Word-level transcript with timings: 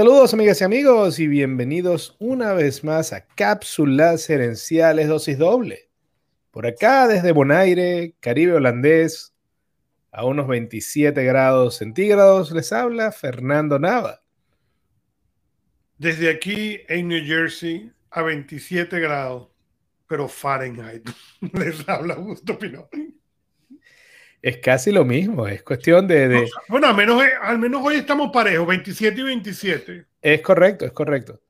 Saludos 0.00 0.32
amigas 0.32 0.58
y 0.62 0.64
amigos 0.64 1.18
y 1.18 1.26
bienvenidos 1.28 2.16
una 2.18 2.54
vez 2.54 2.84
más 2.84 3.12
a 3.12 3.26
Cápsulas 3.26 4.30
Herenciales 4.30 5.08
Dosis 5.08 5.36
Doble. 5.36 5.90
Por 6.50 6.66
acá 6.66 7.06
desde 7.06 7.32
Bonaire, 7.32 8.14
Caribe 8.18 8.54
holandés, 8.54 9.34
a 10.10 10.24
unos 10.24 10.48
27 10.48 11.22
grados 11.22 11.76
centígrados, 11.76 12.50
les 12.50 12.72
habla 12.72 13.12
Fernando 13.12 13.78
Nava. 13.78 14.22
Desde 15.98 16.30
aquí 16.30 16.80
en 16.88 17.08
New 17.08 17.22
Jersey 17.22 17.92
a 18.10 18.22
27 18.22 19.00
grados, 19.00 19.50
pero 20.06 20.28
Fahrenheit, 20.28 21.10
les 21.52 21.86
habla 21.86 22.14
Augusto 22.14 22.58
Pinot. 22.58 22.88
Es 24.42 24.56
casi 24.58 24.90
lo 24.90 25.04
mismo, 25.04 25.46
es 25.46 25.62
cuestión 25.62 26.08
de... 26.08 26.48
bueno, 26.68 26.86
al 26.86 26.96
menos, 26.96 27.22
al 27.42 27.58
menos 27.58 27.82
hoy 27.84 27.96
estamos 27.96 28.30
parejos, 28.32 28.66
27 28.66 29.20
y 29.20 29.24
27. 29.24 30.06
Es 30.22 30.40
correcto, 30.40 30.86
es 30.86 30.92
correcto. 30.92 31.40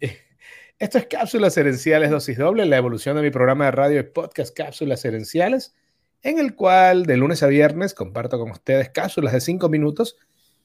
Esto 0.78 0.98
es 0.98 1.06
Cápsulas 1.06 1.56
Herenciales 1.56 2.10
Dosis 2.10 2.36
Doble, 2.36 2.66
la 2.66 2.78
evolución 2.78 3.14
de 3.14 3.22
mi 3.22 3.30
programa 3.30 3.66
de 3.66 3.70
radio 3.70 4.00
y 4.00 4.02
podcast 4.02 4.56
Cápsulas 4.56 5.04
Herenciales, 5.04 5.76
en 6.22 6.40
el 6.40 6.56
cual 6.56 7.06
de 7.06 7.16
lunes 7.16 7.44
a 7.44 7.46
viernes 7.46 7.94
comparto 7.94 8.40
con 8.40 8.50
ustedes 8.50 8.90
cápsulas 8.90 9.32
de 9.32 9.40
5 9.40 9.68
minutos 9.68 10.16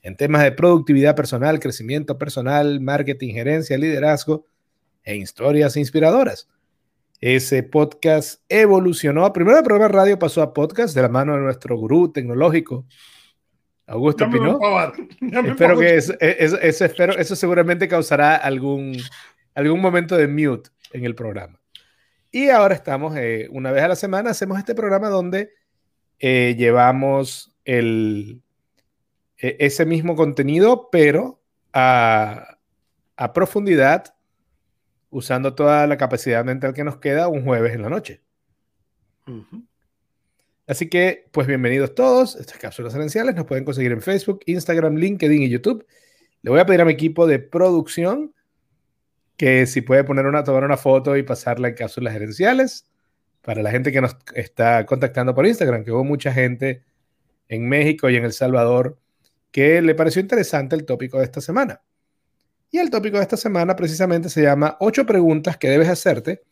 en 0.01 0.17
temas 0.17 0.43
de 0.43 0.51
productividad 0.51 1.15
personal, 1.15 1.59
crecimiento 1.59 2.17
personal, 2.17 2.79
marketing, 2.79 3.33
gerencia, 3.33 3.77
liderazgo 3.77 4.45
e 5.03 5.15
historias 5.15 5.77
inspiradoras. 5.77 6.47
Ese 7.25 7.63
podcast 7.63 8.43
evolucionó. 8.49 9.33
Primero 9.33 9.57
el 9.57 9.63
programa 9.63 9.87
de 9.87 9.97
radio 9.97 10.19
pasó 10.19 10.43
a 10.43 10.53
podcast 10.53 10.93
de 10.93 11.01
la 11.01 11.09
mano 11.09 11.33
de 11.33 11.39
nuestro 11.39 11.75
gurú 11.75 12.11
tecnológico, 12.11 12.85
Augusto 13.87 14.29
Pinot. 14.29 14.61
Espero 15.47 15.79
que 15.79 15.95
eso, 15.95 16.13
espero, 16.19 17.17
eso 17.17 17.35
seguramente 17.35 17.87
causará 17.87 18.35
algún, 18.35 18.95
algún 19.55 19.81
momento 19.81 20.15
de 20.15 20.27
mute 20.27 20.69
en 20.93 21.03
el 21.03 21.15
programa. 21.15 21.59
Y 22.29 22.49
ahora 22.49 22.75
estamos, 22.75 23.17
eh, 23.17 23.47
una 23.49 23.71
vez 23.71 23.81
a 23.81 23.87
la 23.87 23.95
semana, 23.95 24.29
hacemos 24.29 24.59
este 24.59 24.75
programa 24.75 25.09
donde 25.09 25.49
eh, 26.19 26.53
llevamos 26.55 27.57
el, 27.65 28.43
e, 29.39 29.57
ese 29.61 29.87
mismo 29.87 30.15
contenido, 30.15 30.89
pero 30.91 31.41
a, 31.73 32.59
a 33.17 33.33
profundidad 33.33 34.14
usando 35.15 35.55
toda 35.55 35.87
la 35.87 35.95
capacidad 35.95 36.43
mental 36.43 36.73
que 36.73 36.83
nos 36.83 36.97
queda 36.97 37.29
un 37.29 37.45
jueves 37.45 37.73
en 37.73 37.81
la 37.81 37.89
noche. 37.89 38.21
Así 40.67 40.89
que, 40.89 41.29
pues 41.31 41.47
bienvenidos 41.47 41.95
todos. 41.95 42.35
Estas 42.35 42.57
cápsulas 42.57 42.93
esenciales 42.93 43.33
nos 43.33 43.45
pueden 43.45 43.63
conseguir 43.63 43.93
en 43.93 44.01
Facebook, 44.01 44.41
Instagram, 44.45 44.97
LinkedIn 44.97 45.43
y 45.43 45.49
YouTube. 45.49 45.85
Le 46.41 46.51
voy 46.51 46.59
a 46.59 46.65
pedir 46.65 46.81
a 46.81 46.85
mi 46.85 46.91
equipo 46.91 47.27
de 47.27 47.39
producción 47.39 48.35
que 49.37 49.65
si 49.67 49.79
puede 49.79 50.03
poner 50.03 50.25
una, 50.25 50.43
tomar 50.43 50.65
una 50.65 50.75
foto 50.75 51.15
y 51.15 51.23
pasarla 51.23 51.69
en 51.69 51.75
cápsulas 51.75 52.11
gerenciales 52.11 52.85
para 53.41 53.63
la 53.63 53.71
gente 53.71 53.93
que 53.93 54.01
nos 54.01 54.17
está 54.33 54.85
contactando 54.85 55.33
por 55.33 55.47
Instagram, 55.47 55.85
que 55.85 55.93
hubo 55.93 56.03
mucha 56.03 56.33
gente 56.33 56.83
en 57.47 57.69
México 57.69 58.09
y 58.09 58.17
en 58.17 58.25
El 58.25 58.33
Salvador 58.33 58.97
que 59.49 59.81
le 59.81 59.95
pareció 59.95 60.21
interesante 60.21 60.75
el 60.75 60.83
tópico 60.83 61.19
de 61.19 61.23
esta 61.23 61.39
semana. 61.39 61.84
Y 62.71 62.77
el 62.79 62.89
tópico 62.89 63.17
de 63.17 63.23
esta 63.23 63.37
semana 63.37 63.75
precisamente 63.75 64.29
se 64.29 64.41
llama 64.41 64.77
ocho 64.79 65.05
preguntas 65.05 65.57
que 65.57 65.69
debes 65.69 65.89
hacerte 65.89 66.43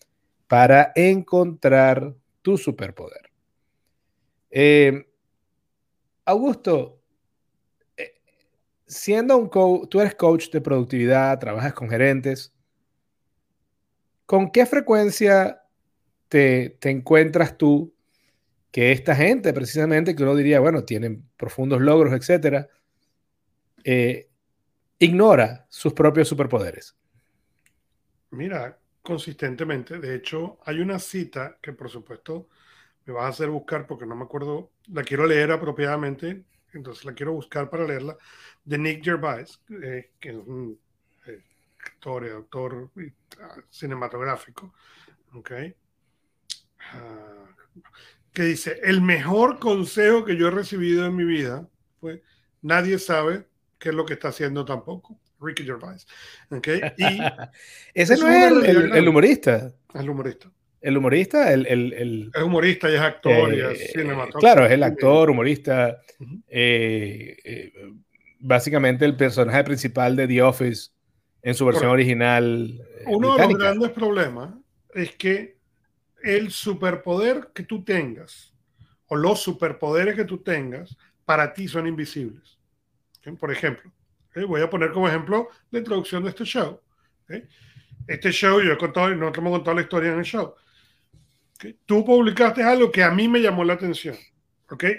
para 0.48 0.92
encontrar 0.96 2.16
tu 2.42 2.58
superpoder. 2.58 3.32
Eh, 4.52 5.08
Augusto, 6.26 7.02
eh, 7.98 8.14
siendo 8.86 9.38
un 9.38 9.50
coach, 9.50 9.90
tú 9.90 10.00
eres 10.00 10.16
coach 10.16 10.50
de 10.52 10.62
productividad, 10.62 11.40
trabajas 11.40 11.74
con 11.74 11.90
gerentes, 11.90 12.54
¿con 14.26 14.52
qué 14.52 14.66
frecuencia 14.66 15.64
te, 16.30 16.78
encuentras 16.90 17.58
tú 17.58 17.94
que 18.72 18.92
esta 18.92 19.16
gente, 19.16 19.54
precisamente, 19.54 20.16
que 20.16 20.24
uno 20.24 20.36
diría, 20.36 20.60
bueno, 20.60 20.84
tienen 20.84 21.28
profundos 21.38 21.82
logros, 21.82 22.14
etcétera, 22.14 22.70
eh, 23.84 24.30
ignora 25.00 25.66
sus 25.70 25.94
propios 25.94 26.28
superpoderes. 26.28 26.96
Mira, 28.32 28.80
consistentemente. 29.04 30.00
De 30.00 30.16
hecho, 30.16 30.58
hay 30.66 30.80
una 30.80 30.98
cita 30.98 31.58
que 31.62 31.74
por 31.74 31.90
supuesto 31.90 32.48
me 33.06 33.14
vas 33.14 33.26
a 33.26 33.28
hacer 33.28 33.50
buscar 33.50 33.86
porque 33.86 34.06
no 34.06 34.16
me 34.16 34.24
acuerdo, 34.24 34.72
la 34.88 35.04
quiero 35.04 35.28
leer 35.28 35.52
apropiadamente, 35.52 36.46
entonces 36.74 37.06
la 37.06 37.14
quiero 37.14 37.34
buscar 37.34 37.70
para 37.70 37.86
leerla, 37.86 38.18
de 38.64 38.78
Nick 38.78 39.04
Gervais, 39.04 39.62
eh, 39.84 40.12
que 40.20 40.30
es 40.30 40.36
un 40.36 40.80
eh, 41.28 41.44
actor 41.86 42.28
autor 42.30 42.90
ah, 43.42 43.58
cinematográfico, 43.70 44.74
ah, 46.94 47.46
que 48.32 48.44
dice, 48.44 48.80
el 48.84 49.02
mejor 49.02 49.60
consejo 49.60 50.24
que 50.24 50.38
yo 50.38 50.48
he 50.48 50.52
recibido 50.52 51.06
en 51.06 51.16
mi 51.16 51.26
vida 51.26 51.68
fue, 52.00 52.24
nadie 52.62 52.98
sabe 52.98 53.46
qué 53.84 53.90
es 53.90 53.96
lo 53.96 54.06
que 54.06 54.14
está 54.14 54.30
haciendo 54.30 54.64
tampoco. 54.64 55.20
Ricky 55.42 55.66
Gervais. 55.66 56.08
¿okay? 56.50 56.80
Y 56.98 57.20
Ese 57.94 58.16
no 58.16 58.30
es 58.30 58.66
el, 58.70 59.08
humorista. 59.10 59.74
El 59.94 60.10
humorista. 60.10 60.50
El 60.80 60.98
humorista, 60.98 61.52
el, 61.52 61.68
el, 61.68 62.32
Es 62.34 62.42
humorista 62.42 62.90
y 62.90 62.96
es 62.96 63.02
actor 63.02 63.54
y 63.54 63.60
es 63.60 63.82
eh, 63.82 63.90
cinematógrafo. 63.94 64.40
Claro, 64.40 64.66
es 64.66 64.72
el 64.72 64.84
actor, 64.84 65.30
humorista. 65.30 66.02
Eh, 66.48 67.36
eh, 67.44 67.74
básicamente 68.40 69.04
el 69.04 69.18
personaje 69.18 69.64
principal 69.66 70.16
de 70.16 70.28
The 70.28 70.42
Office 70.42 70.92
en 71.42 71.54
su 71.54 71.66
versión 71.66 71.90
original. 71.90 72.82
Uno 73.06 73.36
de 73.36 73.48
los 73.48 73.58
grandes 73.58 73.92
problemas 73.92 74.54
es 74.94 75.14
que 75.16 75.58
el 76.24 76.52
superpoder 76.52 77.50
que 77.54 77.64
tú 77.64 77.84
tengas 77.84 78.54
o 79.08 79.18
los 79.18 79.42
superpoderes 79.42 80.16
que 80.16 80.24
tú 80.24 80.38
tengas 80.38 80.96
para 81.26 81.54
ti 81.54 81.68
son 81.68 81.86
invisibles. 81.86 82.63
Por 83.40 83.52
ejemplo, 83.52 83.92
voy 84.48 84.62
a 84.62 84.70
poner 84.70 84.92
como 84.92 85.08
ejemplo 85.08 85.50
la 85.72 85.80
introducción 85.80 86.24
de 86.24 86.30
este 86.30 86.44
show. 86.44 86.80
Este 88.08 88.32
show, 88.32 88.62
yo 88.62 88.74
he 88.74 88.78
contado, 88.78 89.10
nosotros 89.10 89.38
hemos 89.38 89.58
contado 89.58 89.76
la 89.76 89.82
historia 89.84 90.12
en 90.12 90.20
el 90.20 90.26
show. 90.26 90.54
Tú 91.86 92.04
publicaste 92.04 92.62
algo 92.64 92.92
que 92.92 93.04
a 93.04 93.12
mí 93.12 93.28
me 93.28 93.42
llamó 93.42 93.64
la 93.64 93.74
atención. 93.74 94.16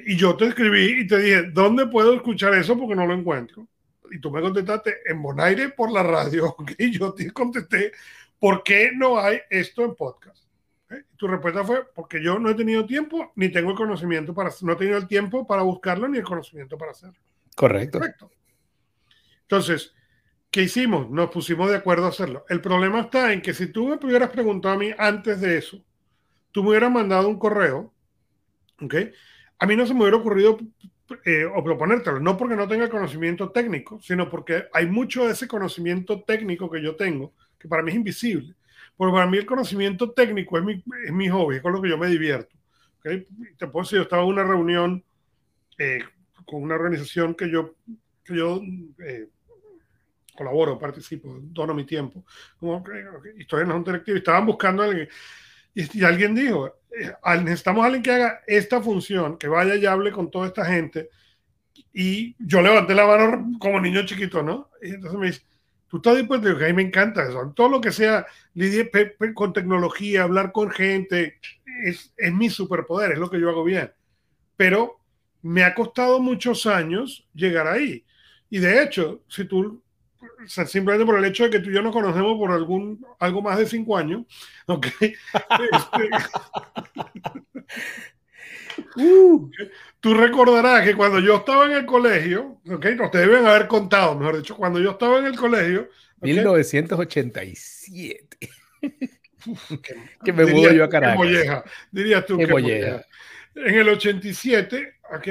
Y 0.06 0.16
yo 0.16 0.36
te 0.36 0.46
escribí 0.46 1.00
y 1.00 1.06
te 1.06 1.18
dije, 1.18 1.42
¿dónde 1.50 1.86
puedo 1.86 2.14
escuchar 2.14 2.54
eso? 2.54 2.78
Porque 2.78 2.94
no 2.94 3.06
lo 3.06 3.14
encuentro. 3.14 3.66
Y 4.10 4.20
tú 4.20 4.30
me 4.30 4.40
contestaste 4.40 4.94
en 5.06 5.20
Bonaire 5.20 5.70
por 5.70 5.90
la 5.90 6.02
radio. 6.02 6.54
Y 6.78 6.90
yo 6.92 7.12
te 7.12 7.30
contesté, 7.32 7.92
¿por 8.38 8.62
qué 8.62 8.92
no 8.94 9.18
hay 9.18 9.40
esto 9.50 9.84
en 9.84 9.94
podcast? 9.94 10.44
tu 11.16 11.26
respuesta 11.26 11.64
fue, 11.64 11.84
porque 11.92 12.22
yo 12.22 12.38
no 12.38 12.50
he 12.50 12.54
tenido 12.54 12.86
tiempo, 12.86 13.32
ni 13.34 13.48
tengo 13.48 13.70
el 13.70 13.76
conocimiento 13.76 14.32
para, 14.32 14.50
no 14.60 14.72
he 14.72 14.76
tenido 14.76 14.98
el 14.98 15.08
tiempo 15.08 15.44
para 15.44 15.62
buscarlo, 15.62 16.06
ni 16.06 16.18
el 16.18 16.24
conocimiento 16.24 16.78
para 16.78 16.92
hacerlo. 16.92 17.18
Correcto. 17.54 17.98
Correcto. 17.98 18.30
Entonces, 19.42 19.94
¿qué 20.50 20.62
hicimos? 20.62 21.10
Nos 21.10 21.30
pusimos 21.30 21.70
de 21.70 21.76
acuerdo 21.76 22.06
a 22.06 22.08
hacerlo. 22.08 22.44
El 22.48 22.60
problema 22.60 23.00
está 23.00 23.32
en 23.32 23.42
que 23.42 23.54
si 23.54 23.68
tú 23.68 23.88
me 23.88 23.96
hubieras 23.96 24.30
preguntado 24.30 24.74
a 24.74 24.78
mí 24.78 24.90
antes 24.96 25.40
de 25.40 25.58
eso, 25.58 25.84
tú 26.50 26.62
me 26.62 26.70
hubieras 26.70 26.90
mandado 26.90 27.28
un 27.28 27.38
correo, 27.38 27.92
¿ok? 28.80 28.94
A 29.58 29.66
mí 29.66 29.76
no 29.76 29.86
se 29.86 29.94
me 29.94 30.00
hubiera 30.00 30.16
ocurrido 30.16 30.58
eh, 31.24 31.44
o 31.44 31.62
proponértelo, 31.62 32.18
no 32.18 32.36
porque 32.36 32.56
no 32.56 32.66
tenga 32.66 32.88
conocimiento 32.88 33.50
técnico, 33.50 34.00
sino 34.00 34.30
porque 34.30 34.64
hay 34.72 34.86
mucho 34.86 35.26
de 35.26 35.32
ese 35.32 35.46
conocimiento 35.46 36.22
técnico 36.22 36.70
que 36.70 36.82
yo 36.82 36.96
tengo, 36.96 37.34
que 37.58 37.68
para 37.68 37.82
mí 37.82 37.90
es 37.90 37.96
invisible. 37.96 38.54
Porque 38.96 39.12
para 39.12 39.26
mí 39.26 39.38
el 39.38 39.46
conocimiento 39.46 40.12
técnico 40.12 40.58
es 40.58 40.64
mi, 40.64 40.82
es 41.04 41.12
mi 41.12 41.28
hobby, 41.28 41.56
es 41.56 41.62
con 41.62 41.72
lo 41.72 41.82
que 41.82 41.88
yo 41.90 41.98
me 41.98 42.06
divierto. 42.08 42.56
¿okay? 42.98 43.26
Te 43.58 43.66
puedo 43.66 43.84
decir, 43.84 43.98
yo 43.98 44.02
estaba 44.02 44.22
en 44.22 44.28
una 44.28 44.44
reunión 44.44 45.04
eh, 45.78 46.00
con 46.44 46.62
una 46.62 46.74
organización 46.74 47.34
que 47.34 47.50
yo 47.50 47.74
que 48.24 48.36
yo 48.36 48.60
eh, 49.04 49.28
colaboro, 50.34 50.78
participo, 50.78 51.38
dono 51.42 51.74
mi 51.74 51.84
tiempo, 51.84 52.24
como 52.58 52.82
historia 53.38 53.66
no 53.66 53.80
es 53.80 53.88
un 53.88 54.16
estaban 54.16 54.46
buscando 54.46 54.82
a 54.82 54.86
alguien, 54.86 55.08
y, 55.74 56.04
alguien 56.04 56.34
dijo, 56.34 56.66
eh, 56.66 57.12
necesitamos 57.42 57.82
a 57.82 57.86
alguien 57.86 58.02
que 58.02 58.12
haga 58.12 58.42
esta 58.46 58.80
función, 58.80 59.38
que 59.38 59.48
vaya 59.48 59.76
y 59.76 59.86
hable 59.86 60.10
con 60.10 60.30
toda 60.30 60.46
esta 60.46 60.64
gente, 60.64 61.10
y 61.92 62.34
yo 62.38 62.62
levanté 62.62 62.94
la 62.94 63.06
mano 63.06 63.58
como 63.58 63.80
niño 63.80 64.04
chiquito, 64.04 64.42
¿no? 64.42 64.70
Y 64.82 64.90
entonces 64.90 65.18
me 65.18 65.26
dice, 65.26 65.42
tú 65.88 65.98
estás 65.98 66.16
dispuesto, 66.16 66.48
y 66.48 66.64
a 66.64 66.66
mí 66.68 66.72
me 66.72 66.82
encanta 66.82 67.22
eso, 67.22 67.52
todo 67.54 67.68
lo 67.68 67.80
que 67.80 67.92
sea 67.92 68.26
lidiar 68.54 68.90
con 69.34 69.52
tecnología, 69.52 70.24
hablar 70.24 70.50
con 70.52 70.70
gente, 70.70 71.38
es, 71.84 72.12
es 72.16 72.32
mi 72.32 72.50
superpoder, 72.50 73.12
es 73.12 73.18
lo 73.18 73.30
que 73.30 73.40
yo 73.40 73.50
hago 73.50 73.62
bien, 73.62 73.92
pero 74.56 75.03
me 75.44 75.62
ha 75.62 75.72
costado 75.74 76.18
muchos 76.20 76.66
años 76.66 77.28
llegar 77.34 77.68
ahí. 77.68 78.04
Y 78.48 78.58
de 78.58 78.82
hecho, 78.82 79.22
si 79.28 79.44
tú, 79.44 79.82
simplemente 80.46 81.04
por 81.04 81.18
el 81.18 81.24
hecho 81.26 81.44
de 81.44 81.50
que 81.50 81.60
tú 81.60 81.68
y 81.68 81.74
yo 81.74 81.82
nos 81.82 81.92
conocemos 81.92 82.38
por 82.38 82.50
algún, 82.50 83.04
algo 83.18 83.42
más 83.42 83.58
de 83.58 83.66
cinco 83.66 83.94
años, 83.96 84.22
¿ok? 84.66 84.86
Este, 85.02 85.18
Uh. 88.96 89.50
Tú 90.00 90.14
recordarás 90.14 90.84
que 90.84 90.96
cuando 90.96 91.20
yo 91.20 91.36
estaba 91.36 91.66
en 91.66 91.72
el 91.72 91.86
colegio, 91.86 92.60
¿ok? 92.68 92.86
No 92.96 93.08
te 93.10 93.18
deben 93.18 93.46
haber 93.46 93.68
contado, 93.68 94.16
mejor 94.16 94.38
dicho, 94.38 94.56
cuando 94.56 94.80
yo 94.80 94.90
estaba 94.92 95.18
en 95.18 95.26
el 95.26 95.36
colegio. 95.36 95.90
1987. 96.20 98.36
que 100.24 100.32
me 100.32 100.46
mudo 100.46 100.72
yo 100.72 100.84
a 100.84 100.88
Caracas. 100.88 101.64
Dirías 101.90 102.24
tú 102.26 102.36
que 102.36 102.48
molleja. 102.48 103.04
En 103.54 103.76
el 103.76 103.88
87, 103.88 104.94
¿ok? 105.10 105.28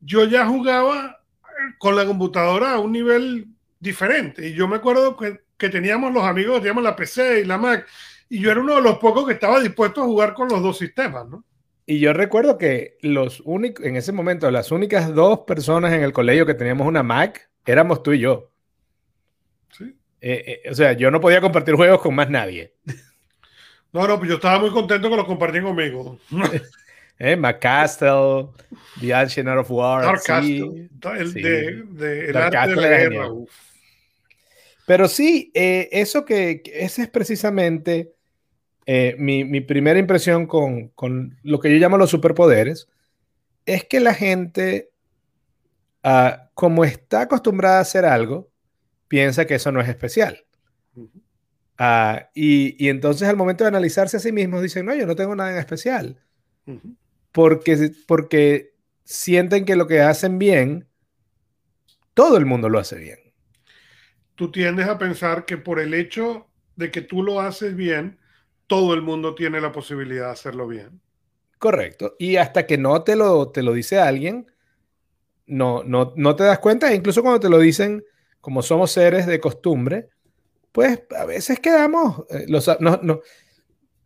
Yo 0.00 0.24
ya 0.24 0.46
jugaba 0.46 1.20
con 1.78 1.96
la 1.96 2.04
computadora 2.04 2.74
a 2.74 2.78
un 2.78 2.92
nivel 2.92 3.46
diferente. 3.80 4.48
Y 4.48 4.54
yo 4.54 4.68
me 4.68 4.76
acuerdo 4.76 5.16
que, 5.16 5.40
que 5.56 5.68
teníamos 5.68 6.12
los 6.12 6.24
amigos, 6.24 6.58
teníamos 6.58 6.84
la 6.84 6.96
PC 6.96 7.40
y 7.40 7.44
la 7.44 7.58
Mac, 7.58 7.86
y 8.28 8.40
yo 8.40 8.50
era 8.50 8.60
uno 8.60 8.76
de 8.76 8.82
los 8.82 8.98
pocos 8.98 9.26
que 9.26 9.34
estaba 9.34 9.60
dispuesto 9.60 10.02
a 10.02 10.06
jugar 10.06 10.34
con 10.34 10.48
los 10.48 10.62
dos 10.62 10.78
sistemas, 10.78 11.28
¿no? 11.28 11.44
Y 11.88 12.00
yo 12.00 12.12
recuerdo 12.12 12.58
que 12.58 12.98
los 13.00 13.40
únicos, 13.44 13.84
en 13.86 13.94
ese 13.94 14.10
momento, 14.10 14.50
las 14.50 14.72
únicas 14.72 15.14
dos 15.14 15.40
personas 15.40 15.92
en 15.92 16.02
el 16.02 16.12
colegio 16.12 16.44
que 16.44 16.54
teníamos 16.54 16.86
una 16.86 17.04
Mac 17.04 17.48
éramos 17.64 18.02
tú 18.02 18.12
y 18.12 18.18
yo. 18.18 18.50
Sí. 19.70 19.96
Eh, 20.20 20.62
eh, 20.64 20.70
o 20.70 20.74
sea, 20.74 20.94
yo 20.94 21.12
no 21.12 21.20
podía 21.20 21.40
compartir 21.40 21.76
juegos 21.76 22.00
con 22.00 22.14
más 22.14 22.28
nadie. 22.28 22.74
No, 23.92 24.06
no, 24.06 24.18
pues 24.18 24.28
yo 24.28 24.34
estaba 24.34 24.58
muy 24.58 24.70
contento 24.70 25.08
que 25.08 25.16
los 25.16 25.24
compartían 25.26 25.64
conmigo. 25.64 26.18
eh, 27.18 27.36
McCastle, 27.36 28.48
The 29.00 29.14
Ancient 29.14 29.48
of 29.48 29.70
War. 29.70 30.04
Dark 30.04 30.22
Castle, 30.24 30.88
el 31.18 31.32
de, 31.32 31.82
de 31.82 32.28
el 32.30 32.36
arte 32.36 32.70
de 32.70 32.76
la 32.76 32.88
guerra. 32.88 33.28
Pero 34.86 35.08
sí, 35.08 35.50
eh, 35.54 35.88
eso 35.92 36.24
que, 36.24 36.62
ese 36.72 37.02
es 37.02 37.08
precisamente 37.08 38.14
eh, 38.86 39.16
mi, 39.18 39.60
primera 39.60 39.98
impresión 39.98 40.46
con, 40.46 40.92
lo 41.42 41.58
que 41.58 41.72
yo 41.72 41.78
llamo 41.78 41.98
los 41.98 42.10
superpoderes, 42.10 42.88
es 43.66 43.84
que 43.84 43.98
la 43.98 44.14
gente, 44.14 44.90
ah, 46.04 46.50
como 46.54 46.84
está 46.84 47.22
acostumbrada 47.22 47.78
a 47.78 47.82
hacer 47.82 48.04
algo, 48.04 48.48
piensa 49.08 49.44
que 49.44 49.56
eso 49.56 49.72
no 49.72 49.80
es 49.80 49.88
especial. 49.88 50.44
Ah, 51.78 52.30
y, 52.32 52.88
entonces 52.88 53.28
al 53.28 53.36
momento 53.36 53.64
de 53.64 53.68
analizarse 53.68 54.18
a 54.18 54.20
sí 54.20 54.30
mismos 54.30 54.62
dicen, 54.62 54.86
no, 54.86 54.94
yo 54.94 55.04
no 55.04 55.16
tengo 55.16 55.34
nada 55.34 55.50
en 55.50 55.58
especial. 55.58 56.22
Porque, 57.36 57.92
porque 58.06 58.72
sienten 59.04 59.66
que 59.66 59.76
lo 59.76 59.86
que 59.86 60.00
hacen 60.00 60.38
bien, 60.38 60.88
todo 62.14 62.38
el 62.38 62.46
mundo 62.46 62.70
lo 62.70 62.78
hace 62.78 62.96
bien. 62.96 63.18
Tú 64.36 64.50
tiendes 64.50 64.88
a 64.88 64.96
pensar 64.96 65.44
que 65.44 65.58
por 65.58 65.78
el 65.78 65.92
hecho 65.92 66.46
de 66.76 66.90
que 66.90 67.02
tú 67.02 67.22
lo 67.22 67.42
haces 67.42 67.76
bien, 67.76 68.18
todo 68.66 68.94
el 68.94 69.02
mundo 69.02 69.34
tiene 69.34 69.60
la 69.60 69.70
posibilidad 69.70 70.28
de 70.28 70.32
hacerlo 70.32 70.66
bien. 70.66 71.02
Correcto. 71.58 72.16
Y 72.18 72.36
hasta 72.36 72.66
que 72.66 72.78
no 72.78 73.02
te 73.02 73.16
lo, 73.16 73.50
te 73.50 73.62
lo 73.62 73.74
dice 73.74 74.00
alguien, 74.00 74.50
no, 75.44 75.84
no, 75.84 76.14
no 76.16 76.36
te 76.36 76.44
das 76.44 76.58
cuenta. 76.58 76.90
E 76.90 76.94
incluso 76.94 77.20
cuando 77.20 77.40
te 77.40 77.50
lo 77.50 77.58
dicen, 77.58 78.02
como 78.40 78.62
somos 78.62 78.92
seres 78.92 79.26
de 79.26 79.40
costumbre, 79.40 80.08
pues 80.72 81.02
a 81.14 81.26
veces 81.26 81.60
quedamos, 81.60 82.24
eh, 82.30 82.46
los, 82.48 82.66
no, 82.80 83.20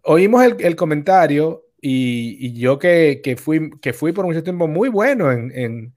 oímos 0.03 0.43
el, 0.59 0.75
comentario 0.75 1.69
y, 1.82 2.53
yo 2.59 2.79
que, 2.79 3.37
fui, 3.38 3.71
que 3.81 3.93
fui 3.93 4.12
por 4.12 4.27
mucho 4.27 4.43
tiempo 4.43 4.69
muy 4.69 4.88
bueno 4.88 5.32
en, 5.32 5.94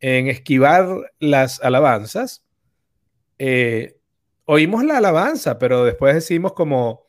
en, 0.00 0.28
esquivar 0.28 1.12
las 1.18 1.60
alabanzas, 1.62 2.44
eh, 3.38 3.96
oímos 4.44 4.84
la 4.84 4.98
alabanza, 4.98 5.58
pero 5.58 5.84
después 5.84 6.14
decimos 6.14 6.52
como, 6.52 7.06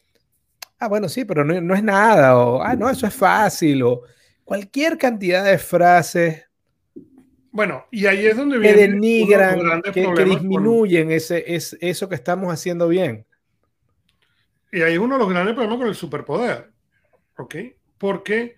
ah, 0.80 0.88
bueno, 0.88 1.10
sí, 1.10 1.26
pero 1.26 1.44
no, 1.44 1.76
es 1.76 1.84
nada, 1.84 2.38
o, 2.38 2.62
ah, 2.62 2.76
no, 2.76 2.90
eso 2.90 3.08
es 3.08 3.14
fácil, 3.14 3.84
o 3.84 4.04
cualquier 4.44 4.98
cantidad 4.98 5.44
de 5.44 5.58
frases. 5.58 6.44
Bueno, 7.52 7.86
y 7.92 8.06
ahí 8.06 8.28
es 8.28 8.38
donde 8.38 8.60
que 8.60 8.74
denigran, 8.74 9.82
que, 9.82 9.92
que, 9.92 10.26
disminuyen 10.26 11.12
ese, 11.12 11.56
es, 11.56 11.76
eso 11.82 12.08
que 12.08 12.16
estamos 12.16 12.54
haciendo 12.54 12.88
bien. 12.88 13.26
Y 14.72 14.82
ahí 14.82 14.94
es 14.94 15.00
uno 15.00 15.16
de 15.16 15.20
los 15.20 15.30
grandes 15.30 15.56
problemas 15.56 15.80
con 15.80 15.88
el 15.88 15.96
superpoder, 15.96 16.72
¿ok? 17.38 17.56
Porque 17.98 18.58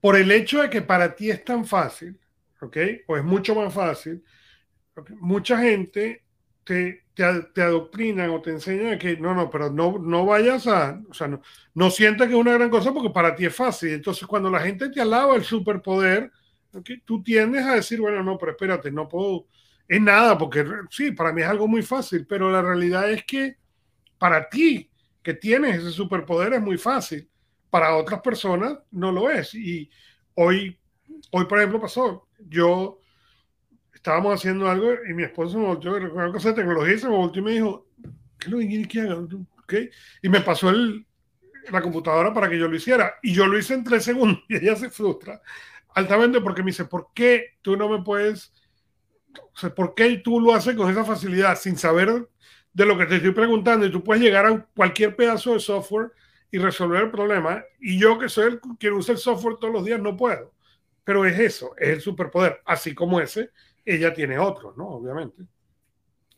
por 0.00 0.16
el 0.16 0.30
hecho 0.30 0.62
de 0.62 0.70
que 0.70 0.82
para 0.82 1.14
ti 1.14 1.30
es 1.30 1.44
tan 1.44 1.64
fácil, 1.64 2.18
¿ok? 2.60 2.76
O 3.06 3.16
es 3.16 3.24
mucho 3.24 3.54
más 3.54 3.72
fácil, 3.72 4.22
mucha 5.20 5.58
gente 5.58 6.24
te, 6.64 7.04
te, 7.14 7.62
adoctrinan 7.62 8.30
o 8.30 8.42
te 8.42 8.50
enseñan 8.50 8.98
que 8.98 9.16
no, 9.16 9.34
no, 9.34 9.50
pero 9.50 9.70
no, 9.70 9.98
no 9.98 10.26
vayas 10.26 10.66
a, 10.66 11.00
o 11.08 11.14
sea, 11.14 11.28
no, 11.28 11.40
no 11.74 11.90
sientas 11.90 12.28
que 12.28 12.34
es 12.34 12.38
una 12.38 12.52
gran 12.52 12.70
cosa 12.70 12.92
porque 12.92 13.10
para 13.10 13.34
ti 13.34 13.46
es 13.46 13.54
fácil. 13.54 13.90
Entonces, 13.90 14.26
cuando 14.26 14.50
la 14.50 14.60
gente 14.60 14.90
te 14.90 15.00
alaba 15.00 15.34
el 15.36 15.44
superpoder, 15.44 16.30
tú 17.04 17.22
tiendes 17.22 17.64
a 17.64 17.74
decir, 17.74 18.00
bueno, 18.00 18.22
no, 18.22 18.38
pero 18.38 18.52
espérate, 18.52 18.90
no 18.90 19.08
puedo, 19.08 19.46
es 19.86 20.00
nada, 20.00 20.36
porque 20.36 20.64
sí, 20.90 21.12
para 21.12 21.32
mí 21.32 21.42
es 21.42 21.48
algo 21.48 21.66
muy 21.66 21.82
fácil, 21.82 22.26
pero 22.26 22.50
la 22.50 22.62
realidad 22.62 23.10
es 23.10 23.24
que 23.24 23.56
para 24.18 24.48
ti, 24.48 24.90
que 25.22 25.34
tienes 25.34 25.78
ese 25.78 25.90
superpoder, 25.90 26.52
es 26.54 26.60
muy 26.60 26.76
fácil. 26.76 27.28
Para 27.70 27.96
otras 27.96 28.20
personas 28.20 28.78
no 28.90 29.12
lo 29.12 29.30
es. 29.30 29.54
Y 29.54 29.90
hoy, 30.34 30.78
hoy 31.30 31.44
por 31.44 31.58
ejemplo, 31.58 31.80
pasó, 31.80 32.28
yo 32.38 33.00
estábamos 33.92 34.34
haciendo 34.34 34.70
algo 34.70 34.90
y 35.08 35.14
mi 35.14 35.24
esposo 35.24 35.58
me 35.58 35.66
volteó, 35.66 35.96
una 35.96 36.32
cosa 36.32 36.50
de 36.50 36.54
tecnología, 36.54 36.94
y 36.94 36.98
se 36.98 37.08
me 37.08 37.16
volteó 37.16 37.42
y 37.42 37.44
me 37.44 37.52
dijo, 37.52 37.86
¿qué 38.38 38.48
lo 38.48 38.58
que 38.58 38.68
quieres 38.68 38.88
que 38.88 39.00
haga? 39.00 39.18
¿Okay? 39.64 39.90
Y 40.22 40.28
me 40.28 40.40
pasó 40.40 40.70
el, 40.70 41.06
la 41.70 41.82
computadora 41.82 42.32
para 42.32 42.48
que 42.48 42.58
yo 42.58 42.68
lo 42.68 42.76
hiciera. 42.76 43.14
Y 43.22 43.32
yo 43.32 43.46
lo 43.46 43.58
hice 43.58 43.74
en 43.74 43.84
tres 43.84 44.04
segundos 44.04 44.42
y 44.48 44.56
ella 44.56 44.76
se 44.76 44.90
frustra 44.90 45.42
altamente 45.98 46.40
porque 46.40 46.62
me 46.62 46.70
dice, 46.70 46.84
¿por 46.84 47.08
qué 47.14 47.56
tú 47.62 47.76
no 47.76 47.88
me 47.88 48.02
puedes, 48.02 48.52
o 49.62 49.74
por 49.74 49.94
qué 49.94 50.18
tú 50.18 50.40
lo 50.40 50.54
haces 50.54 50.76
con 50.76 50.90
esa 50.90 51.04
facilidad 51.04 51.58
sin 51.58 51.76
saber 51.76 52.28
de 52.72 52.86
lo 52.86 52.96
que 52.96 53.06
te 53.06 53.16
estoy 53.16 53.32
preguntando 53.32 53.84
y 53.84 53.90
tú 53.90 54.02
puedes 54.02 54.22
llegar 54.22 54.46
a 54.46 54.66
cualquier 54.76 55.16
pedazo 55.16 55.54
de 55.54 55.60
software 55.60 56.12
y 56.50 56.58
resolver 56.58 57.04
el 57.04 57.10
problema 57.10 57.64
y 57.80 57.98
yo 57.98 58.18
que 58.18 58.28
soy 58.28 58.52
el 58.52 58.60
que 58.78 58.90
usa 58.90 59.12
el 59.12 59.18
software 59.18 59.56
todos 59.60 59.74
los 59.74 59.84
días 59.84 60.00
no 60.00 60.16
puedo. 60.16 60.54
Pero 61.04 61.24
es 61.24 61.38
eso, 61.38 61.74
es 61.78 61.88
el 61.88 62.00
superpoder, 62.00 62.60
así 62.64 62.94
como 62.94 63.20
ese 63.20 63.50
ella 63.84 64.12
tiene 64.12 64.38
otros, 64.38 64.76
¿no? 64.76 64.86
Obviamente. 64.88 65.44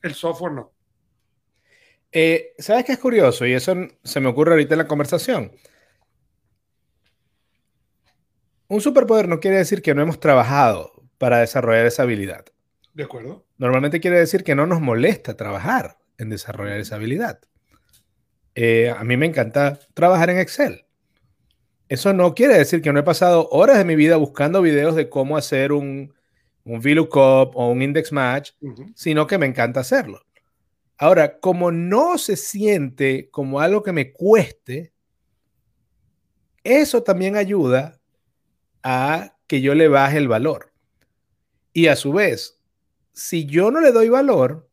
El 0.03 0.15
software 0.15 0.53
no. 0.53 0.73
Eh, 2.13 2.55
¿Sabes 2.59 2.85
qué 2.85 2.93
es 2.93 2.99
curioso? 2.99 3.45
Y 3.45 3.53
eso 3.53 3.75
se 4.03 4.21
me 4.21 4.29
ocurre 4.29 4.53
ahorita 4.53 4.75
en 4.75 4.79
la 4.79 4.87
conversación. 4.89 5.53
Un 8.69 8.81
superpoder 8.81 9.29
no 9.29 9.41
quiere 9.41 9.57
decir 9.57 9.83
que 9.83 9.95
no 9.95 10.03
hemos 10.03 10.21
trabajado 10.21 10.93
para 11.19 11.41
desarrollar 11.41 11.87
esa 11.87 12.05
habilidad. 12.05 12.45
De 12.95 13.03
acuerdo. 13.03 13.45
Normalmente 13.59 14.01
quiere 14.01 14.19
decir 14.19 14.45
que 14.45 14.55
no 14.55 14.67
nos 14.67 14.81
molesta 14.81 15.37
trabajar 15.37 15.99
en 16.19 16.31
desarrollar 16.31 16.79
esa 16.79 16.95
habilidad. 16.95 17.41
Eh, 18.63 18.91
a 18.91 19.03
mí 19.05 19.17
me 19.17 19.25
encanta 19.25 19.79
trabajar 19.95 20.29
en 20.29 20.39
Excel. 20.39 20.85
Eso 21.89 22.13
no 22.13 22.35
quiere 22.35 22.59
decir 22.59 22.83
que 22.83 22.93
no 22.93 23.01
he 23.01 23.03
pasado 23.03 23.49
horas 23.49 23.79
de 23.79 23.87
mi 23.87 23.97
vida 23.97 24.17
buscando 24.17 24.61
videos 24.61 24.95
de 24.97 25.09
cómo 25.09 25.39
hacer 25.39 25.73
un, 25.73 26.13
un 26.65 26.81
VLOOKUP 26.83 27.57
o 27.57 27.71
un 27.71 27.81
index 27.81 28.13
match, 28.13 28.51
sino 28.95 29.27
que 29.27 29.39
me 29.39 29.47
encanta 29.47 29.81
hacerlo. 29.81 30.21
Ahora, 30.99 31.39
como 31.41 31.73
no 31.73 32.19
se 32.19 32.37
siente 32.37 33.31
como 33.31 33.61
algo 33.61 33.83
que 33.83 33.93
me 33.93 34.13
cueste, 34.13 34.93
eso 36.63 37.03
también 37.03 37.37
ayuda 37.37 37.99
a 38.83 39.39
que 39.47 39.63
yo 39.63 39.75
le 39.75 39.89
baje 39.89 40.19
el 40.19 40.29
valor. 40.29 40.71
Y 41.73 41.87
a 41.87 41.97
su 41.97 42.13
vez, 42.13 42.61
si 43.15 43.47
yo 43.47 43.71
no 43.71 43.81
le 43.81 43.91
doy 43.91 44.11
valor, 44.11 44.69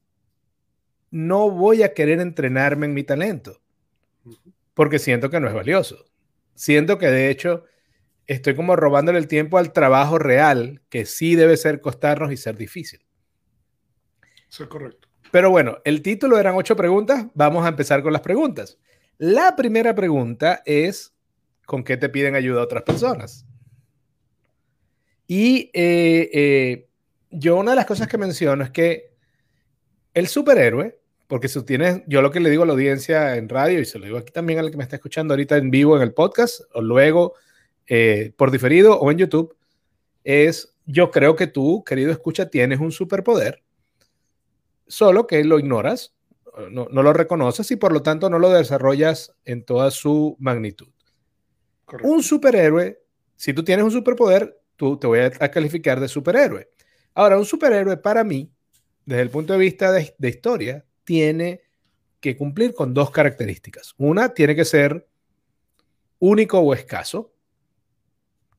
no 1.09 1.49
voy 1.49 1.83
a 1.83 1.93
querer 1.93 2.19
entrenarme 2.19 2.85
en 2.87 2.93
mi 2.93 3.05
talento, 3.05 3.61
porque 4.73 4.99
siento 4.99 5.29
que 5.29 5.39
no 5.39 5.47
es 5.47 5.53
valioso. 5.53 6.05
Siento 6.55 6.97
que 6.97 7.07
de 7.07 7.29
hecho 7.29 7.63
estoy 8.25 8.55
como 8.55 8.75
robándole 8.75 9.19
el 9.19 9.27
tiempo 9.27 9.57
al 9.57 9.73
trabajo 9.73 10.19
real, 10.19 10.81
que 10.89 11.05
sí 11.05 11.35
debe 11.35 11.57
ser 11.57 11.81
costarnos 11.81 12.31
y 12.31 12.37
ser 12.37 12.57
difícil. 12.57 13.05
Eso 14.49 14.63
es 14.63 14.69
correcto. 14.69 15.07
Pero 15.31 15.49
bueno, 15.49 15.77
el 15.83 16.01
título 16.01 16.37
eran 16.37 16.55
ocho 16.55 16.75
preguntas. 16.75 17.25
Vamos 17.33 17.65
a 17.65 17.69
empezar 17.69 18.01
con 18.01 18.13
las 18.13 18.21
preguntas. 18.21 18.77
La 19.17 19.55
primera 19.55 19.95
pregunta 19.95 20.61
es, 20.65 21.13
¿con 21.65 21.83
qué 21.83 21.97
te 21.97 22.09
piden 22.09 22.35
ayuda 22.35 22.61
otras 22.61 22.83
personas? 22.83 23.45
Y 25.27 25.69
eh, 25.73 26.29
eh, 26.33 26.89
yo 27.31 27.57
una 27.57 27.71
de 27.71 27.75
las 27.75 27.85
cosas 27.85 28.07
que 28.07 28.17
menciono 28.17 28.63
es 28.63 28.69
que 28.71 29.13
el 30.13 30.27
superhéroe, 30.27 30.99
porque 31.27 31.47
si 31.47 31.63
tienes, 31.63 32.01
yo 32.07 32.21
lo 32.21 32.31
que 32.31 32.39
le 32.39 32.49
digo 32.49 32.63
a 32.63 32.65
la 32.65 32.73
audiencia 32.73 33.35
en 33.35 33.49
radio 33.49 33.79
y 33.79 33.85
se 33.85 33.99
lo 33.99 34.05
digo 34.05 34.17
aquí 34.17 34.31
también 34.31 34.59
al 34.59 34.71
que 34.71 34.77
me 34.77 34.83
está 34.83 34.95
escuchando 34.95 35.33
ahorita 35.33 35.57
en 35.57 35.69
vivo 35.69 35.95
en 35.95 36.01
el 36.01 36.13
podcast 36.13 36.61
o 36.73 36.81
luego 36.81 37.33
eh, 37.87 38.33
por 38.37 38.51
diferido 38.51 38.99
o 38.99 39.11
en 39.11 39.17
YouTube, 39.17 39.55
es 40.23 40.73
yo 40.85 41.11
creo 41.11 41.35
que 41.35 41.47
tú, 41.47 41.83
querido 41.83 42.11
escucha, 42.11 42.49
tienes 42.49 42.79
un 42.79 42.91
superpoder, 42.91 43.63
solo 44.87 45.27
que 45.27 45.43
lo 45.43 45.59
ignoras, 45.59 46.15
no, 46.71 46.87
lo 46.89 47.13
reconoces 47.13 47.69
y 47.71 47.75
por 47.75 47.91
lo 47.91 48.01
tanto 48.01 48.29
no 48.29 48.39
lo 48.39 48.49
desarrollas 48.49 49.35
en 49.45 49.63
toda 49.63 49.91
su 49.91 50.35
magnitud. 50.39 50.87
Un 52.03 52.23
superhéroe 52.23 52.99
si 53.37 53.53
tú 53.53 53.63
tienes 53.63 53.85
un 53.85 53.91
superpoder, 53.91 54.59
tú 54.75 54.97
te 54.97 55.07
voy 55.07 55.19
a 55.19 55.51
calificar 55.51 55.99
de 55.99 56.07
superhéroe. 56.07 56.69
Ahora, 57.13 57.37
un 57.37 57.45
superhéroe 57.45 57.97
para 57.97 58.23
mí, 58.23 58.51
desde 59.05 59.21
el 59.21 59.29
punto 59.29 59.53
de 59.53 59.59
vista 59.59 59.91
de, 59.91 60.13
de 60.17 60.29
historia, 60.29 60.85
tiene 61.07 61.61
que 62.19 62.35
cumplir 62.35 62.73
con 62.73 62.93
dos 62.93 63.11
características. 63.11 63.95
Una, 63.97 64.33
tiene 64.33 64.57
que 64.57 64.65
ser 64.65 65.07
único 66.19 66.59
o 66.59 66.73
escaso. 66.73 67.33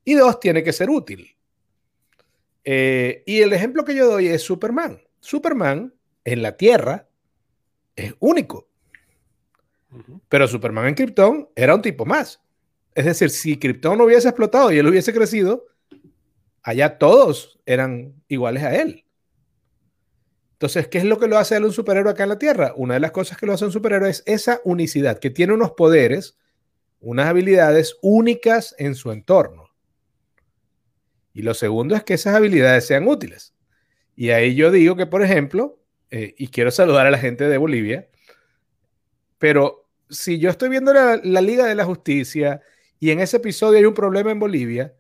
Y 0.03 0.15
dos, 0.15 0.41
tiene 0.41 0.65
que 0.65 0.73
ser 0.73 0.89
útil. 0.89 1.37
Eh, 2.65 3.23
y 3.27 3.43
el 3.43 3.53
ejemplo 3.53 3.85
que 3.85 3.95
yo 3.95 4.11
doy 4.11 4.29
es 4.29 4.41
Superman. 4.41 4.99
Superman 5.21 5.93
en 6.25 6.41
la 6.41 6.57
Tierra 6.57 7.07
es 7.95 8.15
único. 8.19 8.67
Pero 10.31 10.49
Superman 10.49 10.89
en 10.89 10.95
Krypton 10.95 11.51
era 11.55 11.75
un 11.75 11.83
tipo 11.83 12.07
más. 12.07 12.41
Es 12.95 13.05
decir, 13.05 13.29
si 13.29 13.59
Krypton 13.59 13.99
no 13.99 14.05
hubiese 14.05 14.29
explotado 14.29 14.73
y 14.73 14.79
él 14.79 14.87
hubiese 14.87 15.13
crecido, 15.13 15.67
allá 16.63 16.97
todos 16.97 17.61
eran 17.67 18.15
iguales 18.27 18.63
a 18.63 18.75
él. 18.75 19.05
Entonces, 20.59 20.89
¿qué 20.89 20.99
es 20.99 21.05
lo 21.05 21.21
que 21.21 21.29
lo 21.29 21.39
hace 21.39 21.57
él 21.57 21.65
un 21.65 21.73
superhéroe 21.73 22.11
acá 22.11 22.25
en 22.25 22.31
la 22.31 22.39
Tierra? 22.39 22.73
Una 22.75 22.95
de 22.95 23.01
las 23.01 23.13
cosas 23.13 23.39
que 23.39 23.47
lo 23.47 23.53
hace 23.53 23.65
un 23.65 23.71
superhéroe 23.71 24.11
es 24.11 24.25
esa 24.27 24.61
unicidad, 24.65 25.21
que 25.21 25.31
tiene 25.31 25.53
unos 25.53 25.71
poderes, 25.71 26.37
unas 26.99 27.29
habilidades 27.29 27.97
únicas 28.03 28.75
en 28.77 28.97
su 28.97 29.13
entorno. 29.13 29.71
Y 31.33 31.43
lo 31.43 31.55
segundo 31.55 31.95
es 31.95 32.03
que 32.03 32.15
esas 32.15 32.35
habilidades 32.35 32.89
sean 32.89 33.07
útiles. 33.07 33.55
Y 34.17 34.31
ahí 34.31 34.57
yo 34.57 34.73
digo 34.73 34.97
que, 34.97 35.07
por 35.07 35.23
ejemplo, 35.23 35.79
eh, 36.11 36.35
y 36.37 36.49
quiero 36.49 36.73
saludar 36.73 37.07
a 37.07 37.13
la 37.13 37.19
gente 37.19 37.49
de 37.49 37.57
Bolivia, 37.57 38.09
pero 39.39 39.89
si 40.11 40.41
yo 40.41 40.51
estoy 40.51 40.71
viendo 40.71 40.93
la, 40.93 41.21
la 41.23 41.41
Liga 41.41 41.67
de 41.67 41.77
la 41.77 41.85
Justicia 41.85 42.63
y 42.99 43.13
en 43.13 43.21
ese 43.21 43.37
episodio 43.37 43.79
hay 43.79 43.85
un 43.85 43.95
problema 43.95 44.33
en 44.33 44.41
Bolivia, 44.41 44.93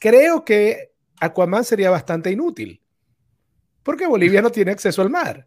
creo 0.00 0.44
que 0.44 0.90
Aquaman 1.20 1.62
sería 1.62 1.90
bastante 1.90 2.32
inútil 2.32 2.82
porque 3.82 4.06
Bolivia 4.06 4.42
no 4.42 4.50
tiene 4.50 4.72
acceso 4.72 5.02
al 5.02 5.10
mar. 5.10 5.46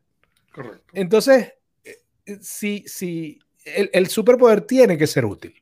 Correcto. 0.51 0.83
Entonces, 0.93 1.53
eh, 1.83 2.39
si, 2.41 2.83
si 2.87 3.39
el, 3.65 4.07
superpoder 4.07 4.61
tiene 4.61 4.97
que 4.97 5.07
ser 5.07 5.25
útil. 5.25 5.53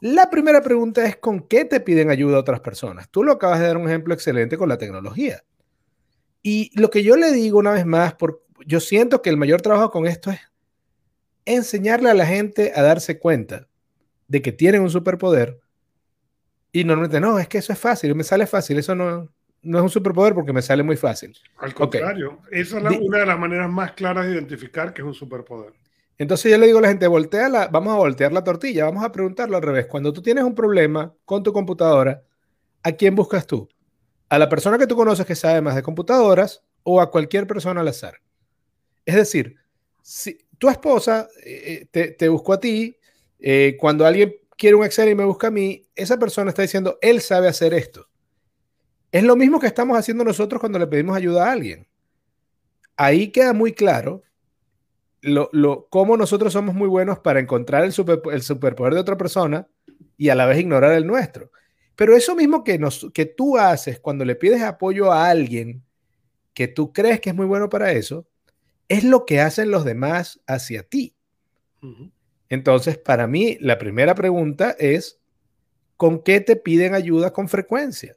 La 0.00 0.30
primera 0.30 0.60
pregunta 0.62 1.04
es 1.06 1.16
con 1.16 1.46
qué 1.46 1.64
te 1.64 1.80
piden 1.80 2.10
ayuda 2.10 2.38
otras 2.38 2.60
personas. 2.60 3.08
Tú 3.10 3.22
lo 3.22 3.32
acabas 3.32 3.60
de 3.60 3.66
dar 3.66 3.76
un 3.76 3.88
ejemplo 3.88 4.14
excelente 4.14 4.56
con 4.56 4.68
la 4.68 4.78
tecnología. 4.78 5.44
Y 6.42 6.70
lo 6.78 6.90
que 6.90 7.04
yo 7.04 7.16
le 7.16 7.30
digo 7.30 7.58
una 7.58 7.72
vez 7.72 7.86
más, 7.86 8.14
por, 8.14 8.44
yo 8.66 8.80
siento 8.80 9.22
que 9.22 9.30
el 9.30 9.36
mayor 9.36 9.62
trabajo 9.62 9.90
con 9.90 10.06
esto 10.06 10.30
es 10.30 10.40
enseñarle 11.44 12.10
a 12.10 12.14
la 12.14 12.26
gente 12.26 12.72
a 12.74 12.82
darse 12.82 13.18
cuenta 13.18 13.68
de 14.26 14.42
que 14.42 14.52
tienen 14.52 14.82
un 14.82 14.90
superpoder 14.90 15.60
y 16.72 16.84
normalmente 16.84 17.20
no, 17.20 17.38
es 17.38 17.48
que 17.48 17.58
eso 17.58 17.72
es 17.72 17.78
fácil, 17.78 18.14
me 18.14 18.24
sale 18.24 18.46
fácil, 18.46 18.78
eso 18.78 18.94
no, 18.94 19.28
no 19.62 19.78
es 19.78 19.82
un 19.82 19.90
superpoder 19.90 20.34
porque 20.34 20.52
me 20.52 20.62
sale 20.62 20.82
muy 20.82 20.96
fácil. 20.96 21.36
Al 21.58 21.74
contrario, 21.74 22.40
esa 22.50 22.78
es 22.78 22.98
una 23.00 23.18
de 23.18 23.26
las 23.26 23.38
maneras 23.38 23.70
más 23.70 23.92
claras 23.92 24.26
de 24.26 24.32
identificar 24.32 24.92
que 24.92 25.02
es 25.02 25.06
un 25.06 25.14
superpoder. 25.14 25.72
Entonces 26.18 26.50
yo 26.50 26.58
le 26.58 26.66
digo 26.66 26.78
a 26.78 26.82
la 26.82 26.88
gente, 26.88 27.06
voltea 27.06 27.48
la, 27.48 27.68
vamos 27.68 27.94
a 27.94 27.96
voltear 27.96 28.32
la 28.32 28.44
tortilla, 28.44 28.84
vamos 28.84 29.04
a 29.04 29.12
preguntarlo 29.12 29.56
al 29.56 29.62
revés. 29.62 29.86
Cuando 29.86 30.12
tú 30.12 30.22
tienes 30.22 30.44
un 30.44 30.54
problema 30.54 31.12
con 31.24 31.42
tu 31.42 31.52
computadora, 31.52 32.22
¿a 32.82 32.92
quién 32.92 33.14
buscas 33.14 33.46
tú? 33.46 33.68
¿A 34.28 34.38
la 34.38 34.48
persona 34.48 34.78
que 34.78 34.86
tú 34.86 34.96
conoces 34.96 35.26
que 35.26 35.34
sabe 35.34 35.60
más 35.60 35.74
de 35.74 35.82
computadoras 35.82 36.62
o 36.82 37.00
a 37.00 37.10
cualquier 37.10 37.46
persona 37.46 37.80
al 37.80 37.88
azar? 37.88 38.14
Es 39.04 39.14
decir, 39.14 39.56
si 40.00 40.38
tu 40.58 40.68
esposa 40.68 41.28
eh, 41.44 41.86
te, 41.90 42.08
te, 42.12 42.28
buscó 42.28 42.52
a 42.52 42.60
ti, 42.60 42.96
eh, 43.38 43.76
cuando 43.78 44.06
alguien 44.06 44.34
quiere 44.56 44.76
un 44.76 44.84
Excel 44.84 45.08
y 45.08 45.14
me 45.14 45.24
busca 45.24 45.48
a 45.48 45.50
mí, 45.50 45.84
esa 45.94 46.18
persona 46.18 46.50
está 46.50 46.62
diciendo, 46.62 46.98
él 47.00 47.20
sabe 47.20 47.48
hacer 47.48 47.74
esto. 47.74 48.08
Es 49.12 49.22
lo 49.22 49.36
mismo 49.36 49.60
que 49.60 49.66
estamos 49.66 49.96
haciendo 49.96 50.24
nosotros 50.24 50.58
cuando 50.58 50.78
le 50.78 50.86
pedimos 50.86 51.16
ayuda 51.16 51.46
a 51.46 51.52
alguien. 51.52 51.86
Ahí 52.96 53.28
queda 53.28 53.52
muy 53.52 53.72
claro 53.72 54.22
lo, 55.20 55.86
cómo 55.88 56.16
nosotros 56.16 56.52
somos 56.52 56.74
muy 56.74 56.88
buenos 56.88 57.18
para 57.20 57.38
encontrar 57.38 57.84
el, 57.84 57.94
el 58.32 58.42
superpoder 58.42 58.94
de 58.94 59.00
otra 59.00 59.16
persona 59.16 59.68
y 60.16 60.30
a 60.30 60.34
la 60.34 60.46
vez 60.46 60.58
ignorar 60.58 60.92
el 60.92 61.06
nuestro. 61.06 61.50
Pero 61.94 62.16
eso 62.16 62.34
mismo 62.34 62.64
que, 62.64 62.78
nos, 62.78 63.06
que 63.14 63.26
tú 63.26 63.58
haces 63.58 64.00
cuando 64.00 64.24
le 64.24 64.34
pides 64.34 64.62
apoyo 64.62 65.12
a 65.12 65.28
alguien 65.28 65.84
que 66.54 66.68
tú 66.68 66.92
crees 66.92 67.20
que 67.20 67.30
es 67.30 67.36
muy 67.36 67.46
bueno 67.46 67.68
para 67.68 67.92
eso, 67.92 68.26
es 68.88 69.04
lo 69.04 69.24
que 69.24 69.40
hacen 69.40 69.70
los 69.70 69.84
demás 69.84 70.40
hacia 70.46 70.82
ti. 70.82 71.14
Entonces, 72.48 72.98
para 72.98 73.26
mí, 73.26 73.56
la 73.60 73.78
primera 73.78 74.14
pregunta 74.14 74.76
es, 74.78 75.20
¿con 75.96 76.22
qué 76.22 76.40
te 76.40 76.56
piden 76.56 76.94
ayuda 76.94 77.32
con 77.32 77.48
frecuencia? 77.48 78.16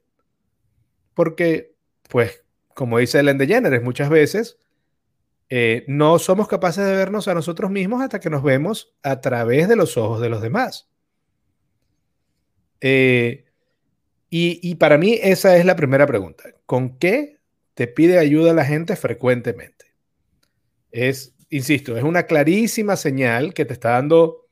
Porque, 1.16 1.74
pues, 2.10 2.44
como 2.76 3.00
dice 3.00 3.20
Ellen 3.20 3.40
DeGeneres, 3.40 3.82
muchas 3.82 4.10
veces 4.10 4.60
eh, 5.50 5.84
no 5.88 6.20
somos 6.20 6.48
capaces 6.48 6.86
de 6.86 6.96
vernos 6.96 7.28
a 7.28 7.34
nosotros 7.34 7.72
mismos 7.72 8.02
hasta 8.02 8.20
que 8.20 8.30
nos 8.30 8.44
vemos 8.44 8.94
a 9.02 9.22
través 9.22 9.68
de 9.68 9.76
los 9.76 9.98
ojos 9.98 10.22
de 10.22 10.30
los 10.30 10.42
demás. 10.42 10.90
Eh, 12.82 13.46
y, 14.30 14.60
y, 14.62 14.76
para 14.76 14.98
mí 14.98 15.18
esa 15.24 15.58
es 15.58 15.66
la 15.66 15.76
primera 15.76 16.06
pregunta. 16.06 16.44
¿Con 16.66 16.98
qué 16.98 17.40
te 17.74 17.88
pide 17.88 18.20
ayuda 18.20 18.54
la 18.54 18.66
gente 18.66 18.96
frecuentemente? 18.96 19.86
Es, 20.92 21.36
insisto, 21.50 21.98
es 21.98 22.04
una 22.04 22.24
clarísima 22.24 22.96
señal 22.98 23.54
que 23.54 23.66
te 23.66 23.74
está 23.74 23.92
dando 23.92 24.48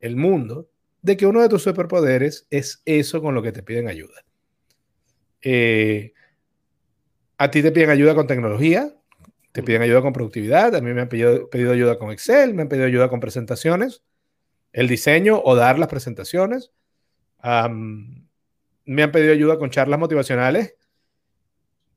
el 0.00 0.16
mundo 0.16 0.68
de 1.00 1.16
que 1.16 1.26
uno 1.26 1.40
de 1.40 1.48
tus 1.48 1.62
superpoderes 1.62 2.46
es 2.50 2.82
eso 2.84 3.22
con 3.22 3.34
lo 3.34 3.42
que 3.42 3.52
te 3.52 3.62
piden 3.62 3.88
ayuda. 3.88 4.24
Eh, 5.42 6.12
a 7.38 7.50
ti 7.50 7.62
te 7.62 7.72
piden 7.72 7.90
ayuda 7.90 8.14
con 8.14 8.26
tecnología, 8.26 8.94
te 9.52 9.62
piden 9.62 9.82
ayuda 9.82 10.00
con 10.00 10.12
productividad, 10.12 10.74
a 10.74 10.80
mí 10.80 10.92
me 10.94 11.02
han 11.02 11.08
pedido, 11.08 11.48
ayuda 11.72 11.98
con 11.98 12.10
Excel, 12.10 12.54
me 12.54 12.62
han 12.62 12.68
pedido 12.68 12.86
ayuda 12.86 13.08
con 13.08 13.20
presentaciones, 13.20 14.02
el 14.72 14.88
diseño 14.88 15.40
o 15.44 15.54
dar 15.56 15.78
las 15.78 15.88
presentaciones. 15.88 16.72
me 17.42 19.02
han 19.02 19.12
pedido 19.12 19.32
ayuda 19.32 19.58
con 19.58 19.70
charlas 19.70 19.98
motivacionales 19.98 20.76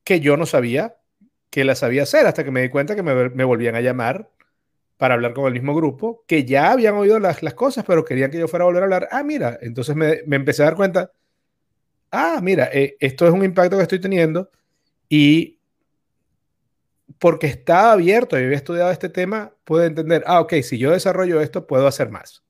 que 0.04 0.20
yo 0.20 0.36
no 0.36 0.46
sabía 0.46 0.96
que 1.50 1.64
las 1.64 1.78
sabía 1.78 2.02
hacer 2.02 2.26
hasta 2.26 2.44
que 2.44 2.50
me 2.50 2.62
di 2.62 2.68
cuenta 2.68 2.94
que 2.94 3.02
me, 3.02 3.44
volvían 3.44 3.76
a 3.76 3.80
llamar 3.80 4.30
para 4.98 5.14
hablar 5.14 5.32
con 5.32 5.46
el 5.46 5.52
mismo 5.52 5.74
grupo, 5.74 6.24
que 6.26 6.44
ya 6.44 6.72
habían 6.72 6.94
oído 6.94 7.18
las, 7.18 7.38
cosas, 7.54 7.84
pero 7.86 8.04
querían 8.04 8.30
que 8.30 8.38
yo 8.38 8.48
fuera 8.48 8.64
a 8.64 8.66
volver 8.66 8.82
a 8.82 8.86
hablar. 8.86 9.08
Ah, 9.10 9.22
mira, 9.22 9.58
entonces 9.62 9.94
me, 9.94 10.22
me 10.26 10.36
empecé 10.36 10.62
a 10.62 10.66
dar 10.66 10.74
cuenta 10.76 11.12
ah, 12.16 12.40
mira, 12.42 12.68
eh, 12.72 12.96
esto 13.00 13.26
es 13.26 13.32
un 13.32 13.44
impacto 13.44 13.76
que 13.76 13.82
estoy 13.82 14.00
teniendo 14.00 14.50
y 15.08 15.58
porque 17.18 17.46
está 17.46 17.92
abierto 17.92 18.38
y 18.38 18.44
había 18.44 18.56
estudiado 18.56 18.90
este 18.90 19.08
tema, 19.08 19.52
puedo 19.64 19.84
entender, 19.84 20.22
ah, 20.26 20.40
ok, 20.40 20.54
si 20.62 20.78
yo 20.78 20.90
desarrollo 20.90 21.40
esto, 21.40 21.66
puedo 21.66 21.86
hacer 21.86 22.10
más. 22.10 22.42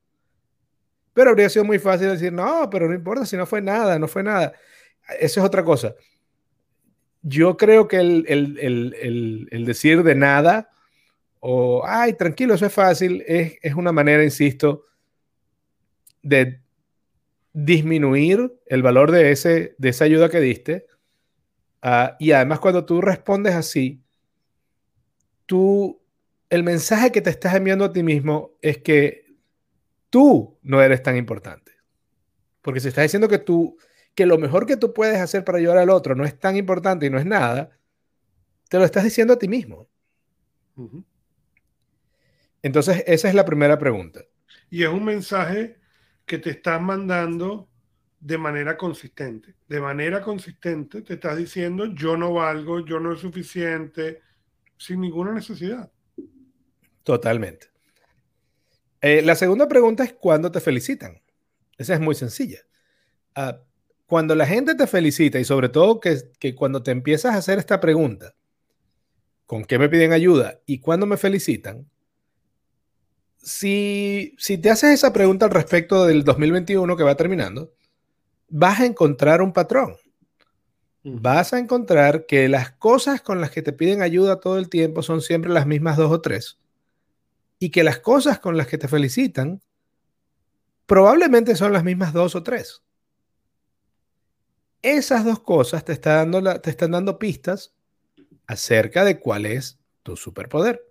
Pero 1.13 1.31
habría 1.31 1.49
sido 1.49 1.65
muy 1.65 1.79
fácil 1.79 2.09
decir, 2.09 2.33
no, 2.33 2.69
pero 2.71 2.89
no 2.89 2.95
importa 2.95 3.27
si 3.27 3.37
no 3.37 3.47
fue 3.47 3.63
nada, 3.63 3.99
no 3.99 4.09
fue 4.09 4.23
nada. 4.23 4.53
Eso 5.21 5.41
es 5.41 5.47
otra 5.47 5.65
cosa. 5.65 5.95
Yo 7.23 7.57
creo 7.57 7.89
que 7.89 7.99
el, 7.99 9.65
decir 9.67 10.03
de 10.03 10.15
nada 10.15 10.71
o, 11.41 11.83
ay, 11.87 12.15
tranquilo, 12.15 12.55
eso 12.55 12.67
es 12.67 12.73
fácil, 12.73 13.25
es 13.27 13.75
una 13.75 13.93
manera, 13.93 14.23
insisto, 14.23 14.85
de 16.23 16.61
disminuir 17.59 18.55
el 18.67 18.83
valor 18.83 19.11
de, 19.11 19.31
ese, 19.33 19.75
de 19.79 19.89
esa 19.89 20.05
ayuda 20.05 20.29
que 20.29 20.41
diste. 20.41 20.87
Ah, 21.81 22.15
y 22.19 22.33
además 22.33 22.61
cuando 22.61 22.85
tú 22.85 23.01
respondes 23.01 23.55
así, 23.55 24.05
tú, 25.47 26.03
el 26.51 26.63
mensaje 26.63 27.11
que 27.11 27.23
te 27.23 27.31
estás 27.31 27.55
enviando 27.55 27.87
a 27.87 27.93
ti 27.95 28.03
mismo 28.03 28.59
es 28.61 28.77
que 28.79 29.35
tú 30.11 30.59
no 30.61 30.83
eres 30.83 31.03
tan 31.03 31.17
importante. 31.17 31.73
Porque 32.61 32.81
si 32.81 32.89
estás 32.89 33.05
diciendo 33.05 33.27
que 33.27 33.39
tú, 33.39 33.79
que 34.15 34.27
lo 34.27 34.37
mejor 34.37 34.67
que 34.67 34.77
tú 34.77 34.93
puedes 34.93 35.19
hacer 35.19 35.43
para 35.43 35.57
ayudar 35.57 35.79
al 35.79 35.89
otro 35.89 36.15
no 36.15 36.27
es 36.27 36.39
tan 36.39 36.57
importante 36.59 37.07
y 37.07 37.11
no 37.11 37.19
es 37.19 37.25
nada, 37.25 37.71
te 38.69 38.79
lo 38.79 38.85
estás 38.85 39.05
diciendo 39.05 39.33
a 39.33 39.39
ti 39.39 39.49
mismo. 39.49 39.89
Entonces, 42.61 43.03
esa 43.07 43.29
es 43.29 43.35
la 43.35 43.47
primera 43.47 43.79
pregunta. 43.79 44.21
Y 44.69 44.83
es 44.83 44.91
un 44.91 45.07
mensaje 45.07 45.79
que 46.26 46.38
te 46.38 46.50
estás 46.50 46.83
mandando 46.83 47.68
de 48.21 48.37
manera 48.37 48.76
consistente. 48.76 49.54
De 49.68 49.80
manera 49.80 50.21
consistente 50.21 51.02
te 51.02 51.14
estás 51.14 51.37
diciendo 51.37 51.87
yo 51.87 52.16
no 52.16 52.35
valgo, 52.35 52.85
yo 52.85 52.99
no 52.99 53.12
es 53.12 53.21
suficiente, 53.21 54.21
sin 54.76 55.00
ninguna 55.00 55.33
necesidad. 55.33 55.90
Totalmente. 57.04 57.68
Eh, 59.00 59.23
la 59.23 59.37
segunda 59.37 59.68
pregunta 59.68 60.02
es 60.02 60.12
cuándo 60.12 60.50
te 60.50 60.61
felicitan. 60.61 61.23
Esa 61.78 61.95
es 61.95 62.00
muy 62.00 62.16
sencilla. 62.16 62.61
Ah, 63.35 63.61
cuando 64.06 64.35
la 64.35 64.47
gente 64.47 64.75
te 64.75 64.87
felicita 64.87 65.38
y 65.38 65.45
sobre 65.45 65.68
todo 65.68 66.00
que, 66.00 66.16
que, 66.40 66.54
cuando 66.54 66.83
te 66.83 66.90
empiezas 66.90 67.35
a 67.35 67.38
hacer 67.38 67.59
esta 67.59 67.80
pregunta, 67.80 68.35
¿con 69.45 69.64
qué 69.64 69.78
me 69.78 69.88
piden 69.88 70.12
ayuda 70.12 70.61
y 70.66 70.80
cuándo 70.80 71.06
me 71.06 71.16
felicitan? 71.16 71.88
Si, 73.47 74.59
te 74.61 74.71
haces 74.71 74.91
esa 74.91 75.12
pregunta 75.12 75.47
al 75.47 75.53
respecto 75.53 76.05
del 76.05 76.25
2021 76.25 76.97
que 76.97 77.05
va 77.05 77.15
terminando, 77.15 77.73
vas 78.49 78.81
a 78.81 78.87
encontrar 78.87 79.41
un 79.41 79.53
patrón. 79.53 79.97
Vas 81.05 81.53
a 81.53 81.61
encontrar 81.61 82.26
que 82.26 82.49
las 82.49 82.73
cosas 82.73 83.21
con 83.23 83.41
las 83.41 83.53
que 83.53 83.62
te 83.62 83.73
piden 83.73 84.03
ayuda 84.03 84.41
todo 84.41 84.59
el 84.59 84.69
tiempo 84.69 85.05
son 85.05 85.21
siempre 85.21 85.53
las 85.53 85.65
mismas 85.65 85.97
dos 85.97 86.11
o 86.11 86.21
tres. 86.21 86.59
Y 87.61 87.71
que 87.71 87.85
las 87.85 88.00
cosas 88.00 88.41
con 88.41 88.57
las 88.57 88.67
que 88.67 88.79
te 88.79 88.88
felicitan 88.88 89.62
probablemente 90.87 91.55
son 91.55 91.73
las 91.73 91.85
mismas 91.85 92.12
dos 92.12 92.35
o 92.35 92.43
tres. 92.43 92.83
Esas 94.83 95.25
dos 95.25 95.38
cosas 95.38 95.85
te, 95.85 95.95
dando 95.95 96.61
te 96.61 96.71
están 96.71 96.91
dando 96.91 97.21
pistas 97.21 97.73
acerca 98.49 99.05
de 99.05 99.21
cuál 99.21 99.47
es 99.47 99.79
tu 100.03 100.17
superpoder. 100.17 100.83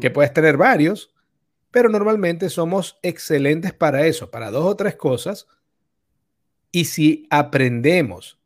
Que 0.00 0.12
puedes 0.12 0.32
tener 0.32 0.56
varios, 0.56 1.12
pero 1.70 1.88
normalmente 1.88 2.48
somos 2.48 2.98
excelentes 3.02 3.72
para 3.72 4.06
eso, 4.06 4.30
para 4.30 4.50
dos 4.50 4.64
o 4.64 4.76
tres 4.76 4.96
cosas. 4.96 5.46
Y 6.72 6.86
si 6.86 7.26
aprendemos 7.30 8.38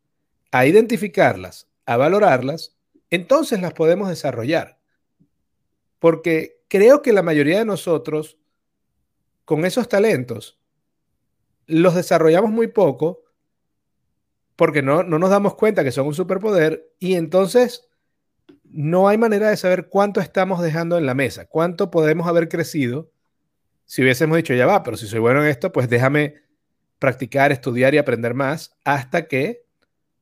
a 0.51 0.65
identificarlas, 0.65 1.67
a 1.85 1.97
valorarlas, 1.97 2.75
entonces 3.09 3.61
las 3.61 3.73
podemos 3.73 4.09
desarrollar. 4.09 4.79
Porque 5.99 6.63
creo 6.67 7.01
que 7.01 7.13
la 7.13 7.23
mayoría 7.23 7.59
de 7.59 7.65
nosotros, 7.65 8.37
con 9.43 9.65
esos 9.65 9.89
talentos, 9.89 10.59
los 11.67 11.95
desarrollamos 11.95 12.51
muy 12.51 12.67
poco 12.67 13.23
porque 14.55 14.81
no, 14.81 15.03
no 15.03 15.19
nos 15.19 15.29
damos 15.29 15.55
cuenta 15.55 15.83
que 15.83 15.91
son 15.91 16.07
un 16.07 16.13
superpoder 16.13 16.93
y 16.99 17.15
entonces 17.15 17.89
no 18.63 19.07
hay 19.07 19.17
manera 19.17 19.49
de 19.49 19.57
saber 19.57 19.87
cuánto 19.89 20.21
estamos 20.21 20.61
dejando 20.61 20.97
en 20.97 21.05
la 21.05 21.13
mesa, 21.13 21.45
cuánto 21.45 21.91
podemos 21.91 22.27
haber 22.27 22.49
crecido 22.49 23.11
si 23.85 24.01
hubiésemos 24.01 24.37
dicho, 24.37 24.53
ya 24.53 24.65
va, 24.65 24.83
pero 24.83 24.97
si 24.97 25.07
soy 25.07 25.19
bueno 25.19 25.43
en 25.43 25.49
esto, 25.49 25.71
pues 25.71 25.89
déjame 25.89 26.35
practicar, 26.99 27.51
estudiar 27.51 27.93
y 27.93 27.97
aprender 27.97 28.33
más 28.33 28.75
hasta 28.83 29.27
que 29.27 29.65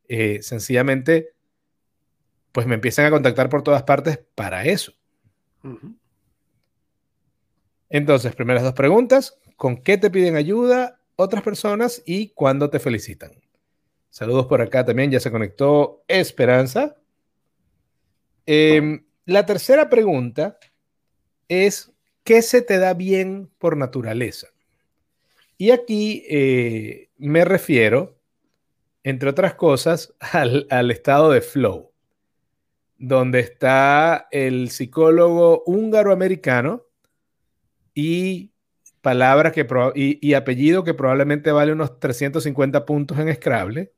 eh, 0.07 0.41
sencillamente 0.41 1.33
pues 2.51 2.67
me 2.67 2.75
empiecen 2.75 3.05
a 3.05 3.09
contactar 3.09 3.49
por 3.49 3.63
todas 3.63 3.83
partes 3.83 4.19
para 4.35 4.63
eso. 4.63 4.93
Entonces, 7.89 8.35
primeras 8.35 8.63
dos 8.63 8.73
preguntas, 8.73 9.39
¿con 9.55 9.77
qué 9.77 9.97
te 9.97 10.11
piden 10.11 10.35
ayuda 10.35 10.99
otras 11.15 11.41
personas 11.41 12.03
y 12.05 12.29
cuándo 12.29 12.69
te 12.69 12.79
felicitan? 12.79 13.31
Saludos 14.09 14.45
por 14.45 14.61
acá 14.61 14.85
también, 14.85 15.09
ya 15.09 15.19
se 15.19 15.31
conectó 15.31 16.03
Esperanza. 16.07 16.95
Em, 18.45 19.03
la 19.25 19.45
tercera 19.45 19.89
pregunta 19.89 20.59
es, 21.47 21.92
¿qué 22.23 22.41
se 22.41 22.61
te 22.61 22.77
da 22.77 22.93
bien 22.93 23.49
por 23.57 23.77
naturaleza? 23.77 24.47
Y 25.57 25.71
aquí 25.71 26.25
eh, 26.29 27.09
me 27.17 27.45
refiero, 27.45 28.17
entre 29.03 29.29
otras 29.29 29.55
cosas, 29.55 30.13
al, 30.19 30.91
estado 30.91 31.31
de 31.31 31.41
flow, 31.41 31.91
donde 32.97 33.39
está 33.39 34.27
el 34.31 34.69
psicólogo 34.69 35.63
húngaro-americano 35.65 36.85
y 37.93 38.49
y, 39.95 40.33
apellido 40.33 40.85
que 40.85 40.93
probablemente 40.93 41.51
vale 41.51 41.73
unos 41.73 41.99
350 41.99 42.85
puntos 42.85 43.19
en 43.19 43.35
Scrabble, 43.35 43.91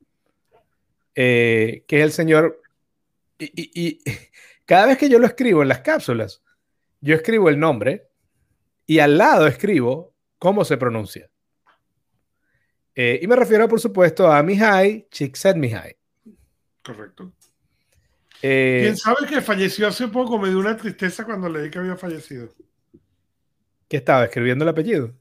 eh, 1.14 1.84
que 1.86 1.98
es 1.98 2.02
el 2.02 2.10
señor 2.10 2.60
y, 3.38 4.00
cada 4.64 4.86
vez 4.86 4.98
que 4.98 5.08
yo 5.08 5.18
lo 5.18 5.26
escribo 5.26 5.62
en 5.62 5.68
las 5.68 5.80
cápsulas, 5.80 6.42
yo 7.00 7.14
escribo 7.14 7.48
el 7.48 7.58
nombre 7.58 8.05
y 8.86 8.98
al 8.98 9.18
lado 9.18 9.46
escribo 9.46 10.14
cómo 10.38 10.64
se 10.64 10.76
pronuncia. 10.76 11.28
Eh, 12.94 13.20
y 13.22 13.26
me 13.26 13.36
refiero, 13.36 13.68
por 13.68 13.80
supuesto, 13.80 14.30
a 14.32 14.42
Mihai 14.42 15.06
Csikszentmihalyi. 15.10 15.96
Correcto. 16.82 17.32
Eh, 18.42 18.80
¿Quién 18.82 18.96
sabe 18.96 19.26
que 19.28 19.40
falleció 19.40 19.88
hace 19.88 20.08
poco? 20.08 20.38
Me 20.38 20.48
dio 20.48 20.58
una 20.58 20.76
tristeza 20.76 21.24
cuando 21.24 21.48
leí 21.48 21.70
que 21.70 21.78
había 21.78 21.96
fallecido. 21.96 22.48
¿Qué 23.88 23.98
estaba 23.98 24.24
escribiendo 24.24 24.64
el 24.64 24.70
apellido? 24.70 25.12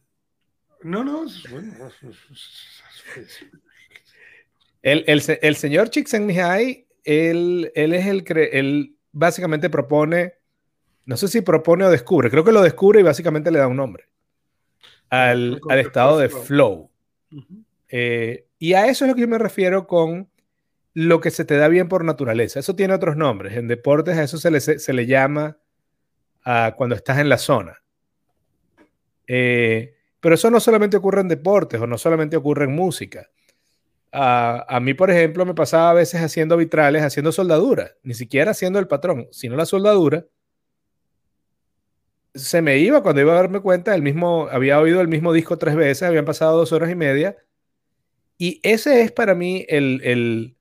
No, 0.83 1.03
no, 1.03 1.25
bueno, 1.49 1.73
el, 4.83 5.03
el, 5.07 5.23
el 5.41 5.55
señor 5.55 5.89
Csikszentmihalyi 5.89 6.85
él, 7.05 7.71
es 7.75 8.05
el 8.07 8.23
que 8.23 8.49
él 8.53 8.97
básicamente 9.11 9.69
propone, 9.69 10.33
no 11.05 11.17
sé 11.17 11.27
si 11.27 11.41
propone 11.41 11.85
o 11.85 11.89
descubre, 11.89 12.29
creo 12.29 12.43
que 12.43 12.51
lo 12.51 12.61
descubre 12.61 12.99
y 12.99 13.03
básicamente 13.03 13.51
le 13.51 13.59
da 13.59 13.67
un 13.67 13.77
nombre 13.77 14.05
al, 15.09 15.61
estado 15.69 16.17
de 16.17 16.29
flow. 16.29 16.89
Eh, 17.89 18.47
y 18.59 18.73
a 18.73 18.87
eso 18.87 19.05
es 19.05 19.09
lo 19.09 19.15
que 19.15 19.21
yo 19.21 19.27
me 19.27 19.37
refiero 19.37 19.87
con 19.87 20.29
lo 20.93 21.19
que 21.19 21.31
se 21.31 21.45
te 21.45 21.57
da 21.57 21.67
bien 21.67 21.87
por 21.87 22.03
naturaleza. 22.03 22.59
Eso 22.59 22.75
tiene 22.75 22.93
otros 22.93 23.15
nombres. 23.17 23.55
En 23.57 23.67
deportes 23.67 24.17
a 24.17 24.23
eso 24.23 24.37
se 24.37 24.49
le, 24.49 24.59
se 24.59 24.93
le 24.93 25.05
llama 25.05 25.57
cuando 26.75 26.95
estás 26.95 27.19
en 27.19 27.29
la 27.29 27.37
zona. 27.37 27.81
Eh, 29.27 29.95
pero 30.19 30.35
eso 30.35 30.49
no 30.51 30.59
solamente 30.59 30.97
ocurre 30.97 31.21
en 31.21 31.27
deportes 31.27 31.81
o 31.81 31.87
no 31.87 31.97
solamente 31.97 32.37
ocurre 32.37 32.65
en 32.65 32.75
música. 32.75 33.29
A, 34.17 34.79
mí, 34.81 34.93
por 34.93 35.11
ejemplo, 35.11 35.45
me 35.45 35.53
pasaba 35.53 35.89
a 35.89 35.93
veces 35.93 36.21
haciendo 36.21 36.55
vitrales, 36.55 37.03
haciendo 37.03 37.33
soldadura, 37.33 37.95
ni 38.01 38.13
siquiera 38.13 38.51
haciendo 38.51 38.79
el 38.79 38.87
patrón, 38.87 39.27
sino 39.31 39.57
la 39.57 39.65
soldadura. 39.65 40.25
Se 42.35 42.61
me 42.61 42.77
iba 42.79 43.01
cuando 43.01 43.21
iba 43.21 43.31
a 43.33 43.35
darme 43.35 43.61
cuenta, 43.61 43.95
el 43.95 44.01
mismo, 44.01 44.47
había 44.51 44.79
oído 44.79 45.01
el 45.01 45.07
mismo 45.07 45.33
disco 45.33 45.57
tres 45.57 45.75
veces, 45.75 46.03
habían 46.03 46.25
pasado 46.25 46.57
dos 46.57 46.71
horas 46.73 46.91
y 46.91 46.95
media. 46.95 47.37
Y 48.37 48.59
ese 48.63 49.01
es 49.01 49.11
para 49.11 49.35
mí 49.35 49.65
el, 49.69 50.57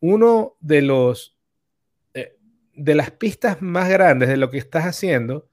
uno 0.00 0.56
de 0.60 0.82
los 0.82 1.36
eh, 2.14 2.36
de 2.74 2.94
las 2.94 3.10
pistas 3.10 3.62
más 3.62 3.88
grandes 3.88 4.28
de 4.28 4.36
lo 4.36 4.50
que 4.50 4.58
estás 4.58 4.84
haciendo 4.84 5.48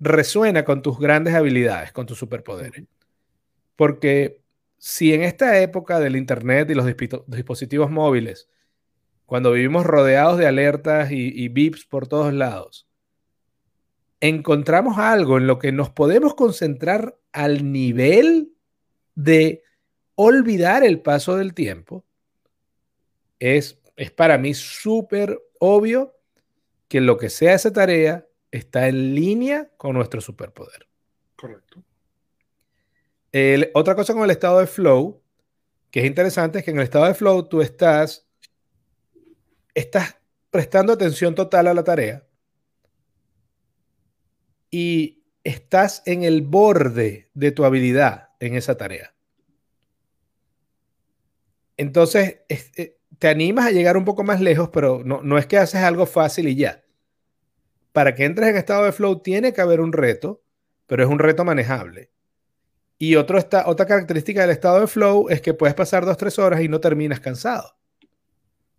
resuena 0.00 0.64
con 0.64 0.82
tus 0.82 0.98
grandes 0.98 1.34
habilidades, 1.34 1.92
con 1.92 2.06
tus 2.06 2.18
superpoderes. 2.18 2.84
Porque 3.76 4.42
si 4.78 5.14
en 5.14 5.22
esta 5.22 5.60
época 5.60 6.00
del 6.00 6.16
Internet 6.16 6.70
y 6.70 6.74
los 6.74 6.86
dispositivos 7.26 7.90
móviles, 7.90 8.48
cuando 9.26 9.52
vivimos 9.52 9.86
rodeados 9.86 10.38
de 10.38 10.46
alertas 10.46 11.10
y, 11.10 11.32
y 11.34 11.48
bips 11.48 11.84
por 11.86 12.08
todos 12.08 12.32
lados, 12.32 12.85
encontramos 14.20 14.98
algo 14.98 15.38
en 15.38 15.46
lo 15.46 15.58
que 15.58 15.72
nos 15.72 15.90
podemos 15.90 16.34
concentrar 16.34 17.18
al 17.32 17.70
nivel 17.72 18.52
de 19.14 19.62
olvidar 20.14 20.84
el 20.84 21.00
paso 21.00 21.36
del 21.36 21.54
tiempo, 21.54 22.04
es, 23.38 23.78
es 23.96 24.10
para 24.10 24.38
mí 24.38 24.54
súper 24.54 25.38
obvio 25.58 26.14
que 26.88 27.00
lo 27.00 27.18
que 27.18 27.28
sea 27.28 27.54
esa 27.54 27.72
tarea 27.72 28.26
está 28.50 28.88
en 28.88 29.14
línea 29.14 29.70
con 29.76 29.94
nuestro 29.94 30.20
superpoder. 30.20 30.86
Correcto 31.34 31.84
otra 33.74 33.94
cosa 33.94 34.14
con 34.14 34.24
el 34.24 34.30
estado 34.30 34.60
de 34.60 34.66
flow, 34.66 35.22
que 35.90 36.00
es 36.00 36.06
interesante, 36.06 36.58
es 36.58 36.64
que 36.64 36.70
en 36.70 36.78
el 36.78 36.84
estado 36.84 37.06
de 37.06 37.14
flow 37.14 37.42
tú 37.48 37.60
estás, 37.60 38.26
estás 39.74 40.16
prestando 40.50 40.92
atención 40.92 41.34
total 41.34 41.66
a 41.66 41.74
la 41.74 41.84
tarea 41.84 42.25
y 44.78 45.24
estás 45.42 46.02
en 46.04 46.22
el 46.22 46.42
borde 46.42 47.30
de 47.32 47.50
tu 47.50 47.64
habilidad 47.64 48.28
en 48.40 48.56
esa 48.56 48.76
tarea. 48.76 49.14
Entonces, 51.78 52.40
eh, 52.50 52.98
te 53.18 53.28
animas 53.28 53.64
a 53.64 53.70
llegar 53.70 53.96
un 53.96 54.04
poco 54.04 54.22
más 54.22 54.42
lejos, 54.42 54.68
pero 54.70 55.00
no, 55.02 55.22
no 55.22 55.38
es 55.38 55.46
que 55.46 55.56
haces 55.56 55.80
algo 55.80 56.04
fácil 56.04 56.46
y 56.48 56.56
ya. 56.56 56.84
Para 57.92 58.14
que 58.14 58.26
entres 58.26 58.50
en 58.50 58.56
estado 58.58 58.84
de 58.84 58.92
flow 58.92 59.22
tiene 59.22 59.54
que 59.54 59.62
haber 59.62 59.80
un 59.80 59.94
reto, 59.94 60.42
pero 60.86 61.02
es 61.02 61.08
un 61.08 61.20
reto 61.20 61.42
manejable. 61.42 62.10
Y 62.98 63.16
otra 63.16 63.48
característica 63.48 64.42
del 64.42 64.50
estado 64.50 64.80
de 64.80 64.88
flow 64.88 65.30
es 65.30 65.40
que 65.40 65.54
puedes 65.54 65.74
pasar 65.74 66.04
dos, 66.04 66.18
tres 66.18 66.38
horas 66.38 66.60
y 66.60 66.68
no 66.68 66.80
terminas 66.80 67.20
cansado. 67.20 67.78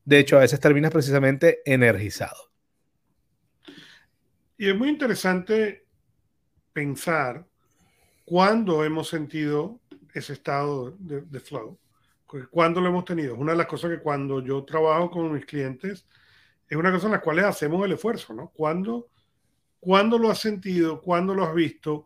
De 0.05 0.19
hecho, 0.19 0.37
a 0.37 0.41
veces 0.41 0.59
terminas 0.59 0.91
precisamente 0.91 1.63
energizado. 1.65 2.51
Y 4.59 4.69
es 4.69 4.75
muy 4.75 4.89
interesante 4.89 5.86
pensar 6.77 7.43
cuándo 8.23 8.83
hemos 8.83 9.07
sentido 9.07 9.79
ese 10.13 10.33
estado 10.33 10.91
de, 10.99 11.39
flow. 11.39 11.75
¿Cuándo 12.51 12.79
lo 12.79 12.89
hemos 12.89 13.03
tenido? 13.03 13.33
Es 13.33 13.39
una 13.39 13.53
de 13.53 13.57
las 13.57 13.65
cosas 13.65 13.89
que 13.89 13.97
cuando 13.97 14.43
yo 14.43 14.63
trabajo 14.63 15.09
con 15.09 15.33
mis 15.33 15.47
clientes, 15.47 16.05
es 16.69 16.77
una 16.77 16.91
cosa 16.91 17.07
en 17.07 17.13
la 17.13 17.21
cual 17.21 17.39
hacemos 17.39 17.83
el 17.83 17.93
esfuerzo, 17.93 18.31
¿no? 18.31 18.49
¿Cuándo, 18.49 19.07
¿Cuándo 19.79 20.19
lo 20.19 20.29
has 20.29 20.37
sentido? 20.37 21.01
¿Cuándo 21.01 21.33
lo 21.33 21.45
has 21.45 21.55
visto? 21.55 22.05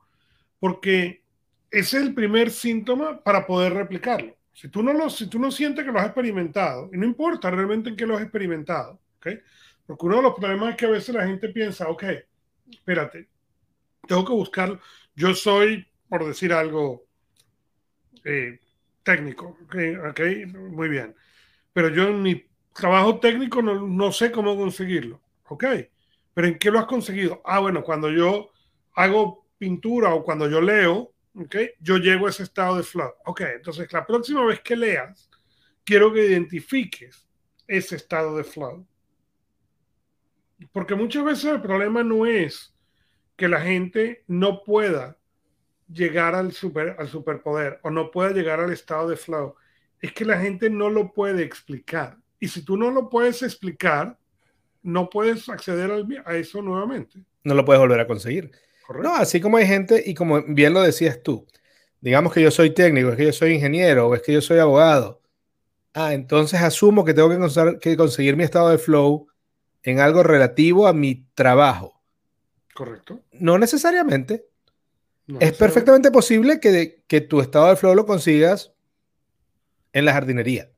Porque 0.58 1.22
ese 1.70 1.98
es 1.98 2.04
el 2.04 2.14
primer 2.14 2.50
síntoma 2.50 3.22
para 3.22 3.46
poder 3.46 3.74
replicarlo. 3.74 4.38
Si 4.54 4.70
tú 4.70 4.82
no, 4.82 4.94
lo, 4.94 5.10
si 5.10 5.28
tú 5.28 5.38
no 5.38 5.52
sientes 5.52 5.84
que 5.84 5.92
lo 5.92 6.00
has 6.00 6.06
experimentado, 6.06 6.90
y 6.94 6.98
no 6.98 7.06
importa 7.06 7.52
realmente 7.52 7.90
en 7.90 7.98
qué 7.98 8.06
lo 8.06 8.16
has 8.16 8.24
experimentado, 8.24 9.02
¿ok? 9.18 9.28
Porque 9.86 10.06
uno 10.06 10.16
de 10.16 10.22
los 10.22 10.34
problemas 10.34 10.70
es 10.70 10.76
que 10.78 10.86
a 10.86 10.92
veces 10.92 11.14
la 11.14 11.28
gente 11.28 11.50
piensa, 11.50 11.90
ok, 11.90 12.04
espérate, 12.72 13.31
tengo 14.12 14.26
que 14.26 14.34
buscarlo. 14.34 14.82
Yo 15.16 15.34
soy, 15.34 15.88
por 16.10 16.26
decir 16.26 16.52
algo, 16.52 17.06
eh, 18.26 18.60
técnico, 19.04 19.58
ok, 19.64 20.26
muy 20.54 20.90
bien. 20.90 21.16
Pero 21.72 21.88
yo 21.88 22.10
en 22.10 22.22
mi 22.22 22.46
trabajo 22.74 23.22
técnico 23.22 23.62
no, 23.62 23.88
no 23.88 24.12
sé 24.12 24.30
cómo 24.30 24.58
conseguirlo, 24.58 25.22
ok. 25.48 25.64
Pero 26.34 26.48
¿en 26.48 26.60
qué 26.60 26.70
lo 26.70 26.80
has 26.80 26.88
conseguido? 26.88 27.42
Ah, 27.46 27.60
bueno, 27.60 27.84
cuando 27.84 28.12
yo 28.12 28.52
hago 28.96 29.48
pintura 29.58 30.14
o 30.14 30.26
cuando 30.26 30.50
yo 30.50 30.60
leo, 30.60 31.14
yo 31.80 31.98
llego 31.98 32.28
a 32.28 32.32
ese 32.32 32.44
estado 32.44 32.76
de 32.76 32.84
flow. 32.84 33.14
Ok, 33.26 33.42
entonces 33.56 33.92
la 33.94 34.06
próxima 34.06 34.44
vez 34.44 34.60
que 34.60 34.76
leas, 34.76 35.30
quiero 35.86 36.12
que 36.12 36.26
identifiques 36.26 37.26
ese 37.66 37.96
estado 37.96 38.36
de 38.36 38.44
flow. 38.44 38.86
Porque 40.74 40.96
muchas 40.96 41.24
veces 41.24 41.46
el 41.46 41.62
problema 41.62 42.04
no 42.04 42.26
es 42.26 42.76
que 43.42 43.48
la 43.48 43.62
gente 43.62 44.24
no 44.28 44.62
pueda 44.64 45.18
llegar 45.92 46.36
al, 46.36 46.52
super, 46.52 46.96
al 47.00 47.08
superpoder 47.08 47.80
o 47.82 47.90
no 47.90 48.12
pueda 48.12 48.30
llegar 48.30 48.60
al 48.60 48.72
estado 48.72 49.10
de 49.10 49.16
flow. 49.16 49.56
Es 50.00 50.14
que 50.14 50.26
la 50.26 50.38
gente 50.38 50.70
no 50.70 50.92
lo 50.92 51.12
puede 51.12 51.42
explicar. 51.42 52.18
Y 52.40 52.50
si 52.50 52.64
tú 52.64 52.78
no 52.78 52.92
lo 52.92 53.10
puedes 53.10 53.42
explicar, 53.42 54.16
no 54.84 55.10
puedes 55.10 55.50
acceder 55.50 55.90
a 56.24 56.36
eso 56.36 56.62
nuevamente. 56.62 57.24
No 57.44 57.56
lo 57.56 57.66
puedes 57.66 57.80
volver 57.80 58.00
a 58.02 58.06
conseguir. 58.06 58.52
No, 59.02 59.16
así 59.16 59.42
como 59.42 59.58
hay 59.58 59.66
gente, 59.66 60.04
y 60.06 60.14
como 60.14 60.44
bien 60.44 60.76
lo 60.76 60.84
decías 60.84 61.24
tú, 61.24 61.48
digamos 62.00 62.34
que 62.34 62.44
yo 62.44 62.52
soy 62.52 62.76
técnico, 62.76 63.10
es 63.10 63.18
que 63.18 63.26
yo 63.26 63.34
soy 63.34 63.54
ingeniero 63.54 64.08
o 64.08 64.14
es 64.14 64.22
que 64.22 64.34
yo 64.34 64.42
soy 64.42 64.60
abogado. 64.60 65.20
Ah, 65.96 66.14
entonces 66.14 66.62
asumo 66.62 67.04
que 67.04 67.16
tengo 67.16 67.32
que 67.80 67.98
conseguir 67.98 68.38
mi 68.38 68.44
estado 68.44 68.70
de 68.70 68.78
flow 68.78 69.30
en 69.82 70.00
algo 70.00 70.22
relativo 70.22 70.86
a 70.86 70.94
mi 70.94 71.26
trabajo. 71.34 72.01
Correcto. 72.74 73.22
No 73.34 73.58
necesariamente. 73.58 74.48
es 75.40 75.54
perfectamente 75.54 76.12
posible 76.12 76.60
que, 76.60 77.04
que, 77.08 77.22
tu 77.22 77.42
estado 77.42 77.70
de 77.70 77.76
flow 77.76 77.96
lo 77.96 78.06
consigas 78.06 78.74
en 79.94 80.06
la 80.06 80.14
jardinería. 80.14 80.72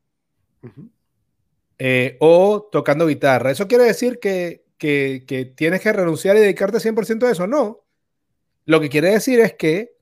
Eh, 1.80 2.18
o 2.20 2.70
tocando 2.72 3.08
guitarra. 3.08 3.52
¿Eso 3.52 3.68
quiere 3.68 3.86
decir 3.86 4.20
que, 4.20 4.66
que, 4.78 5.24
que, 5.28 5.46
tienes 5.46 5.82
que 5.82 5.94
renunciar 5.94 6.38
y 6.38 6.42
dedicarte 6.42 6.78
100% 6.78 7.28
a 7.28 7.32
eso? 7.32 7.48
No. 7.48 7.86
Lo 8.66 8.80
que 8.80 8.90
quiere 8.90 9.12
decir 9.12 9.40
es 9.40 9.54
que 9.54 9.98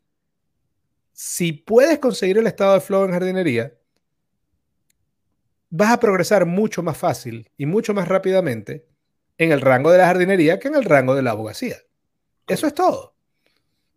si 1.14 1.54
puedes 1.54 2.00
conseguir 2.00 2.38
el 2.38 2.48
estado 2.48 2.76
de 2.76 2.82
flow 2.82 3.06
en 3.06 3.12
jardinería, 3.12 3.74
vas 5.70 5.92
a 5.92 6.00
progresar 6.00 6.46
mucho 6.46 6.84
más 6.84 6.98
fácil 6.98 7.50
y 7.58 7.66
mucho 7.66 7.94
más 7.94 8.08
rápidamente 8.08 8.86
en 9.44 9.52
el 9.52 9.62
rango 9.62 9.92
de 9.92 9.98
la 9.98 10.06
jardinería 10.06 10.60
que 10.60 10.68
en 10.68 10.76
el 10.76 10.86
rango 10.86 11.16
de 11.16 11.24
la 11.24 11.32
abogacía. 11.32 11.78
Eso 12.48 12.68
es 12.68 12.76
todo. 12.76 13.16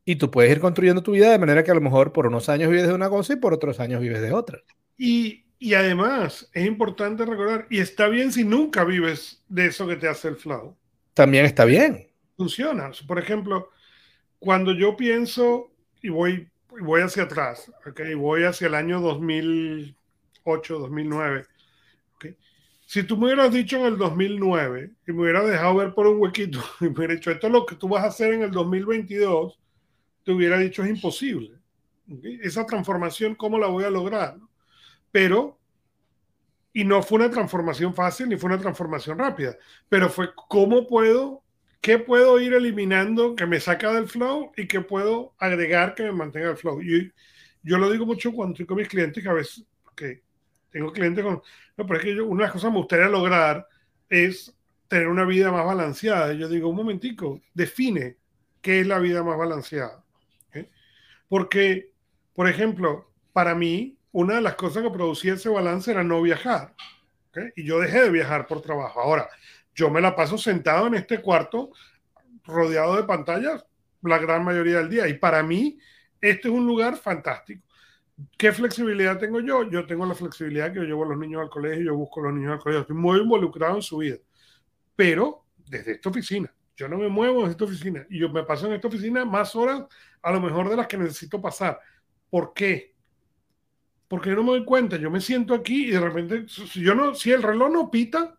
Y 0.07 0.17
tú 0.17 0.31
puedes 0.31 0.51
ir 0.51 0.61
construyendo 0.61 1.03
tu 1.03 1.13
vida 1.13 1.31
de 1.31 1.39
manera 1.39 1.63
que 1.63 1.71
a 1.71 1.75
lo 1.75 1.81
mejor 1.83 2.13
por 2.13 2.27
unos 2.27 2.49
años 2.49 2.71
vives 2.71 2.87
de 2.87 2.95
una 2.95 3.11
cosa 3.11 3.35
y 3.35 3.37
por 3.37 3.53
otros 3.53 3.79
años 3.79 4.01
vives 4.01 4.23
de 4.23 4.33
otra. 4.33 4.63
Y, 4.97 5.45
y 5.59 5.75
además 5.75 6.49
es 6.53 6.67
importante 6.67 7.27
recordar, 7.27 7.67
y 7.69 7.81
está 7.81 8.09
bien 8.09 8.33
si 8.33 8.45
nunca 8.45 8.85
vives 8.85 9.43
de 9.49 9.67
eso 9.67 9.87
que 9.87 9.97
te 9.97 10.09
hace 10.09 10.29
el 10.29 10.37
flow. 10.37 10.77
También 11.13 11.45
está 11.45 11.67
bien. 11.67 12.07
Funciona. 12.37 12.91
Por 13.07 13.19
ejemplo, 13.19 13.71
cuando 14.39 14.73
yo 14.73 14.97
pienso 14.97 15.71
y 16.01 16.09
voy, 16.09 16.49
voy 16.81 17.03
hacia 17.03 17.25
atrás, 17.25 17.71
okay, 17.87 18.15
voy 18.15 18.45
hacia 18.45 18.67
el 18.67 18.75
año 18.75 19.01
2008, 19.01 20.79
2009, 20.79 21.47
okay, 22.15 22.37
si 22.95 23.03
tú 23.03 23.17
me 23.17 23.25
hubieras 23.25 23.53
dicho 23.53 23.77
en 23.77 23.87
el 23.87 23.99
2009 23.99 24.93
y 25.09 25.13
me 25.13 25.23
hubieras 25.23 25.49
dejado 25.49 25.75
ver 25.75 25.95
por 25.95 26.07
un 26.07 26.21
huequito 26.21 26.63
y 26.81 26.85
me 26.85 26.91
hubieras 26.91 27.17
dicho 27.17 27.33
esto 27.33 27.49
es 27.49 27.53
lo 27.53 27.67
que 27.67 27.75
tú 27.75 27.89
vas 27.89 28.05
a 28.05 28.07
hacer 28.07 28.33
en 28.33 28.43
el 28.43 28.53
2022, 28.53 29.59
te 30.23 30.31
hubiera 30.31 30.59
dicho 30.59 30.85
es 30.85 30.91
imposible. 30.91 31.59
Esa 32.41 32.65
transformación, 32.65 33.35
¿cómo 33.35 33.59
la 33.59 33.67
voy 33.67 33.83
a 33.83 33.91
lograr? 33.91 34.37
Pero, 35.11 35.59
y 36.73 36.85
no 36.85 37.03
fue 37.03 37.17
una 37.17 37.33
transformación 37.33 37.95
fácil 37.95 38.29
ni 38.29 38.37
fue 38.37 38.51
una 38.51 38.61
transformación 38.61 39.19
rápida, 39.19 39.57
pero 39.89 40.09
fue 40.09 40.31
cómo 40.49 40.87
puedo 40.87 41.43
¿qué 41.81 41.99
puedo 41.99 42.41
ir 42.41 42.55
eliminando 42.55 43.35
que 43.35 43.45
me 43.45 43.59
saca 43.59 43.93
del 43.93 44.07
flow 44.07 44.53
y 44.57 44.69
qué 44.69 44.83
puedo 44.83 45.35
agregar 45.39 45.97
que 45.97 46.05
me 46.05 46.13
mantenga 46.13 46.51
el 46.51 46.57
flow? 46.57 46.81
Y 46.81 47.13
yo 47.65 47.77
lo 47.77 47.91
digo 47.91 48.07
mucho 48.07 48.33
cuando 48.33 48.53
estoy 48.53 48.67
con 48.67 48.77
mis 48.77 48.89
clientes, 48.89 49.21
que 49.21 49.29
a 49.29 49.33
veces, 49.33 49.65
que 49.97 50.23
tengo 50.75 50.93
clientes 50.93 51.23
con... 51.23 51.41
No, 51.77 51.87
pero 51.87 52.01
es 52.01 52.05
que 52.05 52.17
yo, 52.17 52.27
una 52.27 52.43
de 52.43 52.47
las 52.47 52.53
cosas 52.53 52.69
que 52.69 52.73
me 52.73 52.79
gustaría 52.81 53.07
lograr 53.07 53.69
es 54.09 54.53
tener 54.89 55.07
una 55.07 55.25
vida 55.25 55.53
más 55.53 55.65
balanceada. 55.65 56.33
Yo 56.33 56.49
digo, 56.49 56.69
un 56.69 56.75
momentico, 56.75 57.41
define 57.55 58.17
qué 58.61 58.81
es 58.81 58.87
la 58.89 58.99
vida 58.99 59.23
más 59.23 59.39
balanceada. 59.39 60.05
Porque, 61.29 61.93
por 62.35 62.49
ejemplo, 62.49 63.09
para 63.33 63.55
mí, 63.55 63.97
una 64.11 64.35
de 64.35 64.41
las 64.41 64.57
cosas 64.57 64.83
que 64.83 64.91
producía 64.91 65.35
ese 65.35 65.49
balance 65.49 65.93
era 65.93 66.03
no 66.03 66.21
viajar. 66.21 66.75
Y 67.55 67.65
yo 67.65 67.79
dejé 67.79 68.03
de 68.03 68.11
viajar 68.11 68.49
por 68.49 68.61
trabajo. 68.61 69.01
Ahora, 69.01 69.29
yo 69.77 69.91
me 69.91 70.01
la 70.01 70.17
paso 70.17 70.37
sentado 70.37 70.89
en 70.89 70.95
este 70.95 71.21
cuarto 71.21 71.71
rodeado 72.43 72.97
de 72.97 73.05
pantallas 73.05 73.65
la 74.03 74.19
gran 74.19 74.43
mayoría 74.43 74.79
del 74.79 74.91
día. 74.91 75.07
Y 75.07 75.15
para 75.15 75.41
mí, 75.45 75.79
este 76.21 76.49
es 76.49 76.55
un 76.55 76.67
lugar 76.67 76.97
fantástico. 76.97 77.65
¿Qué 78.39 78.53
flexibilidad 78.53 79.19
tengo 79.19 79.41
yo? 79.41 79.69
Yo 79.69 79.87
tengo 79.87 80.07
la 80.07 80.15
flexibilidad 80.15 80.73
que 80.73 80.79
yo 80.81 80.85
llevo 80.85 81.05
a 81.05 81.09
los 81.09 81.19
niños 81.19 81.43
al 81.43 81.51
colegio, 81.51 81.85
yo 81.85 81.97
busco 81.97 82.21
a 82.21 82.25
los 82.25 82.35
niños 82.35 82.53
al 82.53 82.59
colegio, 82.61 82.83
estoy 82.83 82.97
muy 82.97 83.21
involucrado 83.21 83.77
en 83.77 83.83
su 83.83 83.99
vida. 83.99 84.19
Pero 84.95 85.45
desde 85.67 85.93
esta 85.93 86.11
oficina, 86.11 86.55
yo 86.77 86.89
no 86.89 86.99
me 86.99 87.09
muevo 87.09 87.45
en 87.45 87.51
esta 87.51 87.65
oficina 87.65 88.07
y 88.09 88.19
yo 88.21 88.29
me 88.29 88.45
paso 88.45 88.67
en 88.67 88.75
esta 88.75 88.89
oficina 88.89 89.25
más 89.25 89.55
horas 89.57 89.85
a 90.23 90.33
lo 90.33 90.41
mejor 90.41 90.69
de 90.69 90.77
las 90.77 90.87
que 90.87 90.97
necesito 90.97 91.41
pasar. 91.41 91.81
¿Por 92.31 92.53
qué? 92.53 92.95
Porque 94.09 94.31
yo 94.31 94.37
no 94.37 94.45
me 94.45 94.51
doy 94.51 94.65
cuenta, 94.65 94.97
yo 94.97 95.11
me 95.11 95.21
siento 95.21 95.55
aquí 95.55 95.89
y 95.89 95.91
de 95.91 96.01
repente, 96.01 96.45
si, 96.49 96.81
yo 96.83 96.95
no, 96.95 97.15
si 97.15 97.33
el 97.33 97.43
reloj 97.43 97.73
no 97.73 97.91
pita, 97.91 98.39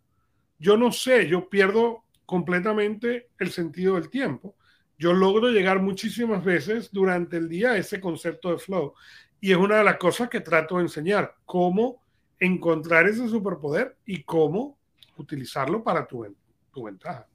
yo 0.58 0.78
no 0.78 0.92
sé, 0.92 1.28
yo 1.28 1.50
pierdo 1.50 2.06
completamente 2.26 3.30
el 3.40 3.52
sentido 3.52 3.96
del 3.96 4.10
tiempo. 4.10 4.56
Yo 4.98 5.12
logro 5.12 5.50
llegar 5.50 5.82
muchísimas 5.82 6.44
veces 6.44 6.90
durante 6.92 7.38
el 7.38 7.50
día 7.50 7.72
a 7.72 7.78
ese 7.78 8.00
concepto 8.00 8.52
de 8.52 8.58
flow. 8.58 8.94
Y 9.40 9.52
es 9.52 9.58
una 9.58 9.78
de 9.78 9.84
las 9.84 9.98
cosas 9.98 10.30
que 10.30 10.42
trato 10.42 10.78
de 10.78 10.84
enseñar, 10.84 11.36
cómo 11.46 12.04
encontrar 12.40 13.08
ese 13.08 13.28
superpoder 13.28 13.98
y 14.06 14.24
cómo 14.24 14.78
utilizarlo 15.18 15.84
para 15.84 16.06
tu, 16.08 16.26
tu 16.72 16.84
ventaja. 16.84 17.28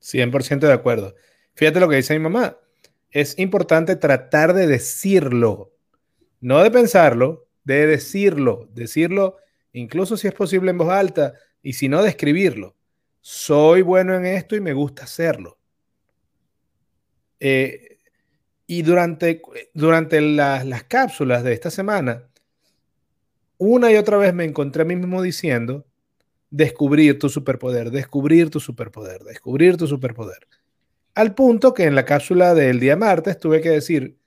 100% 0.00 0.60
de 0.60 0.72
acuerdo. 0.72 1.14
Fíjate 1.54 1.80
lo 1.80 1.88
que 1.88 1.96
dice 1.96 2.14
mi 2.14 2.22
mamá. 2.22 2.56
Es 3.10 3.38
importante 3.38 3.96
tratar 3.96 4.54
de 4.54 4.66
decirlo, 4.66 5.72
no 6.40 6.62
de 6.62 6.70
pensarlo, 6.70 7.48
de 7.64 7.86
decirlo. 7.86 8.68
Decirlo, 8.72 9.36
incluso 9.72 10.16
si 10.16 10.28
es 10.28 10.34
posible 10.34 10.70
en 10.70 10.78
voz 10.78 10.90
alta, 10.90 11.34
y 11.62 11.74
si 11.74 11.88
no, 11.88 12.02
describirlo. 12.02 12.76
Soy 13.20 13.82
bueno 13.82 14.14
en 14.14 14.24
esto 14.24 14.56
y 14.56 14.60
me 14.60 14.72
gusta 14.72 15.04
hacerlo. 15.04 15.58
Eh, 17.38 17.89
y 18.70 18.82
durante, 18.82 19.42
durante 19.74 20.20
las 20.20 20.84
cápsulas 20.84 21.42
de 21.42 21.52
esta 21.52 21.72
semana, 21.72 22.28
una 23.58 23.90
y 23.90 23.96
otra 23.96 24.16
vez 24.16 24.32
me 24.32 24.44
encontré 24.44 24.82
a 24.82 24.84
mí 24.84 24.94
mismo 24.94 25.22
diciendo, 25.22 25.84
descubrir 26.50 27.18
tu 27.18 27.28
superpoder, 27.28 27.90
descubrir 27.90 28.48
tu 28.48 28.60
superpoder, 28.60 29.24
descubrir 29.24 29.76
tu 29.76 29.88
superpoder. 29.88 30.46
Al 31.16 31.34
punto 31.34 31.74
que 31.74 31.82
en 31.82 31.96
la 31.96 32.04
cápsula 32.04 32.54
del 32.54 32.78
día 32.78 32.94
martes 32.94 33.40
tuve 33.40 33.60
que 33.60 33.70
decir, 33.70 34.20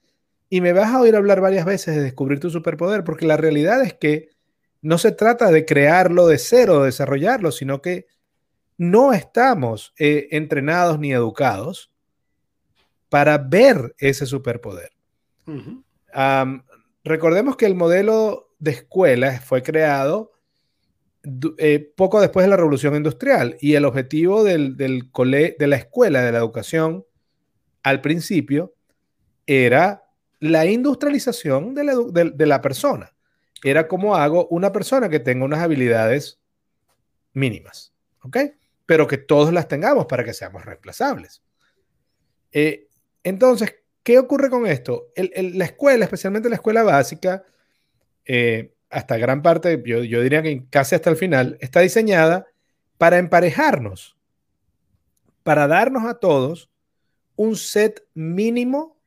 y 0.50 0.60
me 0.60 0.74
vas 0.74 0.90
a 0.90 1.00
oír 1.00 1.16
hablar 1.16 1.40
varias 1.40 1.64
veces 1.66 1.96
de 1.96 2.02
descubrir 2.02 2.42
tu 2.42 2.50
superpoder, 2.50 3.06
porque 3.06 3.26
la 3.26 3.38
realidad 3.38 3.82
es 3.82 3.94
que 3.94 4.32
no 4.82 4.98
se 4.98 5.14
trata 5.14 5.52
de 5.52 5.64
crearlo 5.64 6.28
de 6.28 6.38
cero, 6.38 6.82
de 6.82 6.88
desarrollarlo, 6.88 7.54
sino 7.54 7.82
que 7.82 8.08
no 8.78 9.14
estamos 9.14 9.94
eh, 9.98 10.28
entrenados 10.32 11.00
ni 11.00 11.14
educados 11.14 11.93
para 13.14 13.38
ver 13.38 13.94
ese 14.00 14.26
superpoder. 14.26 14.92
recordemos 17.04 17.56
que 17.58 17.68
el 17.68 17.76
modelo 17.76 18.56
de 18.58 18.72
escuela 18.72 19.40
fue 19.40 19.62
creado 19.62 20.32
eh, 21.60 21.94
poco 21.96 22.20
después 22.20 22.44
de 22.44 22.50
la 22.50 22.58
revolución 22.58 22.96
industrial 22.96 23.56
y 23.62 23.76
el 23.76 23.86
objetivo 23.86 24.44
del, 24.44 24.76
de 24.78 25.68
la 25.68 25.76
escuela, 25.76 26.24
de 26.24 26.32
la 26.32 26.40
educación, 26.40 27.06
al 27.84 28.02
principio, 28.02 28.74
era 29.46 30.06
la 30.40 30.66
industrialización 30.66 31.76
de 31.76 32.46
la 32.48 32.62
persona 32.62 33.14
era 33.64 33.88
cómo 33.88 34.16
hago 34.16 34.48
una 34.48 34.72
persona 34.72 35.08
que 35.08 35.20
tenga 35.20 35.46
unas 35.46 35.60
habilidades 35.60 36.42
mínimas, 37.34 37.94
¿ok? 38.24 38.38
Pero 38.88 39.06
que 39.06 39.20
todos 39.20 39.54
las 39.54 39.68
tengamos 39.68 40.08
para 40.08 40.24
que 40.24 40.34
seamos 40.34 40.66
reemplazables. 40.66 41.44
Eh, 42.52 42.88
entonces, 43.24 43.76
¿qué 44.04 44.20
ocurre 44.20 44.50
con 44.50 44.68
esto? 44.68 45.08
la 45.16 45.66
escuela, 45.66 46.06
especialmente 46.06 46.50
la 46.50 46.56
escuela 46.56 46.84
básica, 46.84 47.44
eh, 48.26 48.74
hasta 48.90 49.18
gran 49.18 49.42
parte, 49.42 49.82
yo, 49.86 50.04
yo 50.04 50.22
diría 50.22 50.42
que 50.42 50.66
casi 50.70 50.96
hasta 50.96 51.10
el 51.10 51.18
final, 51.18 51.58
está 51.62 51.80
diseñada 51.80 52.48
para 52.98 53.18
emparejarnos, 53.18 54.16
para 55.44 55.68
darnos 55.68 56.06
a 56.06 56.16
todos 56.16 56.70
un 57.36 57.56
set 57.56 58.06
mínimo 58.14 58.98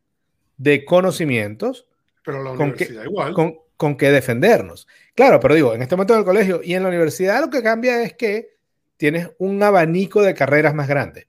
de 0.56 0.84
conocimientos. 0.84 1.86
Pero 2.24 2.42
la 2.42 2.50
universidad 2.52 3.04
igual. 3.04 3.34
con 3.76 3.96
qué 3.96 4.10
defendernos. 4.10 4.88
Claro, 5.14 5.38
pero 5.38 5.54
digo, 5.54 5.74
en 5.74 5.82
este 5.82 5.94
momento 5.94 6.14
del 6.14 6.24
colegio 6.24 6.60
y 6.62 6.74
en 6.74 6.82
la 6.82 6.88
universidad 6.88 7.40
lo 7.40 7.50
que 7.50 7.62
cambia 7.62 8.02
es 8.02 8.14
que 8.14 8.56
tienes 8.96 9.30
un 9.38 9.62
abanico 9.62 10.22
de 10.22 10.34
carreras 10.34 10.74
más 10.74 10.88
grande. 10.88 11.28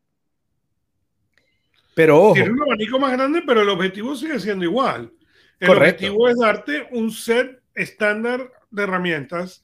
Pero 1.97 2.21
ojo. 2.21 2.33
Tienes 2.36 2.51
un 2.51 2.62
abanico 2.62 2.99
más 2.99 3.12
grande, 3.12 3.41
pero 3.43 3.63
el 3.63 3.69
objetivo 3.69 4.15
sigue 4.15 4.39
siendo 4.39 4.63
igual. 4.63 5.12
El 5.60 5.71
objetivo 5.71 6.29
es 6.29 6.38
darte 6.38 6.88
un 6.91 7.10
set 7.10 7.60
estándar 7.73 8.51
de 8.69 8.83
herramientas 8.83 9.63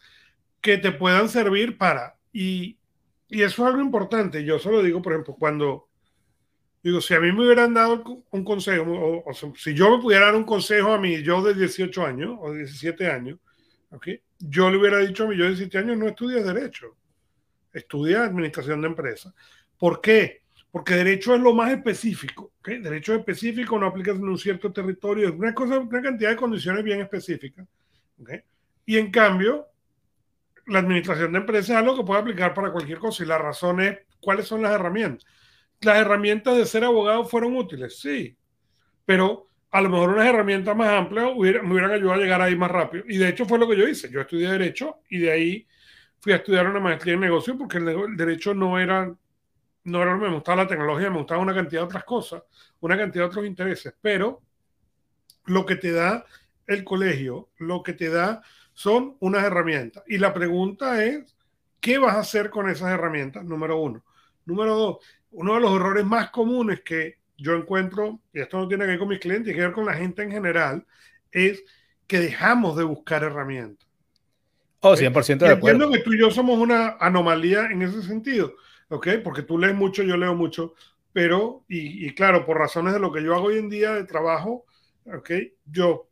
que 0.59 0.79
te 0.79 0.91
puedan 0.91 1.29
servir 1.29 1.77
para. 1.77 2.17
Y, 2.31 2.79
y 3.29 3.43
eso 3.43 3.61
es 3.61 3.69
algo 3.69 3.83
importante. 3.83 4.43
Yo 4.43 4.57
solo 4.57 4.81
digo, 4.81 4.99
por 4.99 5.13
ejemplo, 5.13 5.35
cuando 5.37 5.89
digo, 6.81 7.01
si 7.01 7.13
a 7.13 7.19
mí 7.19 7.31
me 7.31 7.45
hubieran 7.45 7.75
dado 7.75 8.23
un 8.31 8.43
consejo, 8.43 9.23
o, 9.27 9.33
si 9.55 9.75
yo 9.75 9.95
me 9.95 10.01
pudiera 10.01 10.25
dar 10.25 10.35
un 10.35 10.43
consejo 10.43 10.91
a 10.91 10.99
mí, 10.99 11.21
yo 11.21 11.43
de 11.43 11.53
18 11.53 12.03
años 12.03 12.35
o 12.41 12.51
17 12.51 13.11
años, 13.11 13.37
¿okay? 13.91 14.21
yo 14.39 14.71
le 14.71 14.77
hubiera 14.77 14.97
dicho 14.97 15.25
a 15.25 15.27
mí, 15.27 15.37
yo 15.37 15.43
de 15.43 15.51
17 15.51 15.77
años 15.77 15.99
no 15.99 16.07
estudias 16.07 16.43
Derecho, 16.43 16.97
estudia 17.71 18.23
Administración 18.23 18.81
de 18.81 18.87
Empresas. 18.87 19.35
¿Por 19.77 20.01
qué? 20.01 20.42
Porque 20.73 20.95
Derecho 20.95 21.35
es 21.35 21.41
lo 21.41 21.53
más 21.53 21.71
específico. 21.71 22.51
¿okay? 22.59 22.79
Derecho 22.79 23.13
específico 23.13 23.77
no 23.77 23.85
aplica 23.85 24.11
en 24.11 24.27
un 24.27 24.37
cierto 24.37 24.73
territorio, 24.73 25.29
es 25.29 25.35
una, 25.35 25.53
cosa, 25.53 25.77
una 25.77 26.01
cantidad 26.01 26.31
de 26.31 26.35
condiciones 26.35 26.83
bien 26.83 26.99
específicas. 26.99 27.65
¿okay? 28.19 28.41
Y 28.85 28.97
en 28.97 29.11
cambio, 29.11 29.67
la 30.65 30.79
Administración 30.79 31.31
de 31.31 31.37
Empresas 31.37 31.69
es 31.69 31.75
algo 31.75 31.95
que 31.95 32.03
puede 32.03 32.21
aplicar 32.21 32.53
para 32.53 32.71
cualquier 32.71 32.97
cosa 32.97 33.23
y 33.23 33.27
la 33.27 33.37
razón 33.37 33.81
es 33.81 33.99
cuáles 34.19 34.47
son 34.47 34.63
las 34.63 34.73
herramientas 34.73 35.25
las 35.85 35.97
herramientas 35.97 36.57
de 36.57 36.65
ser 36.65 36.83
abogado 36.83 37.25
fueron 37.25 37.55
útiles, 37.55 37.99
sí, 37.99 38.35
pero 39.05 39.47
a 39.71 39.81
lo 39.81 39.89
mejor 39.89 40.09
unas 40.09 40.27
herramientas 40.27 40.75
más 40.75 40.89
amplias 40.89 41.25
me 41.25 41.71
hubieran 41.71 41.91
ayudado 41.91 42.13
a 42.13 42.17
llegar 42.17 42.41
ahí 42.41 42.55
más 42.55 42.69
rápido. 42.69 43.05
Y 43.07 43.17
de 43.17 43.29
hecho 43.29 43.45
fue 43.45 43.57
lo 43.57 43.67
que 43.67 43.75
yo 43.75 43.87
hice. 43.87 44.09
Yo 44.11 44.21
estudié 44.21 44.49
Derecho 44.49 44.99
y 45.09 45.17
de 45.17 45.31
ahí 45.31 45.67
fui 46.19 46.31
a 46.31 46.37
estudiar 46.37 46.67
una 46.67 46.79
maestría 46.79 47.15
en 47.15 47.21
negocio 47.21 47.57
porque 47.57 47.79
el, 47.79 48.15
Derecho 48.15 48.53
no 48.53 48.79
era, 48.79 49.11
no 49.85 50.17
me 50.17 50.33
gustaba 50.33 50.63
la 50.63 50.67
tecnología, 50.67 51.09
me 51.09 51.17
gustaba 51.17 51.41
una 51.41 51.53
cantidad 51.53 51.81
de 51.81 51.85
otras 51.85 52.03
cosas, 52.03 52.43
una 52.79 52.97
cantidad 52.97 53.25
de 53.25 53.29
otros 53.29 53.45
intereses. 53.45 53.93
Pero 54.01 54.41
lo 55.45 55.65
que 55.65 55.75
te 55.75 55.91
da 55.91 56.25
el 56.67 56.83
colegio, 56.83 57.49
lo 57.57 57.83
que 57.83 57.93
te 57.93 58.09
da 58.09 58.41
son 58.73 59.17
unas 59.19 59.43
herramientas. 59.43 60.03
Y 60.07 60.17
la 60.17 60.33
pregunta 60.33 61.03
es, 61.03 61.35
¿qué 61.79 61.97
vas 61.97 62.15
a 62.15 62.21
hacer 62.21 62.49
con 62.49 62.69
esas 62.69 62.91
herramientas? 62.91 63.43
Número 63.43 63.77
uno. 63.77 64.03
Número 64.45 64.75
dos, 64.75 64.97
uno 65.31 65.55
de 65.55 65.59
los 65.59 65.75
errores 65.75 66.05
más 66.05 66.29
comunes 66.29 66.81
que 66.81 67.17
yo 67.37 67.53
encuentro, 67.55 68.19
y 68.33 68.39
esto 68.39 68.57
no 68.57 68.67
tiene 68.67 68.85
que 68.85 68.91
ver 68.91 68.99
con 68.99 69.07
mis 69.07 69.19
clientes, 69.19 69.45
tiene 69.45 69.59
que 69.59 69.65
ver 69.65 69.73
con 69.73 69.85
la 69.85 69.93
gente 69.93 70.23
en 70.23 70.31
general, 70.31 70.85
es 71.31 71.63
que 72.07 72.19
dejamos 72.19 72.77
de 72.77 72.83
buscar 72.83 73.23
herramientas. 73.23 73.87
Oh, 74.81 74.95
100% 74.95 75.45
de 75.45 75.51
acuerdo. 75.51 75.83
Entiendo 75.83 75.91
que 75.91 76.03
tú 76.03 76.13
y 76.13 76.19
yo 76.19 76.29
somos 76.29 76.59
una 76.59 76.97
anomalía 76.99 77.67
en 77.67 77.81
ese 77.81 78.01
sentido, 78.03 78.53
¿ok? 78.89 79.07
Porque 79.23 79.43
tú 79.43 79.57
lees 79.57 79.75
mucho, 79.75 80.03
yo 80.03 80.17
leo 80.17 80.35
mucho, 80.35 80.73
pero, 81.11 81.63
y, 81.67 82.07
y 82.07 82.13
claro, 82.15 82.45
por 82.45 82.57
razones 82.57 82.93
de 82.93 82.99
lo 82.99 83.11
que 83.11 83.23
yo 83.23 83.35
hago 83.35 83.45
hoy 83.45 83.57
en 83.57 83.69
día 83.69 83.93
de 83.93 84.03
trabajo, 84.03 84.65
¿ok? 85.05 85.31
Yo 85.65 86.07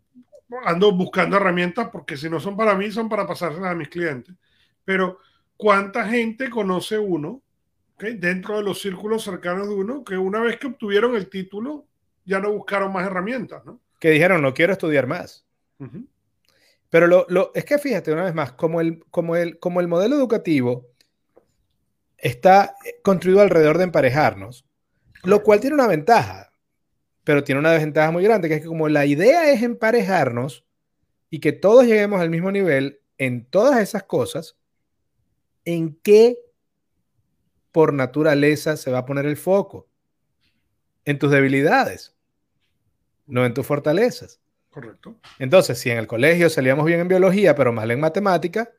ando 0.65 0.91
buscando 0.91 1.37
herramientas 1.37 1.89
porque 1.91 2.17
si 2.17 2.29
no 2.29 2.39
son 2.39 2.57
para 2.57 2.75
mí, 2.75 2.91
son 2.91 3.09
para 3.09 3.25
pasárselas 3.25 3.71
a 3.71 3.75
mis 3.75 3.89
clientes. 3.89 4.35
Pero, 4.83 5.19
¿cuánta 5.57 6.07
gente 6.07 6.49
conoce 6.49 6.97
uno 6.99 7.41
dentro 7.97 8.57
de 8.57 8.63
los 8.63 8.81
círculos 8.81 9.23
cercanos 9.23 9.67
de 9.67 9.75
uno, 9.75 10.03
que 10.03 10.17
una 10.17 10.41
vez 10.41 10.57
que 10.57 10.67
obtuvieron 10.67 11.15
el 11.15 11.29
título, 11.29 11.85
ya 12.25 12.39
no 12.39 12.51
buscaron 12.51 12.91
más 12.91 13.05
herramientas, 13.05 13.63
¿no? 13.65 13.79
Que 13.99 14.09
dijeron, 14.09 14.41
no 14.41 14.53
quiero 14.53 14.73
estudiar 14.73 15.05
más. 15.05 15.45
Pero 16.89 17.07
lo, 17.07 17.25
lo, 17.29 17.51
es 17.53 17.65
que 17.65 17.77
fíjate, 17.77 18.11
una 18.11 18.23
vez 18.23 18.33
más, 18.33 18.53
como 18.53 18.81
el, 18.81 19.03
como, 19.11 19.35
el, 19.35 19.59
como 19.59 19.79
el 19.79 19.87
modelo 19.87 20.15
educativo 20.15 20.87
está 22.21 22.75
construido 23.03 23.41
alrededor 23.41 23.77
de 23.77 23.85
emparejarnos, 23.85 24.65
lo 25.23 25.43
cual 25.43 25.59
tiene 25.59 25.75
una 25.75 25.87
ventaja, 25.87 26.53
pero 27.23 27.43
tiene 27.43 27.59
una 27.59 27.71
desventaja 27.71 28.11
muy 28.11 28.23
grande, 28.23 28.47
que 28.47 28.55
es 28.55 28.61
que 28.61 28.67
como 28.67 28.89
la 28.89 29.05
idea 29.05 29.51
es 29.51 29.61
emparejarnos 29.61 30.65
y 31.29 31.39
que 31.39 31.51
todos 31.51 31.85
lleguemos 31.85 32.21
al 32.21 32.29
mismo 32.29 32.51
nivel 32.51 33.01
en 33.17 33.45
todas 33.45 33.79
esas 33.79 34.03
cosas, 34.03 34.57
¿en 35.65 35.99
qué 36.01 36.37
por 37.71 37.93
naturaleza 37.93 38.77
se 38.77 38.91
va 38.91 38.99
a 38.99 39.05
poner 39.05 39.25
el 39.25 39.37
foco 39.37 39.87
en 41.05 41.17
tus 41.17 41.31
debilidades, 41.31 42.15
no 43.25 43.45
en 43.45 43.53
tus 43.53 43.65
fortalezas. 43.65 44.39
Correcto. 44.69 45.15
Entonces, 45.39 45.79
si 45.79 45.89
en 45.89 45.97
el 45.97 46.07
colegio 46.07 46.49
salíamos 46.49 46.85
bien 46.85 47.01
en 47.01 47.07
biología, 47.07 47.55
pero 47.55 47.73
mal 47.73 47.91
en 47.91 47.99
matemática, 47.99 48.71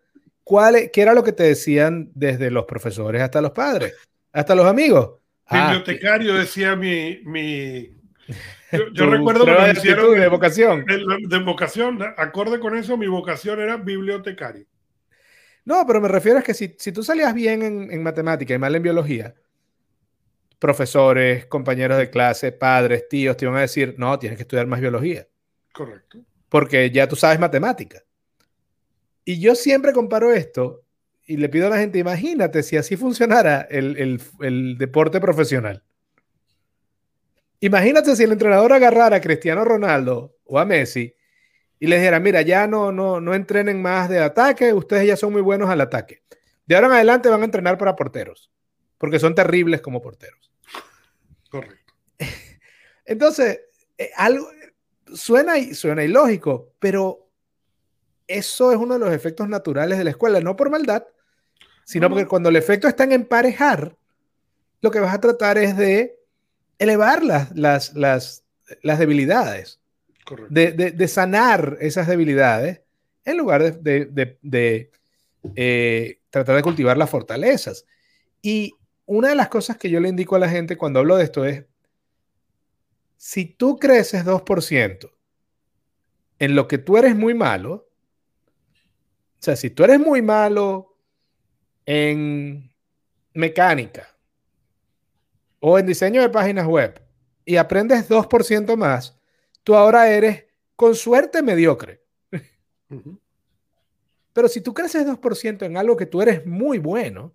¿cuál, 0.52 0.90
¿qué 0.92 1.00
era 1.00 1.14
lo 1.14 1.24
que 1.24 1.32
te 1.32 1.44
decían 1.44 2.10
desde 2.14 2.50
los 2.50 2.66
profesores 2.66 3.22
hasta 3.22 3.40
los 3.40 3.52
padres, 3.52 3.94
hasta 4.34 4.54
los 4.54 4.66
amigos? 4.66 5.12
Ah, 5.46 5.70
Bibliotecario 5.70 6.34
decía 6.34 6.76
mi... 6.76 7.22
mi... 7.24 7.96
Yo, 8.92 9.06
recuerdo 9.06 9.46
que 9.46 9.52
me 9.52 9.70
hicieron 9.70 10.20
de 10.20 10.28
vocación. 10.28 10.84
de 10.84 11.38
vocación, 11.38 11.98
acorde 12.18 12.60
con 12.60 12.76
eso, 12.76 12.98
mi 12.98 13.06
vocación 13.06 13.60
era 13.60 13.78
bibliotecario. 13.78 14.66
No, 15.64 15.86
pero 15.86 16.02
me 16.02 16.08
refiero 16.08 16.38
a 16.38 16.42
que 16.42 16.52
si, 16.52 16.68
tú 16.68 17.02
salías 17.02 17.32
bien 17.32 17.62
en, 17.62 18.02
matemática 18.02 18.52
y 18.52 18.58
mal 18.58 18.74
en 18.74 18.82
biología, 18.82 19.34
profesores, 20.58 21.46
compañeros 21.46 21.96
de 21.96 22.10
clase, 22.10 22.52
padres, 22.52 23.08
tíos 23.08 23.38
te 23.38 23.46
iban 23.46 23.56
a 23.56 23.62
decir, 23.62 23.94
no, 23.96 24.18
tienes 24.18 24.36
que 24.36 24.42
estudiar 24.42 24.66
más 24.66 24.80
biología. 24.80 25.26
Correcto. 25.72 26.18
Porque 26.50 26.90
ya 26.90 27.08
tú 27.08 27.16
sabes 27.16 27.40
matemática. 27.40 28.02
Y 29.24 29.40
yo 29.40 29.54
siempre 29.54 29.92
comparo 29.92 30.32
esto 30.32 30.82
y 31.26 31.36
le 31.36 31.48
pido 31.48 31.68
a 31.68 31.70
la 31.70 31.78
gente, 31.78 31.98
imagínate 31.98 32.62
si 32.62 32.76
así 32.76 32.96
funcionara 32.96 33.62
el, 33.70 34.20
el 34.40 34.78
deporte 34.78 35.20
profesional. 35.20 35.82
Imagínate 37.60 38.16
si 38.16 38.24
el 38.24 38.32
entrenador 38.32 38.72
agarrara 38.72 39.16
a 39.16 39.20
Cristiano 39.20 39.64
Ronaldo 39.64 40.36
o 40.44 40.58
a 40.58 40.64
Messi 40.64 41.14
y 41.78 41.86
les 41.86 42.00
dijera, 42.00 42.18
mira, 42.18 42.42
ya 42.42 42.66
no, 42.66 42.90
no, 42.90 43.20
no 43.20 43.34
entrenen 43.34 43.80
más 43.80 44.08
de 44.08 44.18
ataque, 44.18 44.72
ustedes 44.72 45.06
ya 45.06 45.16
son 45.16 45.32
muy 45.32 45.42
buenos 45.42 45.70
al 45.70 45.80
ataque. 45.80 46.22
De 46.66 46.74
ahora 46.74 46.88
en 46.88 46.92
adelante 46.94 47.28
van 47.28 47.42
a 47.42 47.44
entrenar 47.44 47.78
para 47.78 47.96
porteros, 47.96 48.50
porque 48.98 49.18
son 49.18 49.34
terribles 49.34 49.80
como 49.80 50.02
porteros. 50.02 50.52
Correcto. 51.50 51.94
Entonces, 53.04 53.60
eh, 53.98 54.10
algo 54.16 54.48
suena, 55.14 55.54
suena 55.74 56.04
ilógico, 56.04 56.72
pero 56.78 57.31
eso 58.26 58.72
es 58.72 58.78
uno 58.78 58.94
de 58.94 59.00
los 59.00 59.12
efectos 59.12 59.48
naturales 59.48 59.98
de 59.98 60.04
la 60.04 60.10
escuela, 60.10 60.40
no 60.40 60.56
por 60.56 60.70
maldad, 60.70 61.04
sino 61.84 62.08
porque 62.08 62.26
cuando 62.26 62.48
el 62.48 62.56
efecto 62.56 62.88
está 62.88 63.04
en 63.04 63.12
emparejar, 63.12 63.96
lo 64.80 64.90
que 64.90 65.00
vas 65.00 65.14
a 65.14 65.20
tratar 65.20 65.58
es 65.58 65.76
de 65.76 66.18
elevar 66.78 67.22
las, 67.22 67.56
las, 67.56 67.94
las, 67.94 68.44
las 68.82 68.98
debilidades 68.98 69.82
de, 70.48 71.08
sanar 71.08 71.78
esas 71.80 72.06
debilidades 72.06 72.82
en 73.24 73.36
lugar 73.36 73.80
de, 73.80 74.90
eh, 75.54 76.20
tratar 76.30 76.56
de 76.56 76.62
cultivar 76.62 76.96
las 76.96 77.10
fortalezas. 77.10 77.86
Y 78.40 78.74
una 79.06 79.28
de 79.28 79.34
las 79.34 79.48
cosas 79.48 79.76
que 79.76 79.90
yo 79.90 80.00
le 80.00 80.08
indico 80.08 80.36
a 80.36 80.40
la 80.40 80.48
gente 80.48 80.76
cuando 80.76 81.00
hablo 81.00 81.16
de 81.16 81.24
esto 81.24 81.44
es, 81.44 81.64
si 83.16 83.44
tú 83.44 83.78
creces 83.78 84.24
2% 84.24 85.12
en 86.38 86.54
lo 86.54 86.66
que 86.66 86.78
tú 86.78 86.96
eres 86.96 87.14
muy 87.14 87.34
malo, 87.34 87.88
o 89.42 89.44
sea, 89.44 89.56
si 89.56 89.70
tú 89.70 89.82
eres 89.82 89.98
muy 89.98 90.22
malo 90.22 90.94
en 91.84 92.72
mecánica 93.34 94.06
o 95.58 95.80
en 95.80 95.86
diseño 95.86 96.20
de 96.20 96.28
páginas 96.28 96.64
web 96.64 97.02
y 97.44 97.56
aprendes 97.56 98.08
2% 98.08 98.76
más, 98.76 99.18
tú 99.64 99.74
ahora 99.74 100.08
eres 100.08 100.44
con 100.76 100.94
suerte 100.94 101.42
mediocre. 101.42 102.04
Pero 104.32 104.46
si 104.46 104.60
tú 104.60 104.72
creces 104.72 105.04
2% 105.04 105.66
en 105.66 105.76
algo 105.76 105.96
que 105.96 106.06
tú 106.06 106.22
eres 106.22 106.46
muy 106.46 106.78
bueno, 106.78 107.34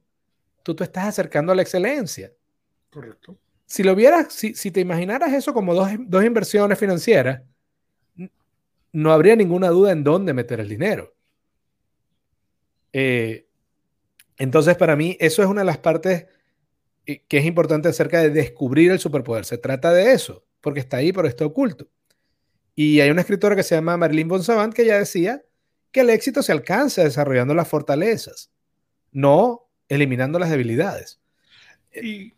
tú 0.63 0.74
te 0.74 0.86
estás 0.86 1.08
acercando 1.08 1.52
a 1.52 1.56
la 1.56 1.62
excelencia. 1.62 2.32
Correcto. 2.89 3.38
Si 3.65 3.84
lo 3.84 3.96
vieras, 3.96 4.32
si, 4.32 4.72
te 4.72 4.80
imaginaras 4.80 5.34
eso 5.34 5.54
como 5.54 5.74
dos, 5.74 5.91
inversiones 6.24 6.80
financieras, 6.80 7.41
no 8.93 9.12
habría 9.12 9.36
ninguna 9.36 9.67
duda 9.67 9.91
en 9.91 10.06
dónde 10.06 10.34
meter 10.34 10.62
el 10.62 10.70
dinero. 10.70 11.17
Eh, 13.00 13.48
entonces, 14.38 14.76
para 14.76 14.96
mí, 14.96 15.16
eso 15.20 15.44
es 15.44 15.48
una 15.48 15.62
de 15.62 15.66
las 15.66 15.78
partes 15.78 16.26
eh, 17.06 17.24
que 17.28 17.38
es 17.38 17.46
importante 17.46 17.88
acerca 17.88 18.20
de 18.24 18.32
descubrir 18.32 18.90
el 18.90 18.98
superpoder. 18.98 19.46
Se 19.46 19.60
trata 19.60 19.94
de 19.94 20.14
eso, 20.14 20.48
porque 20.62 20.80
está 20.80 20.98
ahí, 20.98 21.14
pero 21.14 21.28
está 21.28 21.46
oculto. 21.46 21.88
Y 22.74 23.00
hay 23.00 23.12
una 23.12 23.22
escritora 23.22 23.56
que 23.56 23.62
se 23.62 23.76
llama 23.76 23.98
Marilyn 23.98 24.28
Bonsavant 24.28 24.74
que 24.74 24.84
ya 24.84 24.98
decía 24.98 25.44
que 25.92 26.00
el 26.00 26.10
éxito 26.10 26.42
se 26.42 26.52
alcanza 26.52 27.04
desarrollando 27.04 27.54
las 27.54 27.68
fortalezas, 27.68 28.52
no 29.12 29.70
eliminando 29.90 30.40
las 30.40 30.50
debilidades. 30.50 31.22
Y, 31.94 32.34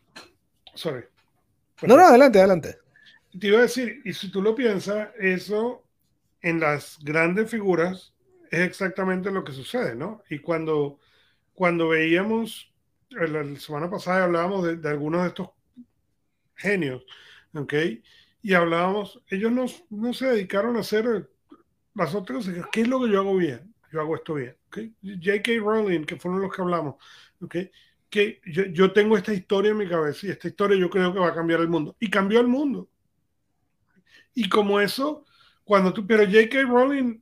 sorry. 0.73 1.05
No, 1.83 1.95
no, 1.95 2.05
adelante, 2.05 2.39
adelante. 2.39 2.79
Te 3.39 3.47
iba 3.47 3.59
a 3.59 3.61
decir, 3.61 4.01
y 4.03 4.11
si 4.11 4.29
tú 4.29 4.41
lo 4.41 4.55
piensas, 4.55 5.07
eso 5.21 5.85
en 6.41 6.59
las 6.59 6.97
grandes 7.01 7.49
figuras 7.49 8.13
es 8.51 8.59
exactamente 8.61 9.31
lo 9.31 9.43
que 9.43 9.51
sucede, 9.51 9.95
¿no? 9.95 10.23
Y 10.29 10.39
cuando, 10.39 10.99
cuando 11.53 11.89
veíamos, 11.89 12.73
la 13.09 13.43
semana 13.59 13.89
pasada 13.89 14.25
hablábamos 14.25 14.65
de, 14.65 14.77
de 14.77 14.89
algunos 14.89 15.21
de 15.23 15.27
estos 15.29 15.49
genios, 16.55 17.03
¿ok? 17.53 17.73
Y 18.41 18.53
hablábamos, 18.53 19.21
ellos 19.29 19.51
no, 19.51 19.65
no 19.89 20.13
se 20.13 20.27
dedicaron 20.27 20.77
a 20.77 20.81
hacer 20.81 21.29
las 21.93 22.15
otras 22.15 22.45
cosas, 22.45 22.65
¿qué 22.71 22.81
es 22.81 22.87
lo 22.87 23.01
que 23.01 23.11
yo 23.11 23.19
hago 23.19 23.35
bien? 23.35 23.73
Yo 23.91 24.01
hago 24.01 24.15
esto 24.15 24.35
bien, 24.35 24.55
¿ok? 24.67 24.77
J.K. 25.01 25.51
Rowling, 25.59 26.05
que 26.05 26.17
fueron 26.17 26.41
los 26.41 26.53
que 26.53 26.61
hablamos, 26.61 26.95
¿ok? 27.41 27.55
Que 28.09 28.41
yo, 28.45 28.65
yo 28.65 28.91
tengo 28.93 29.17
esta 29.17 29.33
historia 29.33 29.71
en 29.71 29.77
mi 29.77 29.87
cabeza 29.87 30.27
y 30.27 30.29
esta 30.29 30.47
historia 30.47 30.77
yo 30.77 30.89
creo 30.89 31.13
que 31.13 31.19
va 31.19 31.29
a 31.29 31.35
cambiar 31.35 31.59
el 31.61 31.69
mundo. 31.69 31.95
Y 31.99 32.09
cambió 32.09 32.39
el 32.39 32.47
mundo. 32.47 32.89
Y 34.33 34.47
como 34.47 34.79
eso, 34.79 35.25
cuando 35.63 35.93
tú, 35.93 36.05
pero 36.05 36.23
J.K. 36.23 36.63
Rowling 36.63 37.19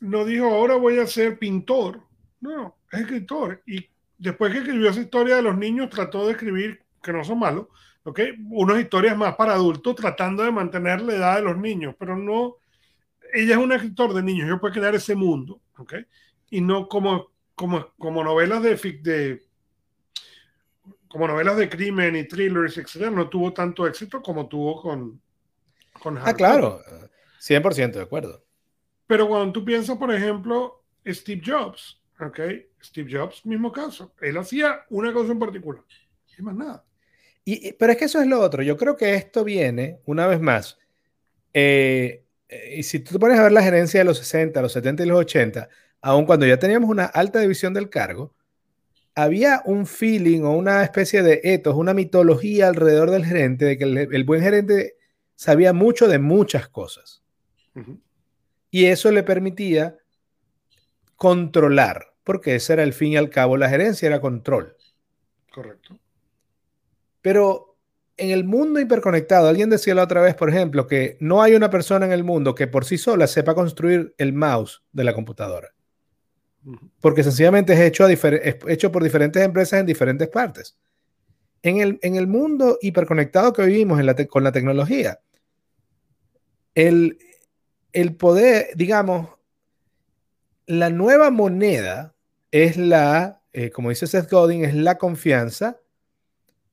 no 0.00 0.24
dijo, 0.24 0.46
ahora 0.46 0.76
voy 0.76 0.98
a 0.98 1.06
ser 1.06 1.38
pintor. 1.38 2.00
No, 2.40 2.76
es 2.92 3.00
escritor. 3.00 3.62
Y 3.66 3.88
después 4.16 4.52
que 4.52 4.58
escribió 4.58 4.90
esa 4.90 5.00
historia 5.00 5.36
de 5.36 5.42
los 5.42 5.56
niños, 5.56 5.90
trató 5.90 6.26
de 6.26 6.32
escribir, 6.32 6.82
que 7.02 7.12
no 7.12 7.24
son 7.24 7.38
malos, 7.38 7.66
¿ok? 8.04 8.20
Unas 8.50 8.80
historias 8.80 9.16
más 9.16 9.34
para 9.36 9.54
adultos, 9.54 9.94
tratando 9.96 10.42
de 10.42 10.52
mantener 10.52 11.00
la 11.00 11.14
edad 11.14 11.36
de 11.36 11.42
los 11.42 11.56
niños, 11.56 11.94
pero 11.98 12.16
no, 12.16 12.56
ella 13.32 13.52
es 13.52 13.58
un 13.58 13.72
escritor 13.72 14.14
de 14.14 14.22
niños, 14.22 14.48
ella 14.48 14.60
puede 14.60 14.74
crear 14.74 14.94
ese 14.94 15.14
mundo, 15.14 15.60
¿ok? 15.76 15.94
Y 16.50 16.60
no 16.60 16.88
como, 16.88 17.30
como, 17.54 17.88
como 17.98 18.24
novelas 18.24 18.62
de, 18.62 18.76
de 19.02 19.42
como 21.08 21.26
novelas 21.26 21.56
de 21.56 21.68
crimen 21.68 22.16
y 22.16 22.24
thrillers, 22.24 22.76
etcétera, 22.78 23.10
no 23.10 23.28
tuvo 23.28 23.52
tanto 23.52 23.86
éxito 23.86 24.22
como 24.22 24.46
tuvo 24.48 24.80
con, 24.80 25.20
con 26.00 26.18
Ah, 26.18 26.34
claro, 26.34 26.80
100% 27.40 27.92
de 27.92 28.02
acuerdo. 28.02 28.44
Pero 29.08 29.26
cuando 29.26 29.52
tú 29.52 29.64
piensas, 29.64 29.96
por 29.96 30.14
ejemplo, 30.14 30.84
Steve 31.04 31.42
Jobs, 31.44 32.00
¿ok? 32.20 32.38
Steve 32.80 33.10
Jobs, 33.10 33.44
mismo 33.44 33.72
caso. 33.72 34.12
Él 34.20 34.36
hacía 34.36 34.84
una 34.90 35.12
cosa 35.12 35.32
en 35.32 35.38
particular 35.40 35.82
y 36.38 36.42
más 36.42 36.54
nada. 36.54 36.84
Y, 37.44 37.72
pero 37.72 37.92
es 37.92 37.98
que 37.98 38.04
eso 38.04 38.20
es 38.20 38.26
lo 38.26 38.38
otro. 38.38 38.62
Yo 38.62 38.76
creo 38.76 38.96
que 38.96 39.14
esto 39.14 39.42
viene, 39.42 40.00
una 40.04 40.26
vez 40.26 40.40
más, 40.40 40.78
eh, 41.54 42.24
y 42.76 42.82
si 42.82 43.00
tú 43.00 43.14
te 43.14 43.18
pones 43.18 43.38
a 43.38 43.44
ver 43.44 43.52
la 43.52 43.62
gerencia 43.62 44.00
de 44.00 44.04
los 44.04 44.18
60, 44.18 44.60
los 44.60 44.72
70 44.72 45.02
y 45.02 45.06
los 45.06 45.18
80, 45.18 45.68
aun 46.02 46.26
cuando 46.26 46.46
ya 46.46 46.58
teníamos 46.58 46.90
una 46.90 47.06
alta 47.06 47.40
división 47.40 47.72
del 47.72 47.88
cargo, 47.88 48.34
había 49.14 49.62
un 49.64 49.86
feeling 49.86 50.42
o 50.42 50.52
una 50.52 50.84
especie 50.84 51.22
de 51.22 51.40
etos, 51.42 51.74
una 51.74 51.94
mitología 51.94 52.68
alrededor 52.68 53.10
del 53.10 53.24
gerente, 53.24 53.64
de 53.64 53.78
que 53.78 53.84
el, 53.84 53.96
el 53.96 54.24
buen 54.24 54.42
gerente 54.42 54.96
sabía 55.34 55.72
mucho 55.72 56.08
de 56.08 56.18
muchas 56.18 56.68
cosas. 56.68 57.22
Uh 57.74 57.80
-huh. 57.80 58.00
Y 58.70 58.86
eso 58.86 59.10
le 59.10 59.22
permitía 59.22 59.98
controlar, 61.16 62.14
porque 62.24 62.54
ese 62.54 62.74
era 62.74 62.82
el 62.82 62.92
fin 62.92 63.12
y 63.12 63.16
al 63.16 63.30
cabo, 63.30 63.56
la 63.56 63.68
gerencia 63.68 64.06
era 64.06 64.20
control. 64.20 64.76
Correcto. 65.50 65.98
Pero 67.22 67.76
en 68.16 68.30
el 68.30 68.44
mundo 68.44 68.80
hiperconectado, 68.80 69.48
alguien 69.48 69.70
decía 69.70 69.94
la 69.94 70.02
otra 70.02 70.20
vez, 70.20 70.34
por 70.34 70.50
ejemplo, 70.50 70.86
que 70.86 71.16
no 71.20 71.40
hay 71.40 71.54
una 71.54 71.70
persona 71.70 72.04
en 72.04 72.12
el 72.12 72.24
mundo 72.24 72.54
que 72.54 72.66
por 72.66 72.84
sí 72.84 72.98
sola 72.98 73.26
sepa 73.26 73.54
construir 73.54 74.14
el 74.18 74.32
mouse 74.32 74.82
de 74.92 75.04
la 75.04 75.14
computadora. 75.14 75.74
Porque 77.00 77.22
sencillamente 77.22 77.72
es 77.72 77.80
hecho, 77.80 78.04
a 78.04 78.12
es 78.12 78.56
hecho 78.66 78.92
por 78.92 79.02
diferentes 79.02 79.42
empresas 79.42 79.80
en 79.80 79.86
diferentes 79.86 80.28
partes. 80.28 80.76
En 81.62 81.78
el, 81.78 81.98
en 82.02 82.16
el 82.16 82.26
mundo 82.26 82.78
hiperconectado 82.82 83.52
que 83.52 83.64
vivimos 83.64 83.98
en 84.00 84.06
la 84.06 84.14
con 84.26 84.44
la 84.44 84.52
tecnología, 84.52 85.20
el, 86.74 87.18
el 87.92 88.14
poder, 88.14 88.68
digamos, 88.74 89.30
la 90.66 90.90
nueva 90.90 91.30
moneda 91.30 92.14
es 92.50 92.76
la, 92.76 93.42
eh, 93.52 93.70
como 93.70 93.90
dice 93.90 94.06
Seth 94.06 94.30
Godin, 94.30 94.64
es 94.64 94.74
la 94.74 94.98
confianza 94.98 95.80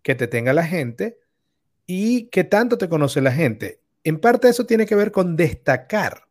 que 0.01 0.15
te 0.15 0.28
tenga 0.28 0.54
la 0.54 0.65
gente 0.65 1.19
y 1.88 2.28
que 2.28 2.43
tanto 2.43 2.78
te 2.78 2.89
conoce 2.89 3.21
la 3.21 3.32
gente. 3.32 3.80
En 4.04 4.19
parte 4.19 4.49
eso 4.49 4.65
tiene 4.65 4.86
que 4.86 4.95
ver 4.95 5.12
con 5.12 5.36
destacar. 5.36 6.28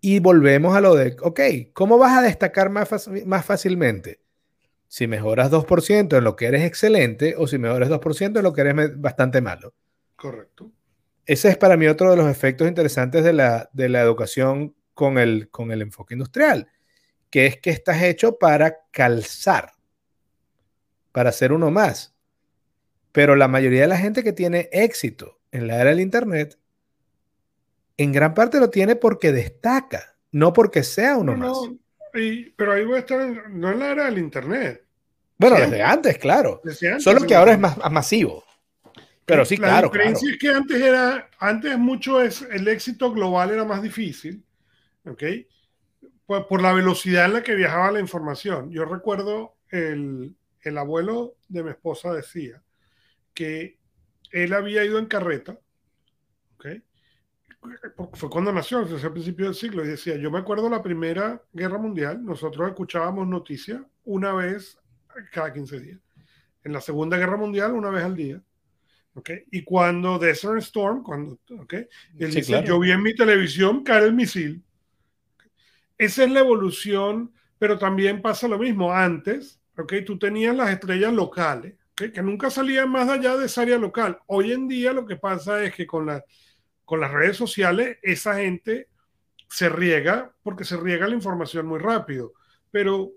Y 0.00 0.18
volvemos 0.18 0.76
a 0.76 0.80
lo 0.80 0.94
de, 0.94 1.16
ok, 1.20 1.40
¿cómo 1.72 1.96
vas 1.96 2.18
a 2.18 2.22
destacar 2.22 2.70
más, 2.70 3.08
más 3.26 3.44
fácilmente? 3.44 4.20
Si 4.88 5.06
mejoras 5.06 5.50
2% 5.50 6.18
en 6.18 6.24
lo 6.24 6.36
que 6.36 6.46
eres 6.46 6.62
excelente 6.62 7.34
o 7.38 7.46
si 7.46 7.58
mejoras 7.58 7.88
2% 7.88 8.36
en 8.36 8.42
lo 8.42 8.52
que 8.52 8.60
eres 8.60 9.00
bastante 9.00 9.40
malo. 9.40 9.74
Correcto. 10.16 10.70
Ese 11.26 11.48
es 11.48 11.56
para 11.56 11.76
mí 11.76 11.86
otro 11.86 12.10
de 12.10 12.16
los 12.16 12.28
efectos 12.28 12.68
interesantes 12.68 13.24
de 13.24 13.32
la, 13.32 13.70
de 13.72 13.88
la 13.88 14.00
educación 14.00 14.74
con 14.92 15.18
el, 15.18 15.48
con 15.50 15.72
el 15.72 15.82
enfoque 15.82 16.14
industrial, 16.14 16.68
que 17.30 17.46
es 17.46 17.58
que 17.58 17.70
estás 17.70 18.02
hecho 18.02 18.38
para 18.38 18.78
calzar, 18.90 19.72
para 21.12 21.32
ser 21.32 21.52
uno 21.52 21.70
más. 21.70 22.14
Pero 23.12 23.36
la 23.36 23.48
mayoría 23.48 23.82
de 23.82 23.88
la 23.88 23.98
gente 23.98 24.22
que 24.22 24.32
tiene 24.32 24.68
éxito 24.72 25.40
en 25.50 25.66
la 25.66 25.80
era 25.80 25.90
del 25.90 26.00
Internet, 26.00 26.58
en 27.96 28.12
gran 28.12 28.34
parte 28.34 28.60
lo 28.60 28.70
tiene 28.70 28.96
porque 28.96 29.32
destaca, 29.32 30.16
no 30.32 30.52
porque 30.52 30.82
sea 30.82 31.16
uno 31.16 31.36
no, 31.36 31.48
más. 31.48 31.70
Y, 32.14 32.50
pero 32.50 32.72
ahí 32.72 32.84
voy 32.84 32.96
a 32.96 33.00
estar, 33.00 33.50
no 33.50 33.72
en 33.72 33.78
la 33.78 33.90
era 33.90 34.04
del 34.06 34.18
Internet. 34.18 34.84
Bueno, 35.38 35.56
desde 35.56 35.82
antes, 35.82 36.18
claro. 36.18 36.60
Desde 36.62 36.88
antes, 36.88 37.04
Solo 37.04 37.22
que 37.26 37.34
ahora 37.34 37.52
es 37.52 37.58
más, 37.58 37.76
más 37.76 37.90
masivo. 37.90 38.43
Pero 39.26 39.44
sí, 39.44 39.56
la 39.56 39.68
claro. 39.68 39.86
La 39.86 39.92
diferencia 39.92 40.28
claro. 40.28 40.34
es 40.34 40.38
que 40.38 40.48
antes 40.50 40.82
era, 40.82 41.30
antes 41.38 41.78
mucho 41.78 42.20
es, 42.20 42.42
el 42.42 42.68
éxito 42.68 43.12
global 43.12 43.50
era 43.50 43.64
más 43.64 43.82
difícil, 43.82 44.44
¿ok? 45.06 45.22
Por, 46.26 46.46
por, 46.46 46.62
la 46.62 46.72
velocidad 46.72 47.26
en 47.26 47.34
la 47.34 47.42
que 47.42 47.54
viajaba 47.54 47.92
la 47.92 48.00
información. 48.00 48.70
Yo 48.70 48.84
recuerdo 48.84 49.56
el, 49.70 50.34
el 50.64 50.78
abuelo 50.78 51.36
de 51.48 51.62
mi 51.62 51.70
esposa 51.70 52.12
decía 52.12 52.62
que 53.32 53.78
él 54.30 54.52
había 54.52 54.84
ido 54.84 54.98
en 54.98 55.06
carreta, 55.06 55.58
¿ok? 56.54 56.66
Fue 58.14 58.28
cuando 58.28 58.52
nació, 58.52 58.84
desde 58.84 59.06
el 59.06 59.12
principio 59.12 59.46
del 59.46 59.54
siglo, 59.54 59.84
y 59.84 59.88
decía, 59.88 60.16
yo 60.16 60.30
me 60.30 60.38
acuerdo 60.38 60.68
la 60.68 60.82
primera 60.82 61.42
guerra 61.52 61.78
mundial, 61.78 62.22
nosotros 62.24 62.68
escuchábamos 62.68 63.26
noticias 63.26 63.80
una 64.04 64.32
vez 64.32 64.78
cada 65.32 65.52
15 65.52 65.80
días. 65.80 66.00
En 66.62 66.72
la 66.72 66.80
segunda 66.80 67.16
guerra 67.16 67.36
mundial, 67.36 67.72
una 67.72 67.90
vez 67.90 68.04
al 68.04 68.16
día. 68.16 68.42
Okay. 69.16 69.44
Y 69.52 69.62
cuando 69.62 70.18
Desert 70.18 70.58
Storm, 70.58 71.02
cuando, 71.02 71.38
okay, 71.60 71.86
él 72.18 72.32
sí, 72.32 72.38
dice, 72.38 72.52
claro. 72.52 72.66
yo 72.66 72.80
vi 72.80 72.90
en 72.90 73.02
mi 73.02 73.14
televisión 73.14 73.84
caer 73.84 74.04
el 74.04 74.14
misil. 74.14 74.62
Esa 75.96 76.24
es 76.24 76.30
la 76.30 76.40
evolución, 76.40 77.32
pero 77.58 77.78
también 77.78 78.20
pasa 78.20 78.48
lo 78.48 78.58
mismo. 78.58 78.92
Antes, 78.92 79.60
okay, 79.78 80.04
tú 80.04 80.18
tenías 80.18 80.56
las 80.56 80.70
estrellas 80.70 81.12
locales, 81.12 81.76
okay, 81.92 82.10
que 82.10 82.22
nunca 82.22 82.50
salían 82.50 82.90
más 82.90 83.08
allá 83.08 83.36
de 83.36 83.46
esa 83.46 83.62
área 83.62 83.78
local. 83.78 84.18
Hoy 84.26 84.50
en 84.50 84.66
día 84.66 84.92
lo 84.92 85.06
que 85.06 85.16
pasa 85.16 85.62
es 85.62 85.72
que 85.72 85.86
con, 85.86 86.06
la, 86.06 86.24
con 86.84 87.00
las 87.00 87.12
redes 87.12 87.36
sociales, 87.36 87.98
esa 88.02 88.38
gente 88.38 88.88
se 89.48 89.68
riega 89.68 90.34
porque 90.42 90.64
se 90.64 90.76
riega 90.76 91.06
la 91.06 91.14
información 91.14 91.68
muy 91.68 91.78
rápido. 91.78 92.32
Pero, 92.72 93.12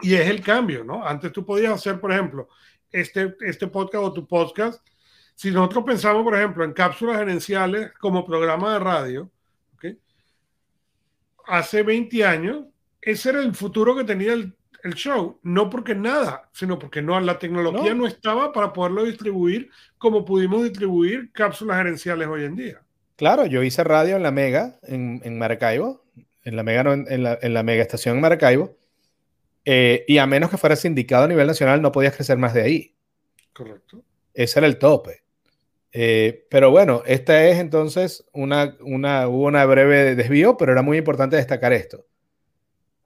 y 0.00 0.14
es 0.14 0.30
el 0.30 0.40
cambio, 0.40 0.84
¿no? 0.84 1.04
Antes 1.04 1.32
tú 1.32 1.44
podías 1.44 1.72
hacer, 1.72 1.98
por 1.98 2.12
ejemplo, 2.12 2.48
este, 2.92 3.34
este 3.40 3.66
podcast 3.66 4.04
o 4.04 4.12
tu 4.12 4.28
podcast 4.28 4.86
si 5.36 5.50
nosotros 5.50 5.84
pensamos, 5.84 6.24
por 6.24 6.34
ejemplo, 6.34 6.64
en 6.64 6.72
cápsulas 6.72 7.18
gerenciales 7.18 7.92
como 8.00 8.24
programa 8.24 8.72
de 8.72 8.78
radio, 8.78 9.30
¿okay? 9.74 9.98
hace 11.46 11.82
20 11.82 12.24
años, 12.24 12.64
ese 13.02 13.28
era 13.28 13.40
el 13.40 13.54
futuro 13.54 13.94
que 13.94 14.04
tenía 14.04 14.32
el, 14.32 14.56
el 14.82 14.94
show. 14.94 15.38
No 15.42 15.68
porque 15.68 15.94
nada, 15.94 16.48
sino 16.52 16.78
porque 16.78 17.02
no, 17.02 17.20
la 17.20 17.38
tecnología 17.38 17.92
no. 17.94 18.02
no. 18.02 18.06
estaba 18.06 18.50
para 18.50 18.72
poderlo 18.72 19.04
distribuir 19.04 19.70
como 19.98 20.24
pudimos 20.24 20.64
distribuir 20.64 21.30
cápsulas 21.32 21.76
gerenciales 21.76 22.26
hoy 22.26 22.44
en 22.44 22.56
día. 22.56 22.82
Claro, 23.16 23.44
yo 23.44 23.62
hice 23.62 23.84
radio 23.84 24.16
en 24.16 24.22
la 24.22 24.30
Mega, 24.30 24.78
en, 24.84 25.20
en 25.22 25.38
Maracaibo, 25.38 26.02
en 26.44 26.56
la 26.56 26.62
Mega, 26.62 26.82
no, 26.82 26.94
en, 26.94 27.22
la, 27.22 27.38
en 27.42 27.52
la 27.52 27.62
Mega 27.62 27.82
estación 27.82 28.16
en 28.16 28.22
Maracaibo, 28.22 28.74
eh, 29.66 30.06
y 30.08 30.16
a 30.16 30.26
menos 30.26 30.48
que 30.48 30.56
fuera 30.56 30.76
sindicado 30.76 31.24
a 31.24 31.28
nivel 31.28 31.46
nacional, 31.46 31.82
no 31.82 31.92
podías 31.92 32.14
crecer 32.14 32.38
más 32.38 32.54
de 32.54 32.62
ahí. 32.62 32.94
Correcto. 33.52 34.02
Ese 34.32 34.60
era 34.60 34.66
el 34.66 34.78
tope. 34.78 35.25
Eh, 35.92 36.46
pero 36.50 36.70
bueno, 36.70 37.02
esta 37.06 37.46
es 37.46 37.58
entonces 37.58 38.24
una, 38.32 38.76
una, 38.80 39.28
una 39.28 39.64
breve 39.64 40.14
desvío, 40.14 40.56
pero 40.56 40.72
era 40.72 40.82
muy 40.82 40.98
importante 40.98 41.36
destacar 41.36 41.72
esto. 41.72 42.06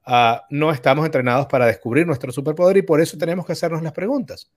Uh, 0.05 0.41
no 0.49 0.71
estamos 0.71 1.05
entrenados 1.05 1.45
para 1.45 1.67
descubrir 1.67 2.07
nuestro 2.07 2.31
superpoder 2.31 2.77
y 2.77 2.81
por 2.81 3.01
eso 3.01 3.17
tenemos 3.17 3.45
que 3.45 3.53
hacernos 3.53 3.83
las 3.83 3.93
preguntas. 3.93 4.51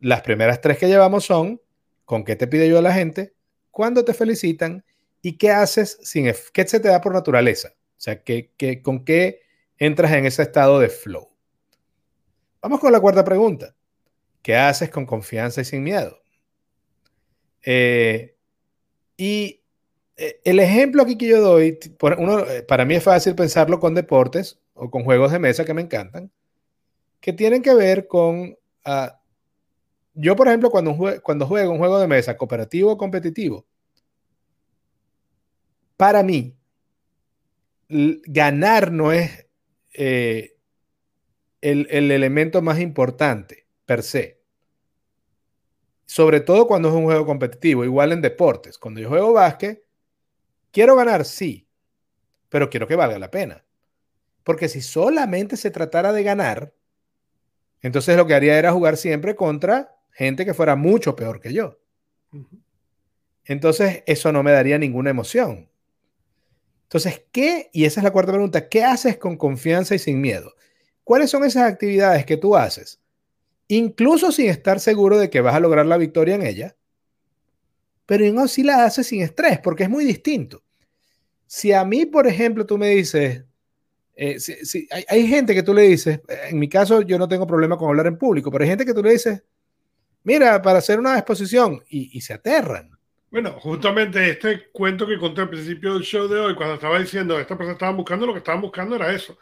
Las 0.00 0.20
primeras 0.20 0.60
tres 0.60 0.78
que 0.78 0.86
llevamos 0.86 1.24
son, 1.24 1.60
¿con 2.04 2.24
qué 2.24 2.36
te 2.36 2.46
pide 2.46 2.68
yo 2.68 2.78
a 2.78 2.82
la 2.82 2.92
gente? 2.92 3.34
¿Cuándo 3.70 4.04
te 4.04 4.12
felicitan? 4.12 4.84
¿Y 5.22 5.38
qué 5.38 5.50
haces 5.50 5.98
sin, 6.02 6.30
qué 6.52 6.68
se 6.68 6.78
te 6.78 6.88
da 6.88 7.00
por 7.00 7.14
naturaleza? 7.14 7.70
O 7.74 8.00
sea, 8.00 8.22
¿qué, 8.22 8.52
qué, 8.56 8.82
¿con 8.82 9.04
qué 9.04 9.40
entras 9.78 10.12
en 10.12 10.26
ese 10.26 10.42
estado 10.42 10.78
de 10.78 10.90
flow? 10.90 11.28
Vamos 12.60 12.80
con 12.80 12.92
la 12.92 13.00
cuarta 13.00 13.24
pregunta. 13.24 13.74
¿Qué 14.42 14.54
haces 14.54 14.90
con 14.90 15.06
confianza 15.06 15.62
y 15.62 15.64
sin 15.64 15.82
miedo? 15.82 16.18
Eh, 17.68 18.36
y 19.16 19.60
eh, 20.16 20.40
el 20.44 20.60
ejemplo 20.60 21.02
aquí 21.02 21.18
que 21.18 21.26
yo 21.26 21.40
doy, 21.42 21.78
eh, 21.80 22.62
para 22.66 22.84
mí 22.84 22.94
es 22.94 23.02
fácil 23.02 23.34
pensarlo 23.34 23.80
con 23.80 23.94
deportes 23.94 24.60
o 24.74 24.88
con 24.88 25.04
juegos 25.04 25.32
de 25.32 25.40
mesa 25.40 25.64
que 25.64 25.74
me 25.74 25.82
encantan, 25.82 26.30
que 27.20 27.32
tienen 27.32 27.60
que 27.60 27.74
ver 27.74 28.06
con... 28.06 28.56
Ah, 28.84 29.20
yo, 30.14 30.36
por 30.36 30.46
ejemplo, 30.46 30.70
cuando, 30.70 30.96
cuando 31.22 31.46
juego 31.46 31.72
un 31.72 31.78
juego 31.78 31.98
de 31.98 32.06
mesa 32.06 32.36
cooperativo 32.36 32.92
o 32.92 32.96
competitivo, 32.96 33.66
para 35.96 36.22
mí, 36.22 36.54
ganar 37.88 38.92
no 38.92 39.12
es 39.12 39.46
el, 39.92 40.52
el 41.60 42.10
elemento 42.10 42.62
más 42.62 42.80
importante 42.80 43.66
per 43.84 44.02
se. 44.02 44.35
Sobre 46.06 46.40
todo 46.40 46.66
cuando 46.68 46.88
es 46.88 46.94
un 46.94 47.04
juego 47.04 47.26
competitivo, 47.26 47.84
igual 47.84 48.12
en 48.12 48.22
deportes. 48.22 48.78
Cuando 48.78 49.00
yo 49.00 49.08
juego 49.08 49.32
básquet, 49.32 49.84
quiero 50.70 50.94
ganar, 50.94 51.24
sí, 51.24 51.68
pero 52.48 52.70
quiero 52.70 52.86
que 52.86 52.94
valga 52.94 53.18
la 53.18 53.30
pena. 53.30 53.64
Porque 54.44 54.68
si 54.68 54.80
solamente 54.80 55.56
se 55.56 55.72
tratara 55.72 56.12
de 56.12 56.22
ganar, 56.22 56.72
entonces 57.82 58.16
lo 58.16 58.26
que 58.26 58.34
haría 58.34 58.58
era 58.58 58.72
jugar 58.72 58.96
siempre 58.96 59.34
contra 59.34 59.96
gente 60.12 60.44
que 60.44 60.54
fuera 60.54 60.76
mucho 60.76 61.16
peor 61.16 61.40
que 61.40 61.52
yo. 61.52 61.78
Entonces 63.44 64.04
eso 64.06 64.30
no 64.30 64.44
me 64.44 64.52
daría 64.52 64.78
ninguna 64.78 65.10
emoción. 65.10 65.68
Entonces, 66.84 67.24
¿qué? 67.32 67.68
Y 67.72 67.84
esa 67.84 68.00
es 68.00 68.04
la 68.04 68.12
cuarta 68.12 68.32
pregunta, 68.32 68.68
¿qué 68.68 68.84
haces 68.84 69.18
con 69.18 69.36
confianza 69.36 69.96
y 69.96 69.98
sin 69.98 70.20
miedo? 70.20 70.54
¿Cuáles 71.02 71.30
son 71.30 71.44
esas 71.44 71.70
actividades 71.70 72.24
que 72.24 72.36
tú 72.36 72.56
haces 72.56 73.00
incluso 73.68 74.32
sin 74.32 74.48
estar 74.48 74.80
seguro 74.80 75.18
de 75.18 75.30
que 75.30 75.40
vas 75.40 75.54
a 75.54 75.60
lograr 75.60 75.86
la 75.86 75.96
victoria 75.96 76.34
en 76.34 76.42
ella, 76.42 76.76
pero 78.06 78.24
no 78.32 78.46
si 78.46 78.62
la 78.62 78.84
haces 78.84 79.08
sin 79.08 79.22
estrés, 79.22 79.58
porque 79.58 79.82
es 79.82 79.90
muy 79.90 80.04
distinto. 80.04 80.62
Si 81.46 81.72
a 81.72 81.84
mí, 81.84 82.06
por 82.06 82.26
ejemplo, 82.26 82.64
tú 82.64 82.78
me 82.78 82.88
dices, 82.90 83.44
eh, 84.14 84.38
si, 84.40 84.88
hay, 85.08 85.26
gente 85.26 85.54
que 85.54 85.62
tú 85.62 85.74
le 85.74 85.82
dices, 85.82 86.20
en 86.48 86.58
mi 86.58 86.68
caso 86.68 87.02
yo 87.02 87.18
no 87.18 87.28
tengo 87.28 87.46
problema 87.46 87.76
con 87.76 87.88
hablar 87.88 88.06
en 88.06 88.16
público, 88.16 88.50
pero 88.50 88.64
hay 88.64 88.70
gente 88.70 88.86
que 88.86 88.94
tú 88.94 89.02
le 89.02 89.12
dices, 89.12 89.42
mira, 90.22 90.62
para 90.62 90.78
hacer 90.78 90.98
una 90.98 91.18
exposición 91.18 91.82
y, 91.88 92.20
se 92.20 92.34
aterran. 92.34 92.90
Bueno, 93.30 93.58
justamente 93.60 94.30
este 94.30 94.70
cuento 94.70 95.06
que 95.06 95.18
conté 95.18 95.42
al 95.42 95.50
principio 95.50 95.94
del 95.94 96.02
show 96.02 96.28
de 96.28 96.38
hoy, 96.38 96.54
cuando 96.54 96.74
estaba 96.74 96.98
diciendo, 96.98 97.38
esta 97.38 97.56
persona 97.56 97.74
estaba 97.74 97.92
buscando, 97.92 98.26
lo 98.26 98.32
que 98.32 98.38
estaban 98.38 98.62
buscando 98.62 98.96
era 98.96 99.12
eso. 99.12 99.36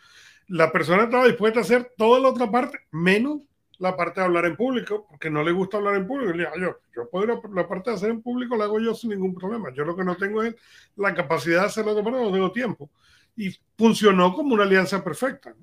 La 0.48 0.72
persona 0.72 1.04
estaba 1.04 1.26
dispuesta 1.26 1.60
a 1.60 1.62
hacer 1.62 1.92
toda 1.96 2.18
la 2.18 2.28
otra 2.28 2.50
parte, 2.50 2.78
menos 2.90 3.42
la 3.78 3.96
parte 3.96 4.20
de 4.20 4.26
hablar 4.26 4.44
en 4.46 4.56
público, 4.56 5.06
porque 5.08 5.30
no 5.30 5.42
le 5.42 5.52
gusta 5.52 5.78
hablar 5.78 5.96
en 5.96 6.06
público. 6.06 6.32
Le 6.32 6.44
yo, 6.60 6.78
yo 6.94 7.08
puedo 7.10 7.42
la 7.52 7.68
parte 7.68 7.90
de 7.90 7.96
hacer 7.96 8.10
en 8.10 8.22
público 8.22 8.56
la 8.56 8.64
hago 8.64 8.78
yo 8.80 8.94
sin 8.94 9.10
ningún 9.10 9.34
problema. 9.34 9.72
Yo 9.74 9.84
lo 9.84 9.96
que 9.96 10.04
no 10.04 10.16
tengo 10.16 10.42
es 10.42 10.54
la 10.96 11.14
capacidad 11.14 11.60
de 11.60 11.66
hacerlo 11.66 12.00
manera, 12.02 12.24
no 12.24 12.32
tengo 12.32 12.52
tiempo. 12.52 12.90
Y 13.36 13.50
funcionó 13.76 14.32
como 14.32 14.54
una 14.54 14.62
alianza 14.64 15.02
perfecta. 15.02 15.54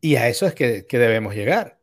Y 0.00 0.16
a 0.16 0.28
eso 0.28 0.46
es 0.46 0.54
que, 0.54 0.86
que 0.86 0.98
debemos 0.98 1.34
llegar. 1.34 1.78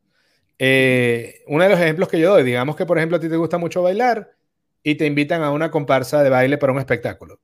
Eh, 0.58 1.44
uno 1.48 1.64
de 1.64 1.70
los 1.70 1.80
ejemplos 1.80 2.10
que 2.10 2.20
yo 2.20 2.32
doy, 2.32 2.44
digamos 2.44 2.76
que 2.76 2.86
por 2.86 2.98
ejemplo 2.98 3.18
a 3.18 3.20
ti 3.20 3.28
te 3.28 3.36
gusta 3.36 3.58
mucho 3.58 3.82
bailar 3.82 4.36
y 4.84 4.96
te 4.96 5.08
invitan 5.08 5.42
a 5.42 5.52
una 5.52 5.72
comparsa 5.72 6.22
de 6.22 6.30
baile 6.30 6.58
para 6.58 6.74
un 6.74 6.80
espectáculo. 6.80 7.40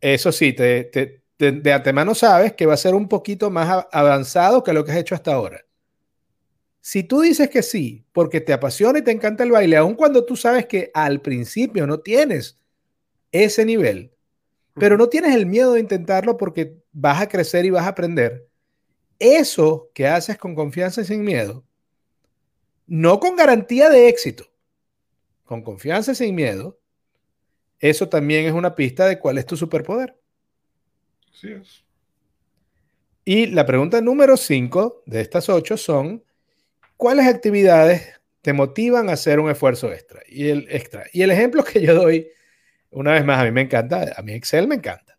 Eso 0.00 0.30
sí, 0.32 0.52
te, 0.52 0.84
te, 0.84 1.22
de 1.38 1.72
antemano 1.72 2.14
sabes 2.14 2.52
que 2.52 2.66
va 2.66 2.74
a 2.74 2.78
ser 2.78 2.94
un 2.94 3.08
poquito 3.08 3.50
más 3.50 3.86
avanzado 3.90 4.62
que 4.62 4.74
lo 4.74 4.84
que 4.84 4.92
has 4.92 4.98
hecho 4.98 5.14
hasta 5.14 5.32
ahora 5.32 5.64
si 6.86 7.02
tú 7.02 7.22
dices 7.22 7.48
que 7.48 7.62
sí, 7.62 8.04
porque 8.12 8.42
te 8.42 8.52
apasiona 8.52 8.98
y 8.98 9.02
te 9.02 9.10
encanta 9.10 9.42
el 9.42 9.50
baile, 9.50 9.78
aun 9.78 9.94
cuando 9.94 10.26
tú 10.26 10.36
sabes 10.36 10.66
que 10.66 10.90
al 10.92 11.22
principio 11.22 11.86
no 11.86 12.00
tienes 12.00 12.60
ese 13.32 13.64
nivel, 13.64 14.12
pero 14.74 14.98
no 14.98 15.08
tienes 15.08 15.34
el 15.34 15.46
miedo 15.46 15.72
de 15.72 15.80
intentarlo 15.80 16.36
porque 16.36 16.76
vas 16.92 17.22
a 17.22 17.28
crecer 17.30 17.64
y 17.64 17.70
vas 17.70 17.86
a 17.86 17.88
aprender, 17.88 18.46
eso 19.18 19.88
que 19.94 20.06
haces 20.06 20.36
con 20.36 20.54
confianza 20.54 21.00
y 21.00 21.06
sin 21.06 21.24
miedo, 21.24 21.64
no 22.86 23.18
con 23.18 23.34
garantía 23.34 23.88
de 23.88 24.10
éxito, 24.10 24.44
con 25.44 25.62
confianza 25.62 26.12
y 26.12 26.16
sin 26.16 26.34
miedo, 26.34 26.78
eso 27.78 28.10
también 28.10 28.44
es 28.44 28.52
una 28.52 28.74
pista 28.74 29.06
de 29.06 29.18
cuál 29.18 29.38
es 29.38 29.46
tu 29.46 29.56
superpoder. 29.56 30.20
Así 31.32 31.50
es. 31.50 31.82
Y 33.24 33.46
la 33.46 33.64
pregunta 33.64 34.02
número 34.02 34.36
5 34.36 35.02
de 35.06 35.22
estas 35.22 35.48
ocho 35.48 35.78
son, 35.78 36.22
¿cuáles 36.96 37.26
actividades 37.26 38.20
te 38.42 38.52
motivan 38.52 39.08
a 39.08 39.12
hacer 39.12 39.40
un 39.40 39.50
esfuerzo 39.50 39.92
extra? 39.92 40.22
Y 40.28 40.48
el 40.48 40.66
extra. 40.70 41.04
Y 41.12 41.22
el 41.22 41.30
ejemplo 41.30 41.64
que 41.64 41.80
yo 41.80 41.94
doy, 41.94 42.28
una 42.90 43.12
vez 43.12 43.24
más, 43.24 43.40
a 43.40 43.44
mí 43.44 43.50
me 43.50 43.62
encanta, 43.62 44.12
a 44.16 44.22
mí 44.22 44.32
Excel 44.32 44.68
me 44.68 44.76
encanta. 44.76 45.18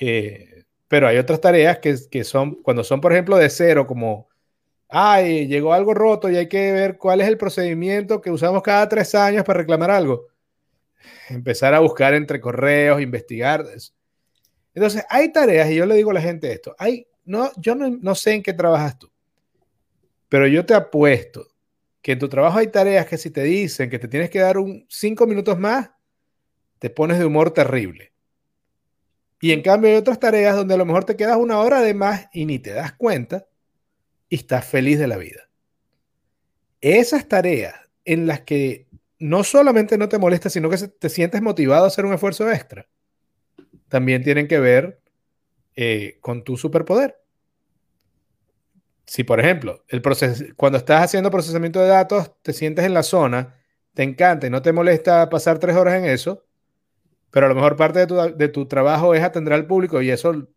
Eh, 0.00 0.64
pero 0.88 1.08
hay 1.08 1.16
otras 1.18 1.40
tareas 1.40 1.78
que, 1.78 1.96
que, 2.10 2.24
son, 2.24 2.62
cuando 2.62 2.84
son, 2.84 3.00
por 3.00 3.12
ejemplo, 3.12 3.36
de 3.36 3.50
cero, 3.50 3.86
como, 3.86 4.28
ay, 4.88 5.46
llegó 5.46 5.72
algo 5.72 5.94
roto 5.94 6.30
y 6.30 6.36
hay 6.36 6.48
que 6.48 6.72
ver 6.72 6.98
cuál 6.98 7.20
es 7.20 7.28
el 7.28 7.38
procedimiento 7.38 8.20
que 8.20 8.30
usamos 8.30 8.62
cada 8.62 8.88
tres 8.88 9.14
años 9.14 9.44
para 9.44 9.60
reclamar 9.60 9.90
algo. 9.90 10.26
Empezar 11.28 11.74
a 11.74 11.80
buscar 11.80 12.14
entre 12.14 12.40
correos, 12.40 13.00
investigar. 13.00 13.64
Entonces, 14.74 15.04
hay 15.08 15.32
tareas, 15.32 15.70
y 15.70 15.76
yo 15.76 15.86
le 15.86 15.96
digo 15.96 16.10
a 16.10 16.14
la 16.14 16.20
gente 16.20 16.52
esto, 16.52 16.74
hay, 16.78 17.06
no, 17.24 17.50
yo 17.56 17.74
no, 17.74 17.88
no 17.88 18.14
sé 18.14 18.34
en 18.34 18.42
qué 18.42 18.52
trabajas 18.52 18.98
tú, 18.98 19.10
pero 20.34 20.48
yo 20.48 20.66
te 20.66 20.74
apuesto 20.74 21.46
que 22.02 22.10
en 22.10 22.18
tu 22.18 22.28
trabajo 22.28 22.58
hay 22.58 22.66
tareas 22.66 23.06
que 23.06 23.16
si 23.16 23.30
te 23.30 23.44
dicen 23.44 23.88
que 23.88 24.00
te 24.00 24.08
tienes 24.08 24.30
que 24.30 24.40
dar 24.40 24.58
un 24.58 24.84
cinco 24.88 25.28
minutos 25.28 25.60
más, 25.60 25.92
te 26.80 26.90
pones 26.90 27.20
de 27.20 27.24
humor 27.24 27.52
terrible. 27.52 28.12
Y 29.40 29.52
en 29.52 29.62
cambio 29.62 29.90
hay 29.90 29.96
otras 29.96 30.18
tareas 30.18 30.56
donde 30.56 30.74
a 30.74 30.76
lo 30.76 30.86
mejor 30.86 31.04
te 31.04 31.14
quedas 31.14 31.36
una 31.36 31.60
hora 31.60 31.82
de 31.82 31.94
más 31.94 32.26
y 32.32 32.46
ni 32.46 32.58
te 32.58 32.72
das 32.72 32.94
cuenta 32.94 33.46
y 34.28 34.34
estás 34.34 34.64
feliz 34.64 34.98
de 34.98 35.06
la 35.06 35.18
vida. 35.18 35.48
Esas 36.80 37.28
tareas 37.28 37.76
en 38.04 38.26
las 38.26 38.40
que 38.40 38.88
no 39.20 39.44
solamente 39.44 39.96
no 39.98 40.08
te 40.08 40.18
molesta, 40.18 40.50
sino 40.50 40.68
que 40.68 40.78
te 40.78 41.10
sientes 41.10 41.42
motivado 41.42 41.84
a 41.84 41.86
hacer 41.86 42.06
un 42.06 42.12
esfuerzo 42.12 42.50
extra, 42.50 42.88
también 43.86 44.24
tienen 44.24 44.48
que 44.48 44.58
ver 44.58 45.00
eh, 45.76 46.18
con 46.20 46.42
tu 46.42 46.56
superpoder 46.56 47.23
si 49.06 49.24
por 49.24 49.40
ejemplo, 49.40 49.84
el 49.88 50.02
proceso, 50.02 50.44
cuando 50.56 50.78
estás 50.78 51.02
haciendo 51.02 51.30
procesamiento 51.30 51.80
de 51.80 51.88
datos, 51.88 52.32
te 52.42 52.52
sientes 52.52 52.84
en 52.84 52.94
la 52.94 53.02
zona, 53.02 53.54
te 53.92 54.02
encanta 54.02 54.46
y 54.46 54.50
no 54.50 54.62
te 54.62 54.72
molesta 54.72 55.28
pasar 55.28 55.58
tres 55.58 55.76
horas 55.76 55.94
en 55.94 56.06
eso, 56.06 56.44
pero 57.30 57.46
a 57.46 57.48
lo 57.48 57.54
mejor 57.54 57.76
parte 57.76 58.00
de 58.00 58.06
tu, 58.06 58.14
de 58.16 58.48
tu 58.48 58.66
trabajo 58.66 59.14
es 59.14 59.22
atender 59.22 59.52
al 59.52 59.66
público 59.66 60.00
y 60.00 60.10
eso 60.10 60.48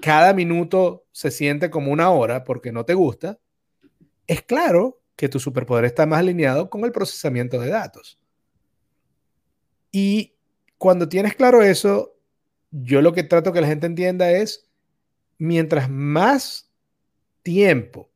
cada 0.00 0.34
minuto 0.34 1.06
se 1.12 1.30
siente 1.30 1.70
como 1.70 1.90
una 1.90 2.10
hora 2.10 2.44
porque 2.44 2.72
no 2.72 2.84
te 2.84 2.94
gusta, 2.94 3.38
es 4.26 4.42
claro 4.42 5.00
que 5.16 5.28
tu 5.28 5.38
superpoder 5.38 5.84
está 5.84 6.06
más 6.06 6.20
alineado 6.20 6.70
con 6.70 6.84
el 6.84 6.92
procesamiento 6.92 7.60
de 7.60 7.70
datos. 7.70 8.18
Y 9.90 10.34
cuando 10.78 11.08
tienes 11.08 11.34
claro 11.34 11.62
eso, 11.62 12.16
yo 12.70 13.00
lo 13.00 13.12
que 13.12 13.22
trato 13.22 13.52
que 13.52 13.60
la 13.60 13.68
gente 13.68 13.86
entienda 13.86 14.30
es, 14.32 14.68
mientras 15.38 15.88
más 15.88 16.73
tiempo. 17.44 18.10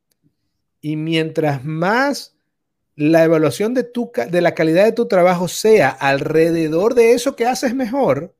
Y 0.80 0.96
mientras 0.96 1.64
más 1.64 2.36
la 2.96 3.22
evaluación 3.22 3.74
de, 3.74 3.84
tu, 3.84 4.10
de 4.28 4.40
la 4.40 4.54
calidad 4.54 4.84
de 4.84 4.92
tu 4.92 5.06
trabajo 5.06 5.46
sea 5.46 5.90
alrededor 5.90 6.94
de 6.94 7.12
eso 7.12 7.36
que 7.36 7.46
haces 7.46 7.72
mejor, 7.76 8.34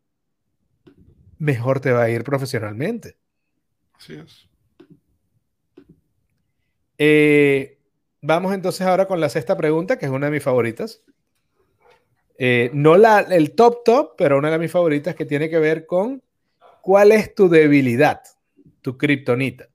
mejor 1.39 1.79
te 1.79 1.93
va 1.93 2.03
a 2.03 2.11
ir 2.11 2.25
profesionalmente. 2.25 3.17
Así 3.93 4.15
es. 4.15 4.49
Eh, 7.01 7.79
vamos 8.21 8.53
entonces 8.53 8.85
ahora 8.85 9.07
con 9.07 9.21
la 9.21 9.29
sexta 9.29 9.57
pregunta, 9.57 9.97
que 9.97 10.07
es 10.07 10.11
una 10.11 10.27
de 10.27 10.33
mis 10.33 10.43
favoritas. 10.43 11.03
Eh, 12.37 12.71
no 12.73 12.97
la, 12.97 13.21
el 13.21 13.53
top 13.55 13.85
top, 13.85 14.15
pero 14.17 14.39
una 14.39 14.51
de 14.51 14.59
mis 14.59 14.73
favoritas 14.73 15.15
que 15.15 15.25
tiene 15.25 15.49
que 15.49 15.59
ver 15.59 15.87
con 15.87 16.23
cuál 16.83 17.13
es 17.13 17.35
tu 17.35 17.49
debilidad, 17.49 18.23
tu 18.81 18.97
kriptonita 18.97 19.69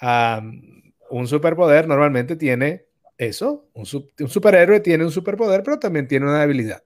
un 0.00 1.26
superpoder 1.26 1.88
normalmente 1.88 2.36
tiene 2.36 2.86
eso, 3.16 3.68
un, 3.72 3.84
superhéroe 3.84 4.80
tiene 4.80 5.04
un 5.04 5.10
superpoder, 5.10 5.62
pero 5.62 5.78
también 5.78 6.06
tiene 6.06 6.26
una 6.26 6.40
debilidad. 6.40 6.82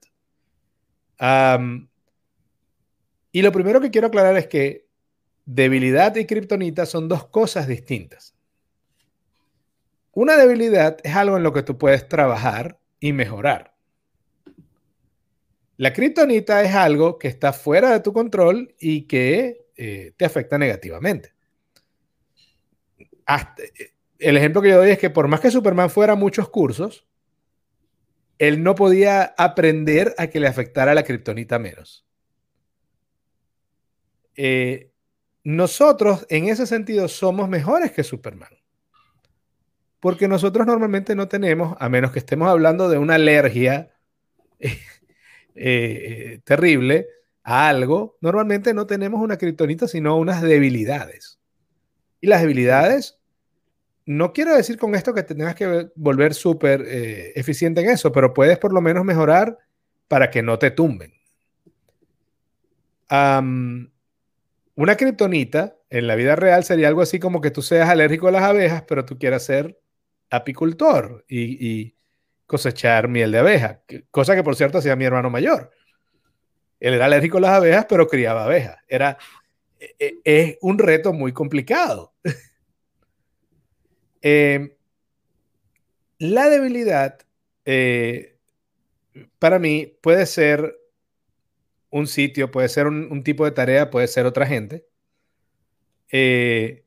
y 3.31 3.41
lo 3.41 3.51
primero 3.51 3.79
que 3.79 3.91
quiero 3.91 4.07
aclarar 4.07 4.35
es 4.37 4.47
que 4.47 4.87
debilidad 5.45 6.15
y 6.15 6.25
kriptonita 6.25 6.85
son 6.85 7.07
dos 7.07 7.27
cosas 7.27 7.67
distintas. 7.67 8.33
Una 10.11 10.37
debilidad 10.37 10.97
es 11.03 11.15
algo 11.15 11.37
en 11.37 11.43
lo 11.43 11.53
que 11.53 11.63
tú 11.63 11.77
puedes 11.77 12.07
trabajar 12.07 12.79
y 12.99 13.13
mejorar. 13.13 13.73
La 15.77 15.91
kriptonita 15.91 16.61
es 16.61 16.73
algo 16.75 17.17
que 17.17 17.27
está 17.27 17.51
fuera 17.51 17.91
de 17.91 17.99
tu 17.99 18.13
control 18.13 18.75
y 18.79 19.01
que 19.07 19.65
eh, 19.75 20.13
te 20.15 20.25
afecta 20.25 20.57
negativamente. 20.57 21.32
Eh, 23.27 23.91
el 24.19 24.37
ejemplo 24.37 24.61
que 24.61 24.69
yo 24.69 24.77
doy 24.77 24.91
es 24.91 24.99
que 24.99 25.09
por 25.09 25.27
más 25.27 25.39
que 25.39 25.51
Superman 25.51 25.89
fuera 25.89 26.15
muchos 26.15 26.49
cursos, 26.49 27.05
él 28.39 28.63
no 28.63 28.75
podía 28.75 29.33
aprender 29.37 30.13
a 30.17 30.27
que 30.27 30.39
le 30.39 30.47
afectara 30.47 30.93
la 30.93 31.03
kriptonita 31.03 31.59
menos. 31.59 32.05
eh, 34.35 34.91
nosotros 35.43 36.25
en 36.29 36.47
ese 36.47 36.65
sentido 36.65 37.07
somos 37.07 37.49
mejores 37.49 37.91
que 37.91 38.03
Superman. 38.03 38.53
Porque 39.99 40.27
nosotros 40.27 40.67
normalmente 40.67 41.15
no 41.15 41.27
tenemos, 41.27 41.75
a 41.79 41.89
menos 41.89 42.11
que 42.11 42.19
estemos 42.19 42.47
hablando 42.49 42.89
de 42.89 42.97
una 42.97 43.15
alergia 43.15 43.93
eh, 45.55 46.39
terrible 46.43 47.07
a 47.43 47.69
algo, 47.69 48.17
normalmente 48.21 48.73
no 48.73 48.87
tenemos 48.87 49.21
una 49.21 49.37
kriptonita, 49.37 49.87
sino 49.87 50.17
unas 50.17 50.41
debilidades. 50.41 51.39
Y 52.23 52.27
las 52.27 52.39
debilidades, 52.39 53.19
no 54.05 54.31
quiero 54.31 54.55
decir 54.55 54.77
con 54.77 54.95
esto 54.95 55.13
que 55.13 55.23
te 55.23 55.35
tengas 55.35 55.55
que 55.55 55.89
volver 55.93 56.33
súper 56.33 56.81
eh, 56.87 57.33
eficiente 57.35 57.81
en 57.81 57.89
eso, 57.89 58.13
pero 58.13 58.33
puedes 58.33 58.57
por 58.59 58.71
lo 58.71 58.79
menos 58.79 59.03
mejorar 59.03 59.57
para 60.07 60.31
que 60.31 60.41
no 60.41 60.57
te 60.57 60.71
tumben. 60.71 61.11
una 63.09 64.95
kriptonita 64.95 65.75
en 65.89 66.07
la 66.07 66.15
vida 66.15 66.37
real 66.37 66.63
sería 66.63 66.87
algo 66.87 67.01
así 67.01 67.19
como 67.19 67.41
que 67.41 67.51
tú 67.51 67.61
seas 67.61 67.89
alérgico 67.89 68.29
a 68.29 68.31
las 68.31 68.43
abejas, 68.43 68.83
pero 68.87 69.03
tú 69.03 69.19
quieras 69.19 69.43
ser 69.43 69.77
apicultor 70.29 71.25
y, 71.27 71.93
cosechar 72.45 73.09
miel 73.09 73.33
de 73.33 73.39
abeja, 73.39 73.81
cosa 74.11 74.33
que 74.33 74.43
por 74.43 74.55
cierto 74.55 74.77
hacía 74.77 74.95
mi 74.95 75.03
hermano 75.03 75.29
mayor. 75.29 75.71
Él 76.79 76.93
era 76.93 77.07
alérgico 77.07 77.39
a 77.39 77.41
las 77.41 77.51
abejas, 77.51 77.85
pero 77.89 78.07
criaba 78.07 78.45
abejas. 78.45 78.77
Era, 78.87 79.17
e, 79.77 79.95
e, 79.99 80.21
es 80.23 80.57
un 80.61 80.79
reto 80.79 81.11
muy 81.11 81.33
complicado. 81.33 82.12
Eh, 84.23 84.77
la 86.17 86.49
debilidad, 86.49 87.19
eh, 87.65 88.39
para 89.37 89.59
mí, 89.59 89.97
puede 90.01 90.25
ser 90.25 90.79
un 91.89 92.07
sitio, 92.07 92.49
puede 92.49 92.69
ser 92.69 92.87
un, 92.87 93.23
tipo 93.23 93.45
de 93.45 93.51
tarea, 93.51 93.91
puede 93.91 94.07
ser 94.07 94.25
otra 94.25 94.47
gente. 94.47 94.87
Eh, 96.11 96.85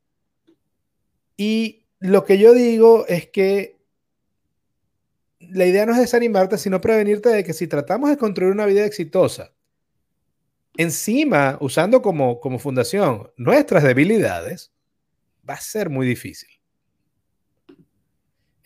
y 1.36 1.84
lo 2.00 2.24
que 2.24 2.38
yo 2.38 2.54
digo 2.54 3.06
es 3.06 3.28
que 3.28 3.76
la 5.38 5.66
idea 5.66 5.84
no 5.84 5.92
es 5.92 5.98
desanimarte, 5.98 6.56
sino 6.56 6.80
prevenirte 6.80 7.28
de 7.28 7.44
que 7.44 7.52
si 7.52 7.68
tratamos 7.68 8.08
de 8.10 8.16
construir 8.16 8.52
una 8.52 8.66
vida 8.66 8.86
exitosa, 8.86 9.52
encima, 10.76 11.58
usando 11.60 12.00
como, 12.00 12.40
como 12.40 12.58
fundación 12.58 13.30
nuestras 13.36 13.82
debilidades, 13.82 14.72
va 15.48 15.54
a 15.54 15.60
ser 15.60 15.90
muy 15.90 16.06
difícil. 16.06 16.55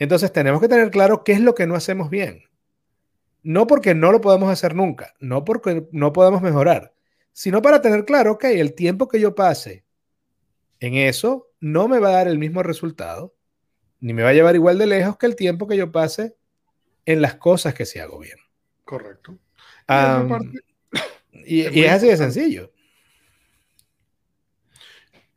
Entonces 0.01 0.33
tenemos 0.33 0.63
que 0.63 0.69
tener 0.69 0.91
claro 0.91 1.23
qué 1.25 1.33
es 1.33 1.41
lo 1.41 1.55
que 1.55 1.67
no 1.67 1.77
hacemos 1.77 2.09
bien. 2.09 2.45
No 3.43 3.67
porque 3.67 3.95
no 3.95 4.11
lo 4.11 4.21
podemos 4.21 4.51
hacer 4.51 4.75
nunca, 4.75 5.15
no 5.21 5.45
porque 5.45 5.87
no 5.93 6.13
podemos 6.13 6.43
mejorar, 6.43 6.95
sino 7.33 7.63
para 7.63 7.81
tener 7.81 8.05
claro, 8.05 8.33
ok, 8.33 8.45
el 8.45 8.75
tiempo 8.75 9.09
que 9.09 9.21
yo 9.21 9.35
pase 9.35 9.85
en 10.81 10.95
eso 10.95 11.51
no 11.61 11.87
me 11.87 11.99
va 11.99 12.09
a 12.09 12.13
dar 12.13 12.29
el 12.29 12.39
mismo 12.39 12.63
resultado, 12.63 13.35
ni 14.01 14.15
me 14.15 14.23
va 14.23 14.31
a 14.31 14.33
llevar 14.33 14.55
igual 14.55 14.79
de 14.79 14.87
lejos 14.87 15.19
que 15.19 15.27
el 15.27 15.37
tiempo 15.37 15.69
que 15.69 15.77
yo 15.77 15.93
pase 15.93 16.35
en 17.05 17.21
las 17.21 17.35
cosas 17.35 17.75
que 17.75 17.85
se 17.85 18.01
hago 18.01 18.19
bien. 18.19 18.39
Correcto. 18.85 19.39
Y, 21.33 21.61
es, 21.61 21.93
así 21.93 22.09
de 22.09 22.17
sencillo. 22.17 22.73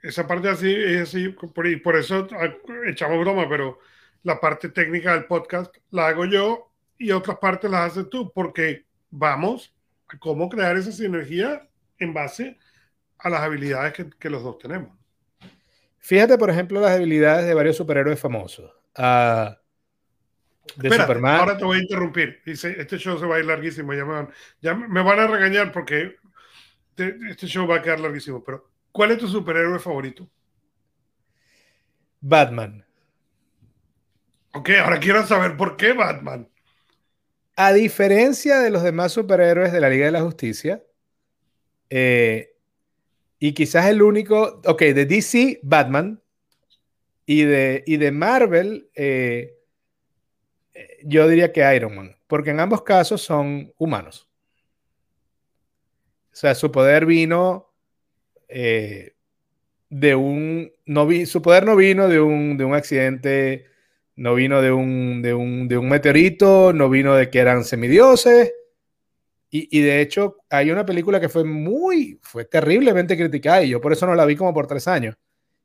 Esa 0.01 0.25
parte 0.25 0.47
así 0.47 0.73
es 0.73 1.01
así, 1.01 1.29
por, 1.29 1.81
por 1.81 1.95
eso 1.97 2.27
ah, 2.31 2.53
echamos 2.87 3.19
broma, 3.19 3.47
pero 3.49 3.79
la 4.23 4.39
parte 4.39 4.69
técnica 4.69 5.13
del 5.13 5.25
podcast 5.25 5.75
la 5.91 6.07
hago 6.07 6.25
yo 6.25 6.71
y 6.97 7.11
otras 7.11 7.37
partes 7.37 7.69
las 7.69 7.91
haces 7.91 8.09
tú, 8.09 8.31
porque 8.33 8.85
vamos 9.09 9.73
a 10.07 10.17
cómo 10.17 10.49
crear 10.49 10.75
esa 10.77 10.91
sinergia 10.91 11.67
en 11.99 12.13
base 12.13 12.57
a 13.17 13.29
las 13.29 13.41
habilidades 13.41 13.93
que 14.19 14.29
los 14.29 14.43
dos 14.43 14.57
tenemos. 14.57 14.91
Fíjate, 16.03 16.37
por 16.37 16.49
ejemplo, 16.49 16.81
las 16.81 16.91
habilidades 16.91 17.45
de 17.45 17.53
varios 17.53 17.77
superhéroes 17.77 18.19
famosos. 18.19 18.69
Uh, 18.97 19.55
de 20.75 20.89
Superman. 20.89 21.39
Ahora 21.39 21.57
te 21.57 21.63
voy 21.63 21.77
a 21.77 21.81
interrumpir. 21.81 22.41
Dice, 22.45 22.75
este 22.77 22.97
show 22.97 23.17
se 23.17 23.25
va 23.25 23.37
a 23.37 23.39
ir 23.39 23.45
larguísimo. 23.45 23.93
Ya 23.93 24.03
me 24.03 24.11
van, 24.11 24.29
ya 24.61 24.75
me 24.75 25.01
van 25.01 25.19
a 25.19 25.27
regañar 25.27 25.71
porque 25.71 26.17
este 26.97 27.47
show 27.47 27.65
va 27.65 27.77
a 27.77 27.81
quedar 27.81 28.01
larguísimo. 28.01 28.43
Pero, 28.43 28.69
¿cuál 28.91 29.11
es 29.11 29.17
tu 29.17 29.29
superhéroe 29.29 29.79
favorito? 29.79 30.29
Batman. 32.19 32.85
Ok, 34.53 34.69
ahora 34.81 34.99
quiero 34.99 35.25
saber 35.25 35.57
por 35.57 35.77
qué 35.77 35.93
Batman. 35.93 36.47
A 37.55 37.73
diferencia 37.73 38.59
de 38.59 38.69
los 38.69 38.83
demás 38.83 39.11
superhéroes 39.11 39.71
de 39.71 39.79
la 39.79 39.89
Liga 39.89 40.05
de 40.05 40.11
la 40.11 40.21
Justicia, 40.21 40.83
eh, 41.89 42.55
y 43.39 43.53
quizás 43.53 43.87
el 43.87 44.01
único, 44.01 44.61
ok, 44.65 44.81
de 44.81 45.05
DC, 45.05 45.59
Batman, 45.63 46.21
y 47.25 47.43
de, 47.43 47.83
y 47.85 47.97
de 47.97 48.11
Marvel, 48.11 48.89
eh, 48.95 49.57
yo 51.03 51.27
diría 51.27 51.51
que 51.51 51.75
Iron 51.75 51.95
Man, 51.95 52.15
porque 52.27 52.51
en 52.51 52.59
ambos 52.59 52.83
casos 52.83 53.21
son 53.21 53.73
humanos. 53.77 54.29
O 56.31 56.35
sea, 56.35 56.55
su 56.55 56.71
poder 56.71 57.05
vino 57.05 57.71
eh, 58.47 59.15
de 59.89 60.15
un, 60.15 60.71
no 60.85 61.05
vi, 61.05 61.25
su 61.25 61.41
poder 61.41 61.65
no 61.65 61.75
vino 61.75 62.07
de 62.07 62.19
un, 62.19 62.57
de 62.57 62.65
un 62.65 62.73
accidente, 62.73 63.67
no 64.15 64.35
vino 64.35 64.61
de 64.61 64.71
un, 64.71 65.21
de 65.21 65.33
un, 65.33 65.67
de 65.67 65.77
un 65.77 65.89
meteorito, 65.89 66.73
no 66.73 66.89
vino 66.89 67.15
de 67.15 67.29
que 67.29 67.39
eran 67.39 67.63
semidioses, 67.63 68.53
y, 69.55 69.81
de 69.81 70.01
hecho, 70.01 70.37
hay 70.49 70.71
una 70.71 70.83
película 70.83 71.19
que 71.19 71.29
fue 71.29 71.43
muy, 71.43 72.19
fue 72.23 72.43
terriblemente 72.45 73.15
criticada 73.15 73.61
y 73.61 73.69
yo 73.69 73.79
por 73.79 73.93
eso 73.93 74.07
no 74.07 74.15
la 74.15 74.25
vi 74.25 74.35
como 74.35 74.51
por 74.51 74.65
tres 74.65 74.87
años. 74.87 75.15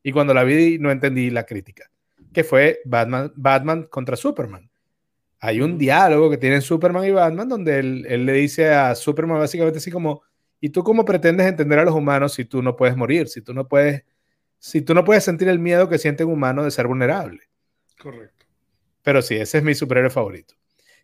Y 0.03 0.13
cuando 0.13 0.35
la 0.35 0.45
vi 0.45 0.79
no 0.79 0.91
entendí 0.91 1.31
la 1.31 1.47
crítica, 1.47 1.91
que 2.31 2.45
fue 2.45 2.81
Batman, 2.85 3.33
Batman 3.35 3.85
contra 3.85 4.15
Superman. 4.15 4.71
Hay 5.41 5.63
un 5.63 5.79
diálogo 5.79 6.29
que 6.29 6.37
tienen 6.37 6.61
Superman 6.61 7.07
y 7.07 7.13
Batman 7.13 7.49
donde 7.49 7.79
él, 7.79 8.07
él 8.11 8.27
le 8.27 8.35
dice 8.35 8.69
a 8.75 8.95
Superman 8.95 9.39
básicamente 9.39 9.79
así 9.79 9.91
como, 9.91 10.21
¿y 10.61 10.69
tú 10.69 10.85
cómo 10.85 11.07
pretendes 11.07 11.47
entender 11.47 11.79
a 11.79 11.85
los 11.85 11.95
humanos 11.95 12.35
si 12.35 12.45
tú 12.45 12.61
no 12.61 12.77
puedes 12.77 12.95
morir, 12.95 13.27
si 13.29 13.41
tú 13.41 13.55
no 13.55 13.67
puedes, 13.69 14.05
si 14.59 14.83
tú 14.83 14.93
no 14.93 15.03
puedes 15.03 15.25
sentir 15.25 15.49
el 15.49 15.61
miedo 15.61 15.89
que 15.89 15.97
siente 15.97 16.25
un 16.25 16.35
humano 16.35 16.63
de 16.63 16.71
ser 16.71 16.89
vulnerable? 16.89 17.41
Correcto. 17.99 18.38
Pero 19.09 19.23
sí, 19.23 19.37
ese 19.37 19.57
es 19.57 19.65
mi 19.65 19.75
superhéroe 19.75 20.11
favorito. 20.11 20.53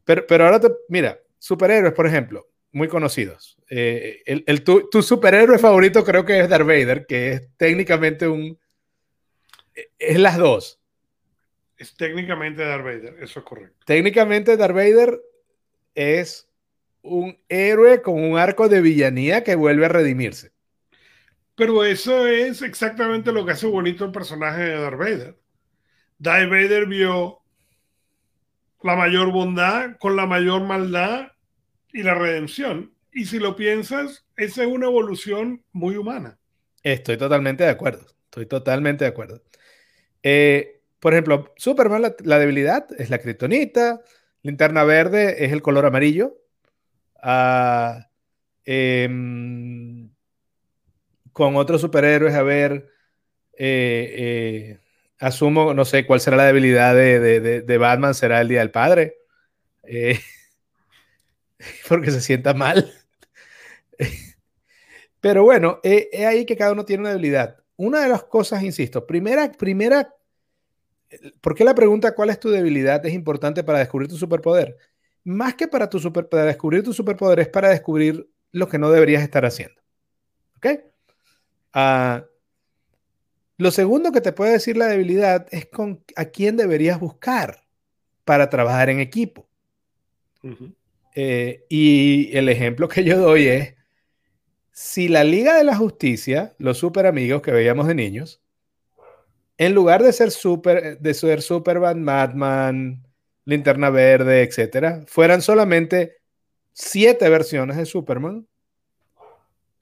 Pero, 0.05 0.27
pero 0.27 0.45
ahora, 0.45 0.61
te, 0.61 0.69
mira, 0.91 1.19
superhéroes, 1.39 1.95
por 1.95 2.07
ejemplo, 2.07 2.51
muy 2.71 2.87
conocidos. 2.87 3.57
Eh, 3.71 4.23
el, 4.27 4.63
tu, 4.63 4.91
superhéroe 5.01 5.59
favorito 5.59 6.05
creo 6.05 6.27
que 6.27 6.39
es 6.39 6.51
Darth 6.51 6.67
Vader, 6.67 7.07
que 7.07 7.33
es 7.33 7.49
técnicamente 7.57 8.29
un... 8.29 8.59
Es 9.99 10.19
las 10.19 10.37
dos. 10.37 10.83
Es 11.79 11.97
técnicamente 11.97 12.63
Darth 12.63 12.85
Vader, 12.85 13.17
eso 13.23 13.41
es 13.41 13.47
correcto. 13.47 13.79
Técnicamente 13.87 14.59
Darth 14.59 14.75
Vader 14.75 15.19
es 15.95 16.47
un 17.01 17.39
héroe 17.49 18.03
con 18.03 18.23
un 18.23 18.37
arco 18.37 18.69
de 18.69 18.83
villanía 18.83 19.43
que 19.43 19.55
vuelve 19.55 19.87
a 19.87 19.89
redimirse. 19.89 20.53
Pero 21.55 21.83
eso 21.87 22.27
es 22.27 22.61
exactamente 22.61 23.33
lo 23.33 23.47
que 23.47 23.53
hace 23.53 23.67
bonito 23.67 24.05
el 24.05 24.13
personaje 24.13 24.63
de 24.63 24.79
Darth 24.79 24.99
Vader. 24.99 25.39
Darth 26.19 26.51
Vader 26.51 26.85
vio 26.85 27.41
la 28.85 28.97
mayor 28.97 29.32
bondad 29.32 29.97
con 29.99 30.14
la 30.14 30.26
mayor 30.26 30.62
maldad 30.62 31.28
y 31.91 32.03
la 32.03 32.14
redención. 32.14 32.93
Y 33.12 33.24
si 33.24 33.39
lo 33.39 33.57
piensas, 33.57 34.26
esa 34.37 34.62
es 34.62 34.68
una 34.68 34.87
evolución 34.87 35.64
muy 35.72 35.97
humana. 35.97 36.39
Estoy 36.82 37.16
totalmente 37.16 37.64
de 37.64 37.70
acuerdo. 37.70 38.07
Estoy 38.24 38.45
totalmente 38.45 39.05
de 39.05 39.09
acuerdo. 39.09 39.43
Eh, 40.22 40.82
por 41.01 41.14
ejemplo, 41.14 41.55
Superman, 41.57 42.14
la, 42.24 42.39
debilidad 42.39 42.87
es 42.99 43.09
la 43.09 43.18
kriptonita. 43.18 44.03
Linterna 44.43 44.85
verde 44.85 45.47
es 45.47 45.53
el 45.53 45.62
color 45.62 45.87
amarillo. 45.87 46.37
Ah, 47.22 48.11
em, 48.66 50.11
con 51.32 51.57
otros 51.57 51.80
superhéroes, 51.80 52.35
a 52.35 52.43
ver, 52.43 52.91
eh, 53.57 54.14
eh, 54.18 54.84
asumo, 55.19 55.75
no 55.75 55.85
sé 55.85 56.07
cuál 56.07 56.21
será 56.21 56.37
la 56.37 56.47
debilidad 56.47 56.95
de, 56.95 57.21
de, 57.21 57.62
de 57.62 57.79
Batman, 57.79 58.15
será 58.15 58.41
el 58.41 58.49
Día 58.49 58.61
del 58.61 58.71
Padre. 58.71 59.17
porque 61.89 62.11
se 62.11 62.21
sienta 62.21 62.55
mal. 62.55 62.93
Pero 65.21 65.45
bueno, 65.45 65.81
es 65.83 66.27
ahí 66.27 66.45
que 66.45 66.57
cada 66.57 66.73
uno 66.73 66.85
tiene 66.85 67.03
una 67.03 67.11
debilidad. 67.11 67.57
Una 67.77 68.03
de 68.03 68.09
las 68.09 68.25
cosas, 68.25 68.62
insisto, 68.62 69.07
primera, 69.07 69.51
primera, 69.51 70.15
¿por 71.41 71.55
qué 71.55 71.65
la 71.65 71.75
pregunta 71.75 72.15
cuál 72.15 72.31
es 72.31 72.39
tu 72.39 72.51
debilidad 72.51 73.05
es 73.07 73.15
importante 73.15 73.65
para 73.65 73.79
descubrir 73.79 74.09
tu 74.09 74.17
superpoder? 74.17 74.77
Más 75.25 75.55
que 75.55 75.67
para, 75.67 75.89
tu 75.89 75.99
super, 75.99 76.29
para 76.29 76.45
descubrir 76.45 76.83
tu 76.83 76.93
superpoder 76.93 77.41
es 77.41 77.49
para 77.49 77.71
descubrir 77.71 78.29
lo 78.53 78.69
que 78.69 78.79
no 78.79 78.91
deberías 78.91 79.23
estar 79.23 79.45
haciendo. 79.45 79.81
¿Ok? 80.59 80.67
Ah, 81.73 82.25
lo 83.57 83.71
segundo 83.71 84.13
que 84.13 84.21
te 84.21 84.33
puede 84.33 84.53
decir 84.53 84.77
la 84.77 84.87
debilidad 84.87 85.47
es 85.51 85.67
con 85.67 86.03
a 86.17 86.27
quién 86.27 86.57
deberías 86.57 86.99
buscar 86.99 87.65
para 88.25 88.51
trabajar 88.51 88.91
en 88.91 89.01
equipo. 89.01 89.47
Uh 90.43 90.73
y 91.17 92.37
el 92.37 92.49
ejemplo 92.49 92.89
que 92.89 93.05
yo 93.05 93.17
doy 93.19 93.47
es, 93.47 93.75
si 94.73 95.07
la 95.07 95.23
Liga 95.23 95.57
de 95.57 95.63
la 95.63 95.77
Justicia, 95.77 96.55
los 96.59 96.79
super 96.79 97.07
amigos 97.07 97.41
que 97.43 97.53
veíamos 97.53 97.87
de 97.87 97.95
niños, 97.95 98.43
en 99.57 99.75
lugar 99.75 100.03
de 100.03 100.13
ser 100.13 100.33
super, 100.33 100.99
de 100.99 101.15
ser 101.15 101.43
Superman, 101.43 102.05
Batman, 102.05 103.07
Linterna 103.45 103.91
Verde, 103.91 104.43
etcétera, 104.43 105.05
fueran 105.07 105.43
solamente 105.43 106.17
siete 106.73 107.29
versiones 107.29 107.77
de 107.77 107.87
Superman, 107.87 108.49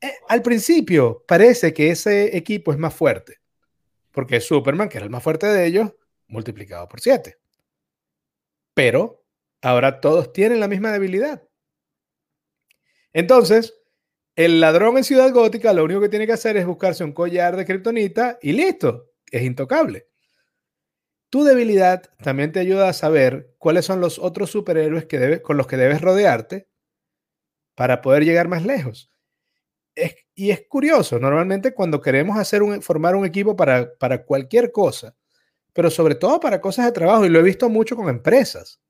eh, 0.01 0.12
al 0.29 0.43
principio 0.43 1.25
parece 1.27 1.73
que 1.73 1.91
ese 1.91 2.37
equipo 2.37 2.73
es 2.73 2.79
más 2.79 2.93
fuerte, 2.93 3.39
porque 4.13 4.41
Superman, 4.41 4.89
que 4.89 4.99
era 4.99 5.05
el 5.05 5.11
más 5.11 5.23
fuerte 5.23 5.47
de 5.47 5.67
ellos, 5.67 5.95
multiplicado 6.29 6.89
por 6.89 7.01
siete. 7.01 7.39
Pero 8.75 9.25
ahora 9.61 10.01
todos 10.01 10.33
tienen 10.33 10.61
la 10.61 10.69
misma 10.69 10.93
debilidad. 10.93 11.43
Entonces, 13.13 13.75
el 14.37 14.61
ladrón 14.61 14.97
en 14.97 15.05
Ciudad 15.05 15.31
Gótica 15.33 15.73
lo 15.73 15.85
único 15.85 16.01
que 16.01 16.09
tiene 16.09 16.27
que 16.27 16.33
hacer 16.33 16.57
es 16.57 16.67
buscarse 16.67 17.05
un 17.05 17.13
collar 17.13 17.57
de 17.57 17.67
kriptonita 17.67 18.39
y 18.41 18.53
listo, 18.53 19.11
es 19.31 19.43
intocable. 19.43 20.09
Tu 21.29 21.45
debilidad 21.45 22.11
también 22.23 22.53
te 22.53 22.61
ayuda 22.61 22.89
a 22.89 22.93
saber 22.93 23.55
cuáles 23.59 23.87
son 23.87 24.01
los 24.01 24.19
otros 24.19 24.51
superhéroes 24.51 25.07
que 25.07 25.41
con 25.43 25.57
los 25.57 25.67
que 25.67 25.77
debes 25.77 26.01
rodearte 26.01 26.69
para 27.75 28.03
poder 28.03 28.25
llegar 28.25 28.49
más 28.49 28.65
lejos 28.65 29.12
y 30.34 30.51
es 30.51 30.66
curioso, 30.68 31.18
normalmente 31.18 31.74
cuando 31.74 32.01
queremos 32.01 32.38
hacer 32.38 32.62
un, 32.62 32.80
formar 32.82 33.14
un 33.14 33.26
equipo 33.26 33.55
para, 33.55 33.95
para 33.95 34.24
cualquier 34.24 34.72
cosa, 34.72 35.14
pero 35.72 35.90
sobre 35.90 36.14
todo 36.14 36.40
para 36.40 36.61
cosas 36.61 36.86
de 36.86 36.93
trabajo, 36.93 37.24
y 37.24 37.28
lo 37.28 37.40
he 37.40 37.43
visto 37.43 37.68
mucho 37.68 37.97
con 37.97 38.09
empresas, 38.09 38.80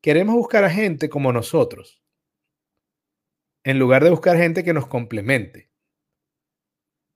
queremos 0.00 0.34
buscar 0.34 0.64
a 0.64 0.70
gente 0.70 1.08
como 1.08 1.32
nosotros, 1.32 2.02
en 3.64 3.78
lugar 3.78 4.02
de 4.02 4.10
buscar 4.10 4.36
gente 4.36 4.64
que 4.64 4.72
nos 4.72 4.86
complemente. 4.86 5.70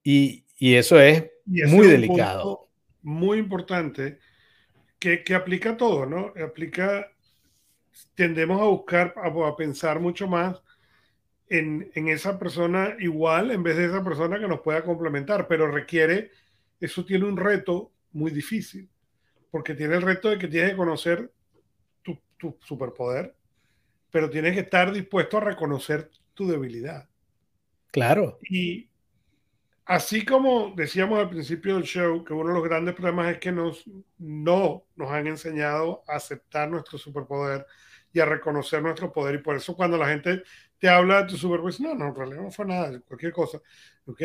Y, 0.02 0.44
eso 0.58 1.00
es 1.00 1.24
muy 1.44 1.88
delicado. 1.88 2.68
Muy 3.02 3.38
importante 3.38 4.18
que, 4.98 5.24
que, 5.24 5.34
aplica 5.34 5.76
todo, 5.76 6.06
¿no? 6.06 6.32
Aplica, 6.42 7.10
tendemos 8.14 8.60
a 8.60 8.64
buscar, 8.64 9.14
a 9.16 9.56
pensar 9.56 9.98
mucho 10.00 10.28
más 10.28 10.62
en, 11.48 12.08
esa 12.08 12.38
persona 12.38 12.96
igual 12.98 13.50
en 13.50 13.62
vez 13.62 13.76
de 13.76 13.86
esa 13.86 14.02
persona 14.02 14.38
que 14.38 14.48
nos 14.48 14.60
pueda 14.60 14.84
complementar, 14.84 15.46
pero 15.46 15.70
requiere, 15.70 16.30
eso 16.80 17.04
tiene 17.04 17.24
un 17.24 17.36
reto 17.36 17.92
muy 18.12 18.30
difícil, 18.30 18.88
porque 19.50 19.74
tiene 19.74 19.96
el 19.96 20.02
reto 20.02 20.30
de 20.30 20.38
que 20.38 20.48
tienes 20.48 20.70
que 20.70 20.76
conocer 20.76 21.30
tu, 22.02 22.18
tu 22.36 22.56
superpoder, 22.62 23.34
pero 24.10 24.30
tienes 24.30 24.54
que 24.54 24.60
estar 24.60 24.92
dispuesto 24.92 25.38
a 25.38 25.40
reconocer 25.40 26.10
tu 26.34 26.48
debilidad. 26.48 27.08
Claro. 27.90 28.38
Y 28.48 28.88
así 29.84 30.24
como 30.24 30.74
decíamos 30.74 31.18
al 31.18 31.30
principio 31.30 31.76
del 31.76 31.84
show, 31.84 32.24
que 32.24 32.34
uno 32.34 32.48
de 32.48 32.54
los 32.54 32.64
grandes 32.64 32.94
problemas 32.94 33.32
es 33.32 33.38
que 33.38 33.52
nos, 33.52 33.84
no 34.18 34.84
nos 34.96 35.10
han 35.10 35.26
enseñado 35.26 36.02
a 36.08 36.16
aceptar 36.16 36.68
nuestro 36.68 36.98
superpoder 36.98 37.66
y 38.12 38.20
a 38.20 38.24
reconocer 38.24 38.82
nuestro 38.82 39.12
poder. 39.12 39.36
Y 39.36 39.42
por 39.42 39.56
eso 39.56 39.76
cuando 39.76 39.96
la 39.96 40.08
gente 40.08 40.42
te 40.78 40.88
habla 40.88 41.22
de 41.22 41.28
tu 41.28 41.36
superposición. 41.36 41.98
No, 41.98 42.04
no, 42.04 42.10
en 42.10 42.14
realidad 42.14 42.42
no 42.42 42.50
fue 42.50 42.66
nada, 42.66 43.00
cualquier 43.00 43.32
cosa. 43.32 43.60
¿Ok? 44.06 44.22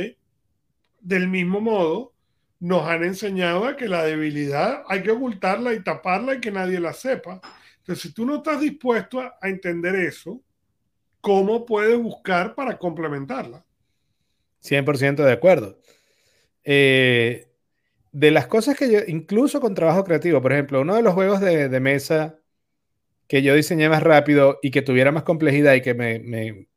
Del 0.99 1.27
mismo 1.27 1.61
modo, 1.61 2.13
nos 2.59 2.85
han 2.87 3.03
enseñado 3.03 3.65
a 3.65 3.75
que 3.75 3.87
la 3.87 4.03
debilidad 4.03 4.83
hay 4.87 5.01
que 5.01 5.11
ocultarla 5.11 5.73
y 5.73 5.83
taparla 5.83 6.35
y 6.35 6.41
que 6.41 6.51
nadie 6.51 6.79
la 6.79 6.93
sepa. 6.93 7.41
Entonces, 7.79 8.03
si 8.03 8.13
tú 8.13 8.25
no 8.25 8.37
estás 8.37 8.61
dispuesto 8.61 9.19
a, 9.19 9.35
entender 9.41 9.95
eso, 9.95 10.41
¿cómo 11.19 11.65
puedes 11.65 11.97
buscar 11.97 12.53
para 12.53 12.77
complementarla? 12.77 13.65
100% 14.61 15.23
de 15.23 15.31
acuerdo. 15.31 15.79
Eh, 16.63 17.47
de 18.11 18.29
las 18.29 18.45
cosas 18.45 18.77
que 18.77 18.91
yo, 18.91 18.99
incluso 19.07 19.59
con 19.59 19.73
trabajo 19.73 20.03
creativo, 20.03 20.39
por 20.39 20.53
ejemplo, 20.53 20.81
uno 20.81 20.95
de 20.95 21.01
los 21.01 21.15
juegos 21.15 21.39
de 21.39 21.79
mesa 21.79 22.40
que 23.31 23.41
yo 23.41 23.55
diseñé 23.55 23.87
más 23.87 24.03
rápido 24.03 24.59
y 24.61 24.71
que 24.71 24.81
tuviera 24.81 25.09
más 25.13 25.23
complejidad 25.23 25.73
y 25.75 25.81
que 25.81 25.93
me, 25.93 26.19
me, 26.19 26.67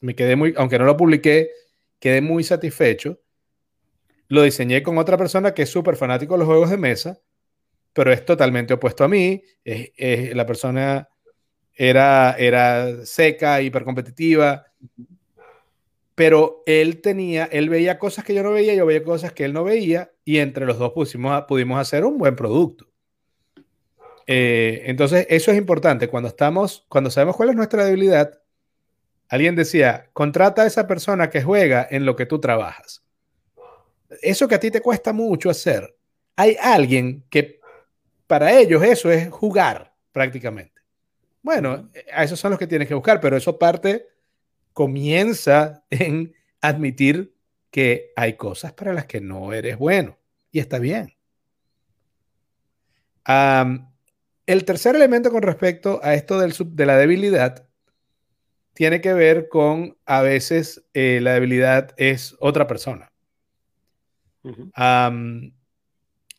me 0.00 0.14
quedé 0.14 0.34
muy, 0.34 0.54
aunque 0.56 0.78
no 0.78 0.86
lo 0.86 0.96
publiqué, 0.96 1.50
quedé 1.98 2.22
muy 2.22 2.42
satisfecho. 2.42 3.20
Lo 4.28 4.44
diseñé 4.44 4.82
con 4.82 4.96
otra 4.96 5.18
persona 5.18 5.52
que 5.52 5.60
es 5.60 5.68
súper 5.68 5.96
fanático 5.96 6.32
de 6.32 6.38
los 6.38 6.46
juegos 6.46 6.70
de 6.70 6.78
mesa, 6.78 7.20
pero 7.92 8.14
es 8.14 8.24
totalmente 8.24 8.72
opuesto 8.72 9.04
a 9.04 9.08
mí. 9.08 9.42
Es, 9.62 10.34
la 10.34 10.46
persona 10.46 11.06
era, 11.74 12.34
era 12.38 13.04
seca, 13.04 13.60
hipercompetitiva, 13.60 14.64
pero 16.14 16.62
él 16.64 17.02
tenía, 17.02 17.44
él 17.44 17.68
veía 17.68 17.98
cosas 17.98 18.24
que 18.24 18.32
yo 18.32 18.42
no 18.42 18.52
veía, 18.52 18.74
yo 18.74 18.86
veía 18.86 19.04
cosas 19.04 19.34
que 19.34 19.44
él 19.44 19.52
no 19.52 19.64
veía, 19.64 20.10
y 20.24 20.38
entre 20.38 20.64
los 20.64 20.78
dos 20.78 20.92
pusimos, 20.92 21.44
pudimos 21.46 21.78
hacer 21.78 22.06
un 22.06 22.16
buen 22.16 22.36
producto. 22.36 22.93
Eh, 24.26 24.82
entonces, 24.86 25.26
eso 25.28 25.50
es 25.50 25.58
importante. 25.58 26.08
Cuando 26.08 26.28
estamos, 26.28 26.84
cuando 26.88 27.10
sabemos 27.10 27.36
cuál 27.36 27.50
es 27.50 27.56
nuestra 27.56 27.84
debilidad, 27.84 28.40
alguien 29.28 29.54
decía, 29.54 30.08
contrata 30.12 30.62
a 30.62 30.66
esa 30.66 30.86
persona 30.86 31.30
que 31.30 31.42
juega 31.42 31.86
en 31.90 32.04
lo 32.04 32.16
que 32.16 32.26
tú 32.26 32.40
trabajas. 32.40 33.04
Eso 34.22 34.46
que 34.48 34.54
a 34.54 34.60
ti 34.60 34.70
te 34.70 34.80
cuesta 34.80 35.12
mucho 35.12 35.50
hacer, 35.50 35.96
hay 36.36 36.56
alguien 36.60 37.24
que 37.30 37.60
para 38.26 38.52
ellos 38.52 38.82
eso 38.82 39.10
es 39.10 39.30
jugar 39.30 39.94
prácticamente. 40.12 40.82
Bueno, 41.42 41.90
a 42.12 42.24
esos 42.24 42.40
son 42.40 42.50
los 42.50 42.58
que 42.58 42.66
tienes 42.66 42.88
que 42.88 42.94
buscar, 42.94 43.20
pero 43.20 43.36
eso 43.36 43.58
parte, 43.58 44.08
comienza 44.72 45.84
en 45.90 46.34
admitir 46.60 47.34
que 47.70 48.12
hay 48.16 48.34
cosas 48.34 48.72
para 48.72 48.94
las 48.94 49.06
que 49.06 49.20
no 49.20 49.52
eres 49.52 49.76
bueno 49.76 50.16
y 50.50 50.60
está 50.60 50.78
bien. 50.78 51.14
El 54.46 54.64
tercer 54.64 54.94
elemento 54.94 55.30
con 55.30 55.42
respecto 55.42 56.00
a 56.02 56.14
esto 56.14 56.38
del 56.38 56.54
de 56.58 56.86
la 56.86 56.96
debilidad 56.96 57.66
tiene 58.74 59.00
que 59.00 59.14
ver 59.14 59.48
con 59.48 59.96
a 60.04 60.20
veces 60.20 60.84
eh, 60.92 61.20
la 61.22 61.34
debilidad 61.34 61.94
es 61.96 62.36
otra 62.40 62.66
persona. 62.66 63.12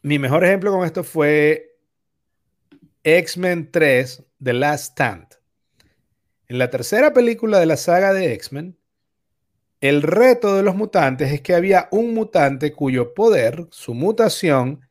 mi 0.04 0.20
mejor 0.20 0.44
ejemplo 0.44 0.72
con 0.72 0.86
esto 0.86 1.04
fue 1.04 1.78
X-Men 3.04 3.72
3, 3.72 4.24
The 4.44 4.54
Last 4.54 4.92
Stand. 4.92 5.28
En 6.48 6.60
la 6.60 6.70
tercera 6.70 7.14
película 7.14 7.60
de 7.60 7.66
la 7.66 7.78
saga 7.78 8.14
de 8.14 8.34
X-Men, 8.34 8.78
el 9.82 10.04
reto 10.04 10.56
de 10.56 10.64
los 10.64 10.76
mutantes 10.76 11.32
es 11.32 11.42
que 11.42 11.56
había 11.56 11.88
un 11.92 12.14
mutante 12.14 12.72
cuyo 12.74 13.14
poder, 13.14 13.68
su 13.72 13.94
mutación, 13.94 14.85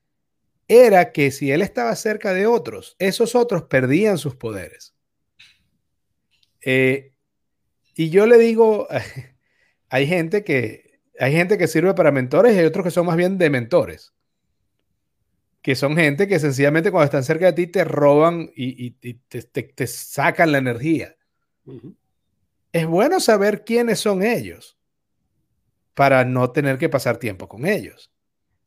era 0.69 1.13
que 1.13 1.31
si 1.31 1.51
él 1.53 1.63
estaba 1.63 1.95
cerca 1.97 2.33
de 2.33 2.47
otros, 2.47 2.97
esos 2.99 3.35
otros 3.35 3.65
perdían 3.65 4.19
sus 4.19 4.37
poderes. 4.37 4.95
Eh, 6.63 7.13
y 7.95 8.11
yo 8.11 8.27
le 8.27 8.39
digo, 8.39 8.89
hay 9.89 10.07
gente 10.07 10.45
que 10.45 10.85
hay 11.19 11.33
gente 11.33 11.59
que 11.59 11.69
sirve 11.69 11.95
para 11.95 12.11
mentores 12.11 12.55
y 12.55 12.59
hay 12.59 12.65
otros 12.65 12.85
que 12.85 12.91
son 12.91 13.07
más 13.07 13.17
bien 13.17 13.39
de 13.39 13.51
mentores. 13.51 14.13
Que 15.63 15.75
son 15.75 15.97
gente 15.97 16.27
que 16.27 16.39
sencillamente 16.39 16.91
cuando 16.91 17.05
están 17.05 17.25
cerca 17.25 17.47
de 17.47 17.53
ti 17.53 17.67
te 17.69 17.85
roban 17.85 18.51
y, 18.55 18.91
te, 18.91 19.87
sacan 19.87 20.53
la 20.53 20.59
energía. 20.59 21.17
Es 22.73 22.87
bueno 22.87 23.21
saber 23.21 23.65
quiénes 23.65 24.01
son 24.01 24.23
ellos 24.23 24.77
para 25.95 26.25
no 26.25 26.51
tener 26.51 26.77
que 26.77 26.89
pasar 26.89 27.17
tiempo 27.17 27.49
con 27.49 27.65
ellos. 27.65 28.13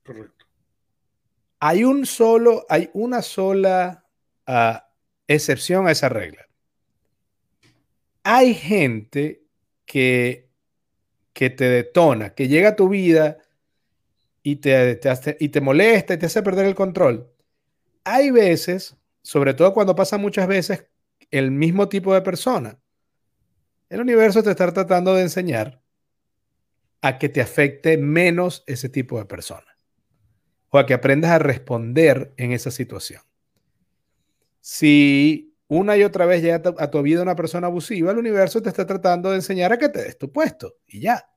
Correcto. 0.03 0.36
Hay 1.59 1.83
un 1.83 2.05
solo, 2.05 2.65
hay 2.69 2.89
una 2.93 3.21
sola 3.21 4.05
ah, 4.45 4.89
excepción 5.27 5.87
a 5.87 5.91
esa 5.91 6.09
regla. 6.09 6.47
Hay 8.23 8.53
gente 8.53 9.43
que, 9.85 10.49
que 11.33 11.49
te 11.49 11.65
detona, 11.65 12.35
que 12.35 12.47
llega 12.47 12.69
a 12.69 12.75
tu 12.75 12.89
vida 12.89 13.39
y 14.43 14.57
te, 14.57 14.99
y 15.39 15.49
te 15.49 15.61
molesta 15.61 16.13
y 16.13 16.17
te 16.17 16.25
hace 16.25 16.43
perder 16.43 16.67
el 16.67 16.75
control. 16.75 17.31
Hay 18.03 18.31
veces, 18.31 18.95
sobre 19.21 19.53
todo 19.53 19.73
cuando 19.73 19.95
pasa 19.95 20.17
muchas 20.17 20.47
veces 20.47 20.85
el 21.31 21.51
mismo 21.51 21.89
tipo 21.89 22.13
de 22.13 22.21
persona, 22.21 22.79
el 23.89 24.01
universo 24.01 24.43
te 24.43 24.51
está 24.51 24.71
tratando 24.71 25.15
de 25.15 25.23
enseñar 25.23 25.81
a 27.01 27.17
que 27.17 27.29
te 27.29 27.41
afecte 27.41 27.97
menos 27.97 28.63
ese 28.67 28.89
tipo 28.89 29.17
de 29.17 29.25
persona 29.25 29.66
o 30.69 30.77
a 30.77 30.85
que 30.85 30.93
aprendas 30.93 31.31
a 31.31 31.39
responder 31.39 32.33
en 32.37 32.51
esa 32.51 32.71
situación. 32.71 33.21
Si 34.61 35.55
una 35.67 35.97
y 35.97 36.03
otra 36.03 36.25
vez 36.25 36.41
llega 36.41 36.61
a 36.77 36.91
tu 36.91 37.01
vida 37.01 37.21
una 37.21 37.35
persona 37.35 37.67
abusiva, 37.67 38.11
el 38.11 38.17
universo 38.17 38.61
te 38.61 38.69
está 38.69 38.85
tratando 38.85 39.29
de 39.29 39.37
enseñar 39.37 39.73
a 39.73 39.77
que 39.77 39.89
te 39.89 40.01
des 40.01 40.17
tu 40.17 40.31
puesto 40.31 40.75
y 40.87 41.01
ya. 41.01 41.29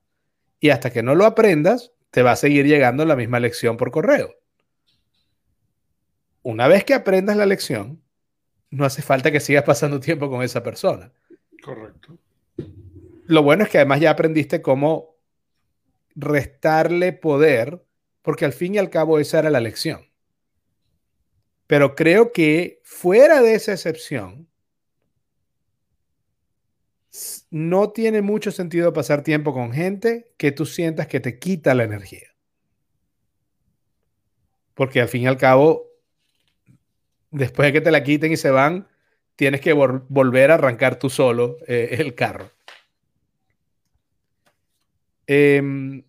Y 0.59 0.69
hasta 0.69 0.91
que 0.91 1.03
no 1.03 1.15
lo 1.15 1.25
aprendas, 1.25 1.91
te 2.11 2.23
va 2.23 2.31
a 2.31 2.35
seguir 2.35 2.65
llegando 2.65 3.05
la 3.05 3.15
misma 3.15 3.39
lección 3.39 3.77
por 3.77 3.91
correo. 3.91 4.35
Una 6.43 6.67
vez 6.67 6.83
que 6.83 6.93
aprendas 6.93 7.37
la 7.37 7.45
lección, 7.45 8.01
no 8.69 8.85
hace 8.85 9.01
falta 9.01 9.31
que 9.31 9.39
sigas 9.39 9.63
pasando 9.63 9.99
tiempo 9.99 10.29
con 10.29 10.43
esa 10.43 10.63
persona. 10.63 11.11
Correcto. 11.61 12.17
lo 13.27 13.43
bueno 13.43 13.63
es 13.63 13.69
que 13.69 13.77
además 13.77 13.99
ya 13.99 14.09
aprendiste 14.09 14.61
cómo 14.63 15.15
restarle 16.15 17.13
poder, 17.13 17.83
porque 18.21 18.45
al 18.45 18.53
fin 18.53 18.75
y 18.75 18.77
al 18.77 18.89
cabo 18.89 19.19
esa 19.19 19.39
era 19.39 19.49
la 19.49 19.59
lección. 19.59 20.09
Pero 21.67 21.95
creo 21.95 22.31
que 22.31 22.81
fuera 22.83 23.41
de 23.41 23.55
esa 23.55 23.71
excepción, 23.71 24.47
no 27.49 27.91
tiene 27.91 28.21
mucho 28.21 28.51
sentido 28.51 28.93
pasar 28.93 29.23
tiempo 29.23 29.53
con 29.53 29.73
gente 29.73 30.31
que 30.37 30.51
tú 30.51 30.65
sientas 30.65 31.07
que 31.07 31.19
te 31.19 31.39
quita 31.39 31.75
la 31.75 31.83
energía. 31.83 32.29
Porque 34.73 35.01
al 35.01 35.09
fin 35.09 35.23
y 35.23 35.27
al 35.27 35.37
cabo, 35.37 35.89
después 37.29 37.67
de 37.67 37.73
que 37.73 37.81
te 37.81 37.91
la 37.91 38.03
quiten 38.03 38.31
y 38.31 38.37
se 38.37 38.51
van, 38.51 38.87
tienes 39.35 39.61
que 39.61 39.73
volver 39.73 40.51
a 40.51 40.55
arrancar 40.55 40.97
tú 40.97 41.09
solo 41.09 41.57
eh, 41.67 41.97
el 41.99 42.15
carro. 42.15 42.51
Em, 45.27 46.03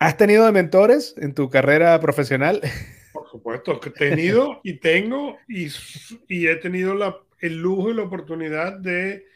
¿Has 0.00 0.16
tenido 0.16 0.46
de 0.46 0.52
mentores 0.52 1.14
en 1.18 1.34
tu 1.34 1.50
carrera 1.50 1.98
profesional? 2.00 2.60
Por 3.12 3.28
supuesto, 3.28 3.80
que 3.80 3.88
he 3.88 3.92
tenido 3.92 4.60
y 4.62 4.74
tengo 4.74 5.38
y, 5.48 5.68
he 6.46 6.56
tenido 6.56 6.94
el 7.40 7.58
lujo 7.58 7.90
y 7.90 7.94
la 7.94 8.02
oportunidad 8.02 8.78
de 8.78 9.26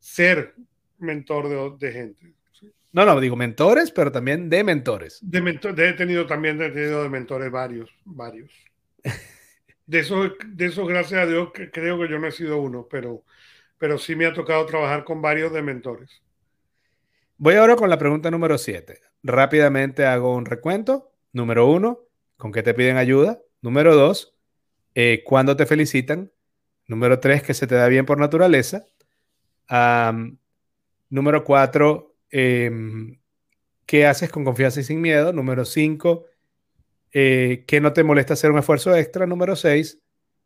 ser 0.00 0.54
mentor 0.98 1.78
de, 1.78 1.92
gente. 1.92 2.34
No, 2.90 3.06
no, 3.06 3.20
digo 3.20 3.36
mentores, 3.36 3.92
pero 3.92 4.10
también 4.10 4.50
de 4.50 4.64
mentores. 4.64 5.20
De, 5.22 5.38
he 5.38 5.92
tenido 5.92 6.26
también 6.26 6.60
he 6.60 6.70
tenido 6.70 7.04
de 7.04 7.08
mentores 7.08 7.50
varios, 7.50 7.90
varios. 8.04 8.50
De 9.84 9.98
eso, 9.98 10.30
de 10.46 10.66
eso, 10.66 10.86
gracias 10.86 11.20
a 11.20 11.26
Dios, 11.26 11.50
creo 11.52 12.00
que 12.00 12.08
yo 12.08 12.18
no 12.18 12.28
he 12.28 12.30
sido 12.30 12.58
uno, 12.58 12.86
pero, 12.88 13.24
pero 13.78 13.98
sí 13.98 14.14
me 14.14 14.26
ha 14.26 14.32
tocado 14.32 14.64
trabajar 14.64 15.02
con 15.04 15.20
varios 15.20 15.52
de 15.52 15.60
mentores. 15.60 16.22
Voy 17.36 17.56
ahora 17.56 17.74
con 17.74 17.90
la 17.90 17.98
pregunta 17.98 18.30
número 18.30 18.56
7. 18.56 19.00
Rápidamente 19.22 20.04
hago 20.06 20.34
un 20.34 20.46
recuento. 20.46 21.12
Número 21.32 21.66
uno, 21.66 22.00
¿con 22.36 22.52
qué 22.52 22.62
te 22.62 22.74
piden 22.74 22.96
ayuda? 22.96 23.40
Número 23.60 23.94
dos, 23.94 24.36
eh, 24.94 25.22
¿cuándo 25.24 25.56
te 25.56 25.66
felicitan? 25.66 26.32
Número 26.86 27.20
tres, 27.20 27.42
que 27.42 27.54
se 27.54 27.66
te 27.66 27.74
da 27.76 27.88
bien 27.88 28.06
por 28.06 28.18
naturaleza. 28.18 28.86
número 31.08 31.44
cuatro, 31.44 32.16
em, 32.30 33.18
¿qué 33.86 34.06
haces 34.06 34.30
con 34.30 34.44
confianza 34.44 34.80
y 34.80 34.84
sin 34.84 35.00
miedo? 35.00 35.32
Número 35.32 35.64
cinco, 35.64 36.26
eh, 37.12 37.64
¿qué 37.66 37.80
no 37.80 37.92
te 37.92 38.02
molesta 38.04 38.34
hacer 38.34 38.50
un 38.50 38.58
esfuerzo 38.58 38.94
extra? 38.96 39.26
Número 39.26 39.56
seis, 39.56 40.00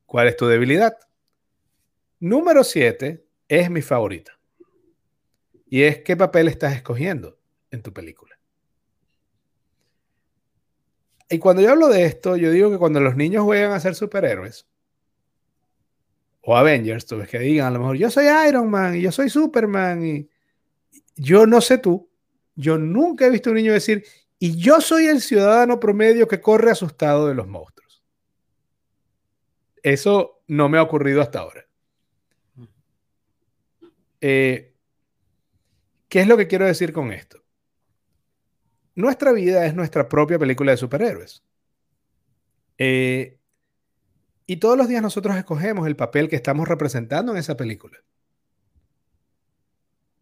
¿cuál 0.07 0.29
es 0.29 0.37
tu 0.37 0.47
debilidad? 0.47 0.97
Número 2.21 2.65
siete 2.65 3.27
es 3.49 3.71
mi 3.71 3.83
favorita. 3.83 4.39
Y 5.69 5.83
es 5.83 5.99
qué 5.99 6.17
papel 6.17 6.49
estás 6.49 6.75
escogiendo 6.75 7.39
en 7.71 7.83
tu 7.83 7.93
película. 7.93 8.36
Y 11.29 11.39
cuando 11.39 11.63
yo 11.63 11.71
hablo 11.71 11.89
de 11.89 12.05
esto, 12.05 12.37
yo 12.37 12.51
digo 12.51 12.71
que 12.71 12.79
cuando 12.79 13.01
los 13.01 13.17
niños 13.17 13.45
juegan 13.45 13.73
a 13.73 13.81
ser 13.81 13.95
superhéroes 13.95 14.67
o 16.43 16.57
Avengers, 16.57 17.07
tú 17.07 17.17
ves 17.17 17.29
que 17.29 17.41
digan 17.41 17.67
a 17.67 17.71
lo 17.73 17.81
mejor 17.81 17.97
yo 17.97 18.11
soy 18.11 18.27
Iron 18.49 18.71
Man 18.71 18.95
y 18.95 19.03
yo 19.03 19.11
soy 19.11 19.29
Superman 19.29 20.07
y 20.07 20.31
yo 21.17 21.47
no 21.47 21.61
sé 21.61 21.79
tú, 21.79 22.09
yo 22.55 22.79
nunca 22.79 23.27
he 23.27 23.31
visto 23.31 23.51
a 23.51 23.53
un 23.53 23.57
niño 23.57 23.73
decir 23.73 24.05
y 24.39 24.57
yo 24.57 24.81
soy 24.81 25.07
el 25.07 25.21
ciudadano 25.21 25.81
promedio 25.81 26.29
que 26.29 26.41
corre 26.41 26.71
asustado 26.71 27.27
de 27.27 27.35
los 27.35 27.49
monstruos. 27.49 28.05
Eso 29.83 30.43
no 30.47 30.69
me 30.69 30.79
ha 30.79 30.83
ocurrido 30.83 31.23
hasta 31.23 31.41
ahora. 31.41 31.67
Eh, 34.21 34.75
¿Qué 36.09 36.21
es 36.21 36.29
lo 36.29 36.37
que 36.37 36.47
quiero 36.47 36.67
decir 36.67 36.93
con 36.93 37.13
esto? 37.13 37.43
Nuestra 38.97 39.33
vida 39.33 39.65
es 39.67 39.75
nuestra 39.75 40.09
propia 40.09 40.39
película 40.39 40.73
de 40.73 40.77
superhéroes. 40.77 41.45
Eh, 42.79 43.39
y 44.47 44.57
todos 44.57 44.77
los 44.77 44.89
días 44.89 45.03
nosotros 45.03 45.37
escogemos 45.37 45.87
el 45.87 45.95
papel 45.95 46.29
que 46.29 46.35
estamos 46.35 46.67
representando 46.67 47.31
en 47.31 47.39
esa 47.39 47.57
película. 47.57 47.99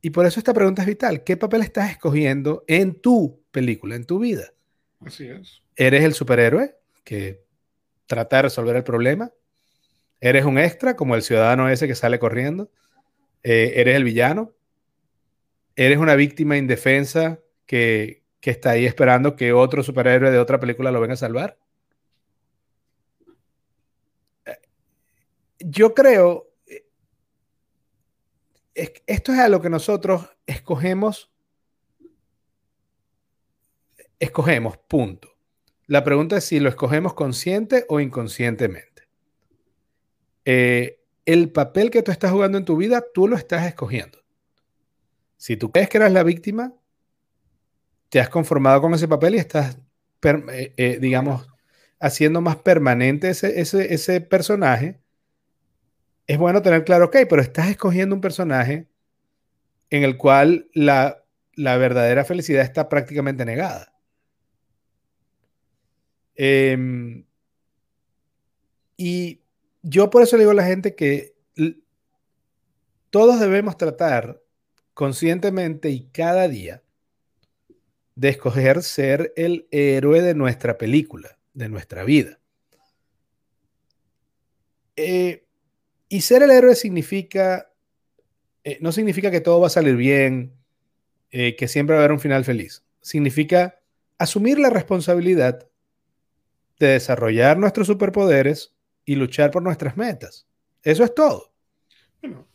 Y 0.03 0.11
por 0.11 0.27
eso 0.27 0.39
esta 0.39 0.53
pregunta 0.53 0.83
es 0.83 0.89
vital. 0.89 1.25
¿Qué 1.25 1.39
papel 1.39 1.62
estás 1.62 1.91
escogiendo 1.91 2.64
en 2.66 3.01
tu 3.01 3.43
película, 3.51 3.97
en 3.97 4.05
tu 4.05 4.18
vida? 4.18 4.53
Así 5.01 5.27
es. 5.27 5.62
¿Eres 5.77 6.05
el 6.05 6.12
superhéroe 6.12 6.77
que 7.05 7.43
trata 8.07 8.37
de 8.37 8.43
resolver 8.43 8.77
el 8.77 8.85
problema? 8.85 9.33
¿Eres 10.20 10.45
un 10.45 10.59
extra 10.59 10.95
como 10.95 11.14
el 11.14 11.22
ciudadano 11.22 11.70
ese 11.70 11.87
que 11.87 11.95
sale 11.95 12.18
corriendo? 12.18 12.70
Eh, 13.43 13.72
¿Eres 13.77 13.97
el 13.97 14.05
villano? 14.05 14.53
eres 15.77 15.99
una 15.99 16.14
víctima 16.14 16.57
indefensa 16.57 17.41
que, 17.66 18.24
que 18.45 18.51
está 18.51 18.72
ahí 18.72 18.84
esperando 18.84 19.36
que 19.36 19.55
otro 19.55 19.82
superhéroe 19.82 20.30
de 20.30 20.38
otra 20.38 20.61
película 20.61 20.92
lo 20.92 21.01
venga 21.01 21.14
a 21.14 21.16
salvar. 21.16 21.59
Yo 25.61 25.95
creo, 25.95 26.53
esto 28.74 29.32
es 29.32 29.38
a 29.38 29.49
lo 29.49 29.62
que 29.62 29.70
nosotros 29.70 30.28
escogemos, 30.45 31.32
escogemos, 34.18 34.76
punto. 34.76 35.34
La 35.86 36.05
pregunta 36.05 36.36
es 36.36 36.45
si 36.45 36.61
lo 36.61 36.68
escogemos 36.68 37.14
consciente 37.14 37.86
o 37.88 37.99
inconscientemente. 37.99 39.09
Eh, 40.45 41.01
el 41.24 41.51
papel 41.51 41.90
que 41.90 42.03
tú 42.03 42.11
estás 42.11 42.30
jugando 42.30 42.59
en 42.59 42.66
tu 42.66 42.76
vida, 42.76 43.03
tú 43.14 43.26
lo 43.26 43.36
estás 43.36 43.66
escogiendo. 43.66 44.18
Si 45.38 45.57
tú 45.57 45.72
crees 45.72 45.88
que 45.88 45.97
eras 45.97 46.12
la 46.12 46.24
víctima, 46.24 46.74
te 48.09 48.21
has 48.21 48.29
conformado 48.29 48.81
con 48.81 48.95
ese 48.95 49.09
papel 49.09 49.35
y 49.35 49.39
estás, 49.39 49.79
eh, 50.23 50.73
eh, 50.77 50.99
digamos, 51.01 51.49
haciendo 52.01 52.41
más 52.41 52.57
permanente 52.57 53.31
ese, 53.31 53.61
ese, 53.61 54.21
personaje. 54.21 55.01
Es 56.27 56.39
bueno 56.39 56.63
tener 56.63 56.85
claro, 56.85 57.07
ok, 57.07 57.17
pero 57.29 57.43
estás 57.43 57.69
escogiendo 57.69 58.15
un 58.15 58.21
personaje 58.21 58.89
en 59.91 60.03
el 60.05 60.17
cual 60.17 60.69
la, 60.75 61.25
la 61.55 61.77
verdadera 61.77 62.25
felicidad 62.25 62.63
está 62.63 62.89
prácticamente 62.89 63.45
negada. 63.45 63.93
Em, 66.37 67.25
y 68.97 69.41
yo 69.83 70.11
por 70.11 70.23
eso 70.23 70.37
le 70.37 70.43
digo 70.43 70.53
a 70.53 70.55
la 70.55 70.67
gente 70.67 70.95
que 70.95 71.35
todos 73.11 73.39
debemos 73.39 73.77
tratar 73.77 74.43
conscientemente 74.93 75.91
y 75.91 76.09
cada 76.09 76.49
día 76.49 76.84
de 78.15 78.29
escoger 78.29 78.83
ser 78.83 79.33
el 79.37 79.67
héroe 79.71 80.23
de 80.23 80.35
nuestra 80.35 80.79
película, 80.79 81.39
de 81.53 81.69
nuestra 81.69 82.05
vida. 82.05 82.39
Eh, 84.97 85.47
y 86.09 86.21
ser 86.21 86.43
el 86.43 86.51
héroe 86.51 86.77
significa, 86.77 87.73
eh, 88.62 88.79
no 88.81 88.93
significa 88.93 89.31
que 89.31 89.41
todo 89.41 89.61
va 89.61 89.67
a 89.67 89.71
salir 89.71 89.97
bien, 89.97 90.55
eh, 91.31 91.57
que 91.57 91.67
siempre 91.67 91.95
va 91.95 92.03
a 92.03 92.05
haber 92.05 92.12
un 92.12 92.21
final 92.21 92.45
feliz. 92.45 92.85
Significa 93.01 93.81
asumir 94.19 94.59
la 94.59 94.71
responsabilidad 94.71 95.69
de 96.79 96.87
desarrollar 96.87 97.59
nuestros 97.59 97.87
superpoderes 97.87 98.75
y 99.05 99.17
luchar 99.17 99.51
por 99.51 99.62
nuestras 99.62 99.97
metas. 99.97 100.47
Eso 100.83 101.03
es 101.03 101.15
todo. 101.15 101.53
Bueno, 102.23 102.47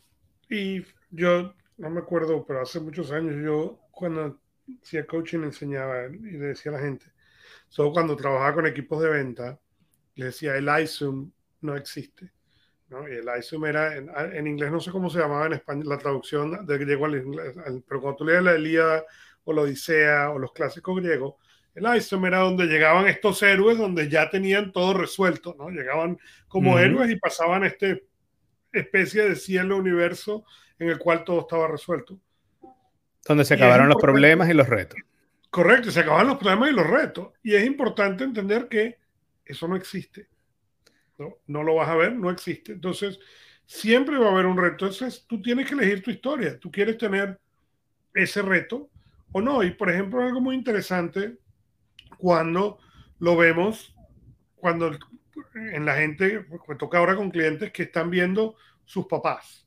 y 0.48 0.82
yo 1.10 1.54
no 1.76 1.90
me 1.90 2.00
acuerdo, 2.00 2.44
pero 2.46 2.62
hace 2.62 2.80
muchos 2.80 3.10
años 3.12 3.36
yo 3.44 3.80
cuando 3.90 4.40
hacía 4.82 5.06
coaching 5.06 5.40
enseñaba 5.40 6.06
y 6.06 6.32
le 6.32 6.46
decía 6.46 6.72
a 6.72 6.76
la 6.76 6.80
gente, 6.80 7.06
solo 7.68 7.92
cuando 7.92 8.16
trabajaba 8.16 8.54
con 8.54 8.66
equipos 8.66 9.02
de 9.02 9.10
venta, 9.10 9.58
le 10.14 10.26
decía 10.26 10.56
el 10.56 10.68
ISUM 10.82 11.30
no 11.62 11.76
existe. 11.76 12.32
¿no? 12.88 13.08
Y 13.08 13.12
el 13.12 13.28
ISUM 13.38 13.66
era, 13.66 13.96
en, 13.96 14.46
inglés 14.46 14.72
no 14.72 14.80
sé 14.80 14.90
cómo 14.90 15.08
se 15.08 15.18
llamaba 15.18 15.46
en 15.46 15.54
español, 15.54 15.88
la 15.88 15.98
traducción 15.98 16.66
de 16.66 16.78
griego 16.78 17.06
al 17.06 17.16
inglés, 17.16 17.54
pero 17.88 18.00
cuando 18.00 18.16
tú 18.16 18.24
lees 18.24 18.42
la 18.42 18.54
Elíada 18.54 19.04
o 19.44 19.52
la 19.52 19.62
Odisea 19.62 20.30
o 20.30 20.38
los 20.38 20.52
clásicos 20.52 20.96
griegos, 20.96 21.34
el 21.74 21.96
ISUM 21.96 22.26
era 22.26 22.38
donde 22.38 22.66
llegaban 22.66 23.06
estos 23.06 23.42
héroes 23.42 23.78
donde 23.78 24.08
ya 24.08 24.28
tenían 24.28 24.72
todo 24.72 24.92
resuelto, 24.94 25.54
¿no? 25.56 25.70
Llegaban 25.70 26.18
como 26.48 26.78
héroes 26.78 27.10
y 27.10 27.16
pasaban 27.16 27.64
este 27.64 28.06
especie 28.72 29.28
de 29.28 29.36
cielo 29.36 29.76
universo 29.76 30.44
en 30.78 30.88
el 30.88 30.98
cual 30.98 31.24
todo 31.24 31.40
estaba 31.40 31.68
resuelto. 31.68 32.18
Donde 33.26 33.44
se 33.44 33.54
acabaron 33.54 33.88
los 33.88 34.00
problemas 34.00 34.48
y 34.48 34.54
los 34.54 34.68
retos. 34.68 34.98
Correcto, 35.50 35.90
se 35.90 36.00
acabaron 36.00 36.28
los 36.28 36.38
problemas 36.38 36.70
y 36.70 36.74
los 36.74 36.86
retos. 36.86 37.30
Y 37.42 37.54
es 37.54 37.64
importante 37.64 38.24
entender 38.24 38.68
que 38.68 38.98
eso 39.44 39.66
no 39.68 39.76
existe. 39.76 40.28
No, 41.18 41.36
no 41.46 41.62
lo 41.62 41.74
vas 41.74 41.88
a 41.88 41.96
ver, 41.96 42.14
no 42.14 42.30
existe. 42.30 42.72
Entonces, 42.72 43.18
siempre 43.66 44.18
va 44.18 44.28
a 44.28 44.32
haber 44.32 44.46
un 44.46 44.56
reto. 44.56 44.86
Entonces, 44.86 45.24
tú 45.26 45.42
tienes 45.42 45.66
que 45.66 45.74
elegir 45.74 46.02
tu 46.02 46.10
historia. 46.10 46.58
Tú 46.58 46.70
quieres 46.70 46.96
tener 46.98 47.38
ese 48.14 48.42
reto 48.42 48.90
o 49.32 49.40
no. 49.40 49.62
Y, 49.62 49.72
por 49.72 49.90
ejemplo, 49.90 50.22
algo 50.22 50.40
muy 50.40 50.54
interesante 50.54 51.38
cuando 52.16 52.78
lo 53.18 53.36
vemos, 53.36 53.94
cuando 54.56 54.96
en 55.54 55.84
la 55.84 55.96
gente, 55.96 56.46
me 56.68 56.76
toca 56.76 56.98
ahora 56.98 57.16
con 57.16 57.30
clientes 57.30 57.72
que 57.72 57.84
están 57.84 58.10
viendo 58.10 58.56
sus 58.84 59.06
papás. 59.06 59.66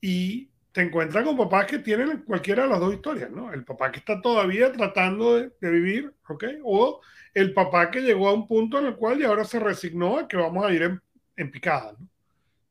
Y 0.00 0.50
te 0.72 0.80
encuentras 0.80 1.24
con 1.24 1.36
papás 1.36 1.66
que 1.66 1.78
tienen 1.78 2.22
cualquiera 2.22 2.64
de 2.64 2.70
las 2.70 2.80
dos 2.80 2.94
historias, 2.94 3.30
¿no? 3.30 3.52
El 3.52 3.64
papá 3.64 3.92
que 3.92 3.98
está 3.98 4.20
todavía 4.20 4.72
tratando 4.72 5.38
de, 5.38 5.50
vivir, 5.60 6.12
¿ok? 6.28 6.44
O 6.64 7.00
el 7.34 7.52
papá 7.52 7.90
que 7.90 8.00
llegó 8.00 8.28
a 8.28 8.32
un 8.32 8.46
punto 8.46 8.78
en 8.78 8.86
el 8.86 8.96
cual 8.96 9.20
y 9.20 9.24
ahora 9.24 9.44
se 9.44 9.60
resignó 9.60 10.18
a 10.18 10.26
que 10.26 10.38
vamos 10.38 10.64
a 10.64 10.72
ir 10.72 10.98
en, 11.36 11.50
picada, 11.50 11.94
¿no? 11.98 12.08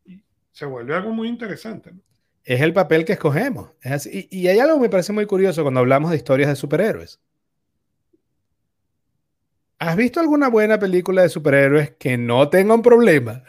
Y 0.06 0.24
se 0.52 0.66
vuelve 0.66 0.96
algo 0.96 1.12
muy 1.12 1.28
interesante, 1.28 1.92
¿no? 1.92 2.00
Es 2.44 2.62
el 2.62 2.74
papel 2.74 3.06
que 3.06 3.14
escogemos. 3.14 3.70
Y, 4.12 4.48
hay 4.48 4.60
algo 4.60 4.76
que 4.78 4.82
me 4.82 4.90
parece 4.90 5.14
muy 5.14 5.28
curioso 5.28 5.62
cuando 5.62 5.80
hablamos 5.80 6.10
de 6.10 6.18
historias 6.18 6.50
de 6.50 6.56
superhéroes. 6.56 7.20
¿Has 9.78 9.96
visto 9.96 10.20
alguna 10.20 10.48
buena 10.48 10.80
película 10.80 11.22
de 11.22 11.30
superhéroes 11.30 11.92
que 11.92 12.18
no 12.18 12.50
tenga 12.50 12.74
un 12.74 12.82
problema? 12.82 13.44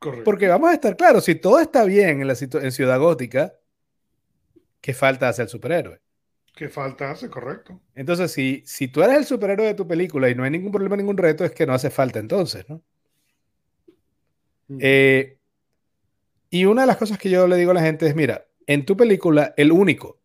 Correcto. 0.00 0.24
Porque 0.24 0.48
vamos 0.48 0.70
a 0.70 0.74
estar 0.74 0.96
claros, 0.96 1.24
si 1.24 1.34
todo 1.34 1.60
está 1.60 1.84
bien 1.84 2.22
en, 2.22 2.26
la 2.26 2.34
en 2.40 2.72
Ciudad 2.72 2.98
Gótica, 2.98 3.54
¿qué 4.80 4.94
falta 4.94 5.28
hacer 5.28 5.44
el 5.44 5.48
superhéroe? 5.50 6.00
¿Qué 6.56 6.70
falta 6.70 7.10
hace? 7.10 7.28
Correcto. 7.28 7.80
Entonces, 7.94 8.32
si, 8.32 8.62
si 8.64 8.88
tú 8.88 9.02
eres 9.02 9.18
el 9.18 9.24
superhéroe 9.26 9.66
de 9.66 9.74
tu 9.74 9.86
película 9.86 10.30
y 10.30 10.34
no 10.34 10.42
hay 10.42 10.50
ningún 10.50 10.72
problema, 10.72 10.96
ningún 10.96 11.18
reto, 11.18 11.44
es 11.44 11.52
que 11.52 11.66
no 11.66 11.74
hace 11.74 11.90
falta 11.90 12.18
entonces, 12.18 12.68
¿no? 12.68 12.82
eh, 14.78 15.38
y 16.48 16.64
una 16.64 16.82
de 16.82 16.86
las 16.86 16.96
cosas 16.96 17.18
que 17.18 17.28
yo 17.28 17.46
le 17.46 17.56
digo 17.56 17.72
a 17.72 17.74
la 17.74 17.82
gente 17.82 18.06
es, 18.06 18.16
mira, 18.16 18.46
en 18.66 18.86
tu 18.86 18.96
película, 18.96 19.52
el 19.56 19.70
único 19.70 20.18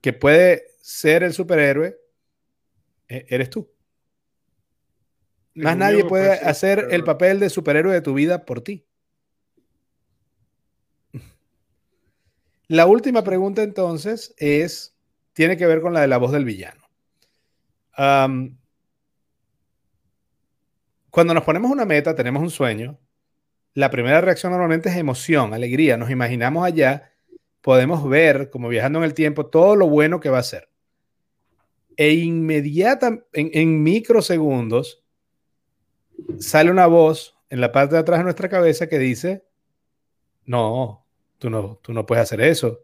que 0.00 0.12
puede 0.12 0.66
ser 0.80 1.24
el 1.24 1.32
superhéroe 1.32 1.98
e-, 3.08 3.26
eres 3.28 3.50
tú. 3.50 3.68
Más 5.54 5.76
nadie 5.76 6.04
puede 6.04 6.32
hacer 6.32 6.88
el 6.90 7.04
papel 7.04 7.40
de 7.40 7.50
superhéroe 7.50 7.92
de 7.92 8.00
tu 8.00 8.14
vida 8.14 8.44
por 8.44 8.62
ti. 8.62 8.86
La 12.68 12.86
última 12.86 13.22
pregunta 13.22 13.62
entonces 13.62 14.34
es, 14.38 14.96
tiene 15.34 15.56
que 15.56 15.66
ver 15.66 15.82
con 15.82 15.92
la 15.92 16.00
de 16.00 16.08
la 16.08 16.16
voz 16.18 16.32
del 16.32 16.44
villano. 16.44 16.80
cuando 21.10 21.34
nos 21.34 21.44
ponemos 21.44 21.70
una 21.70 21.84
meta, 21.84 22.14
tenemos 22.14 22.42
un 22.42 22.50
sueño, 22.50 22.98
la 23.74 23.90
primera 23.90 24.20
reacción 24.20 24.52
normalmente 24.52 24.90
es 24.90 24.96
emoción, 24.96 25.54
alegría. 25.54 25.96
Nos 25.96 26.10
imaginamos 26.10 26.64
allá, 26.64 27.10
podemos 27.62 28.08
ver, 28.08 28.50
como 28.50 28.68
viajando 28.68 28.98
en 28.98 29.04
el 29.04 29.14
tiempo, 29.14 29.46
todo 29.46 29.76
lo 29.76 29.88
bueno 29.88 30.20
que 30.20 30.28
va 30.28 30.38
a 30.38 30.42
ser. 30.42 30.68
E 31.96 32.12
inmediatamente, 32.12 33.26
en, 33.32 33.82
microsegundos, 33.82 35.01
sale 36.38 36.70
una 36.70 36.86
voz 36.86 37.36
en 37.50 37.60
la 37.60 37.72
parte 37.72 37.94
de 37.94 38.00
atrás 38.00 38.20
de 38.20 38.24
nuestra 38.24 38.48
cabeza 38.48 38.88
que 38.88 38.98
dice, 38.98 39.44
no, 40.44 41.06
tú 41.38 41.50
no, 41.50 41.78
tú 41.82 41.92
no 41.92 42.06
puedes 42.06 42.22
hacer 42.22 42.40
eso. 42.40 42.80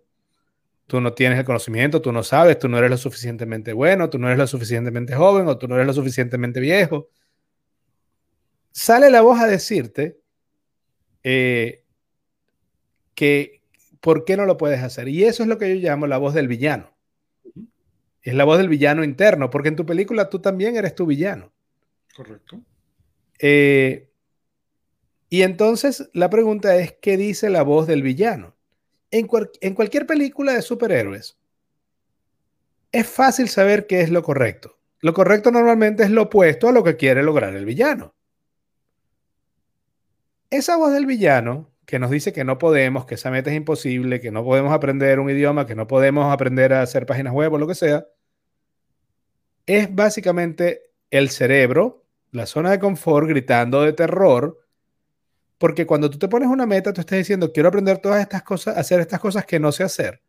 Tú 0.86 1.00
no 1.00 1.12
tienes 1.12 1.38
el 1.38 1.44
conocimiento, 1.44 2.00
tú 2.00 2.12
no 2.12 2.22
sabes, 2.22 2.58
tú 2.58 2.68
no 2.68 2.78
eres 2.78 2.90
lo 2.90 2.96
suficientemente 2.96 3.74
bueno, 3.74 4.08
tú 4.08 4.18
no 4.18 4.26
eres 4.28 4.38
lo 4.38 4.46
suficientemente 4.46 5.14
joven 5.14 5.46
o 5.46 5.58
tú 5.58 5.68
no 5.68 5.74
eres 5.74 5.86
lo 5.86 5.92
suficientemente 5.92 6.60
viejo. 6.60 7.10
Sale 8.70 9.10
la 9.10 9.20
voz 9.20 9.38
a 9.40 9.46
decirte 9.46 10.18
eh, 11.22 11.84
que 13.14 13.58
¿por 14.00 14.24
qué 14.24 14.36
no 14.36 14.46
lo 14.46 14.56
puedes 14.56 14.82
hacer? 14.82 15.08
Y 15.08 15.24
eso 15.24 15.42
es 15.42 15.48
lo 15.48 15.58
que 15.58 15.68
yo 15.68 15.88
llamo 15.88 16.06
la 16.06 16.18
voz 16.18 16.34
del 16.34 16.48
villano. 16.48 16.94
Es 18.22 18.34
la 18.34 18.44
voz 18.44 18.58
del 18.58 18.68
villano 18.68 19.04
interno, 19.04 19.50
porque 19.50 19.68
en 19.68 19.76
tu 19.76 19.86
película 19.86 20.28
tú 20.28 20.40
también 20.40 20.76
eres 20.76 20.94
tu 20.94 21.06
villano. 21.06 21.52
Correcto. 22.14 22.60
Eh, 23.38 24.10
y 25.28 25.42
entonces 25.42 26.10
la 26.12 26.30
pregunta 26.30 26.76
es, 26.76 26.92
¿qué 26.92 27.16
dice 27.16 27.50
la 27.50 27.62
voz 27.62 27.86
del 27.86 28.02
villano? 28.02 28.56
En, 29.10 29.28
en 29.60 29.74
cualquier 29.74 30.06
película 30.06 30.52
de 30.52 30.62
superhéroes, 30.62 31.38
es 32.92 33.06
fácil 33.06 33.48
saber 33.48 33.86
qué 33.86 34.00
es 34.00 34.10
lo 34.10 34.22
correcto. 34.22 34.78
Lo 35.00 35.14
correcto 35.14 35.50
normalmente 35.50 36.02
es 36.02 36.10
lo 36.10 36.22
opuesto 36.22 36.68
a 36.68 36.72
lo 36.72 36.82
que 36.82 36.96
quiere 36.96 37.22
lograr 37.22 37.54
el 37.54 37.64
villano. 37.64 38.14
Esa 40.50 40.76
voz 40.76 40.92
del 40.92 41.06
villano 41.06 41.70
que 41.88 41.98
nos 41.98 42.10
dice 42.10 42.32
que 42.32 42.44
no 42.44 42.58
podemos, 42.58 43.06
que 43.06 43.14
esa 43.14 43.30
meta 43.30 43.50
es 43.50 43.56
imposible, 43.56 44.20
que 44.20 44.30
no 44.30 44.44
podemos 44.44 44.72
aprender 44.72 45.20
un 45.20 45.30
idioma, 45.30 45.66
que 45.66 45.74
no 45.74 45.86
podemos 45.86 46.30
aprender 46.32 46.72
a 46.74 46.82
hacer 46.82 47.06
páginas 47.06 47.32
web 47.32 47.52
o 47.54 47.58
lo 47.58 47.66
que 47.66 47.74
sea, 47.74 48.06
es 49.64 49.94
básicamente 49.94 50.82
el 51.10 51.30
cerebro, 51.30 52.04
la 52.30 52.46
zona 52.46 52.70
de 52.70 52.78
confort, 52.78 53.28
gritando 53.28 53.82
de 53.82 53.92
terror, 53.92 54.58
porque 55.58 55.86
cuando 55.86 56.08
tú 56.08 56.18
te 56.18 56.28
pones 56.28 56.48
una 56.48 56.66
meta, 56.66 56.92
tú 56.92 57.00
estás 57.00 57.18
diciendo, 57.18 57.52
quiero 57.52 57.68
aprender 57.68 57.98
todas 57.98 58.20
estas 58.20 58.42
cosas, 58.42 58.76
hacer 58.76 59.00
estas 59.00 59.20
cosas 59.20 59.44
que 59.44 59.58
no 59.58 59.72
sé 59.72 59.82
hacer. 59.82 60.22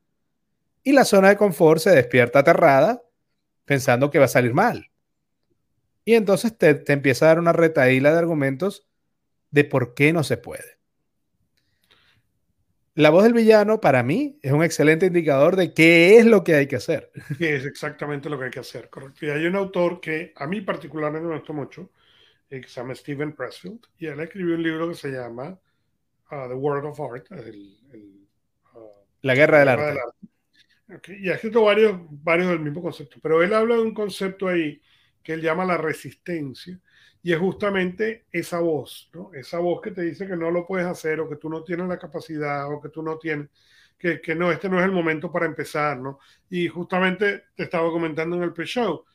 Y 0.83 0.93
la 0.93 1.05
zona 1.05 1.29
de 1.29 1.37
confort 1.37 1.81
se 1.81 1.91
despierta 1.91 2.39
aterrada, 2.39 3.03
pensando 3.65 4.09
que 4.09 4.19
va 4.19 4.25
a 4.25 4.29
salir 4.29 4.53
mal. 4.53 4.89
Y 6.03 6.15
entonces 6.15 6.57
te, 6.57 6.73
te 6.73 6.93
empieza 6.93 7.25
a 7.25 7.27
dar 7.29 7.39
una 7.39 7.53
retaíla 7.53 8.11
de 8.11 8.17
argumentos 8.17 8.87
de 9.51 9.63
por 9.65 9.93
qué 9.93 10.13
no 10.13 10.23
se 10.23 10.37
puede. 10.37 10.78
La 12.99 13.11
voz 13.11 13.23
del 13.23 13.31
villano, 13.31 13.79
para 13.79 14.03
mí, 14.03 14.37
es 14.41 14.51
un 14.51 14.61
excelente 14.61 15.05
indicador 15.05 15.55
de 15.55 15.73
qué 15.73 16.17
es 16.17 16.25
lo 16.25 16.43
que 16.43 16.55
hay 16.55 16.67
que 16.67 16.75
hacer. 16.75 17.09
Que 17.37 17.55
es 17.55 17.65
exactamente 17.65 18.29
lo 18.29 18.37
que 18.37 18.43
hay 18.43 18.51
que 18.51 18.59
hacer, 18.59 18.89
correcto. 18.89 19.25
Y 19.25 19.29
hay 19.29 19.45
un 19.45 19.55
autor 19.55 20.01
que 20.01 20.33
a 20.35 20.45
mí 20.45 20.59
particularmente 20.59 21.25
me 21.25 21.37
gusta 21.37 21.53
mucho, 21.53 21.91
eh, 22.49 22.59
que 22.59 22.67
se 22.67 22.81
llama 22.81 22.93
Steven 22.93 23.33
Pressfield, 23.37 23.85
y 23.99 24.07
él 24.07 24.19
escribió 24.19 24.55
un 24.55 24.63
libro 24.63 24.89
que 24.89 24.95
se 24.95 25.11
llama 25.11 25.57
uh, 26.29 26.49
The 26.49 26.53
World 26.55 26.87
of 26.87 26.99
Art, 26.99 27.25
uh, 27.31 28.79
La 29.21 29.33
Guerra 29.33 29.59
del 29.59 29.69
Arte. 29.69 30.01
Y 31.21 31.29
ha 31.29 31.35
escrito 31.35 31.63
varios, 31.63 31.97
varios 32.09 32.49
del 32.49 32.59
mismo 32.59 32.81
concepto, 32.81 33.15
pero 33.23 33.41
él 33.41 33.53
habla 33.53 33.75
de 33.75 33.81
un 33.81 33.93
concepto 33.93 34.49
ahí 34.49 34.81
que 35.23 35.31
él 35.31 35.41
llama 35.41 35.63
la 35.63 35.77
resistencia, 35.77 36.77
y 37.21 37.33
es 37.33 37.39
justamente 37.39 38.25
esa 38.31 38.59
voz, 38.59 39.09
¿no? 39.13 39.31
Esa 39.33 39.59
voz 39.59 39.81
que 39.81 39.91
te 39.91 40.01
dice 40.01 40.27
que 40.27 40.35
no 40.37 40.51
lo 40.51 40.65
puedes 40.65 40.87
hacer 40.87 41.19
o 41.19 41.29
que 41.29 41.35
tú 41.35 41.49
no 41.49 41.63
tienes 41.63 41.87
la 41.87 41.99
capacidad 41.99 42.71
o 42.71 42.81
que 42.81 42.89
tú 42.89 43.03
no 43.03 43.17
tienes, 43.17 43.49
que, 43.97 44.21
que 44.21 44.35
no, 44.35 44.51
este 44.51 44.69
no 44.69 44.79
es 44.79 44.85
el 44.85 44.91
momento 44.91 45.31
para 45.31 45.45
empezar, 45.45 45.97
¿no? 45.99 46.19
Y 46.49 46.67
justamente 46.67 47.45
te 47.55 47.63
estaba 47.63 47.89
comentando 47.91 48.37
en 48.37 48.43
el 48.43 48.53
pre-show 48.53 49.05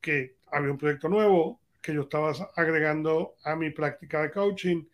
que 0.00 0.36
había 0.52 0.70
un 0.70 0.78
proyecto 0.78 1.08
nuevo 1.08 1.60
que 1.82 1.94
yo 1.94 2.02
estaba 2.02 2.32
agregando 2.56 3.34
a 3.44 3.56
mi 3.56 3.70
práctica 3.70 4.22
de 4.22 4.30
coaching 4.30 4.84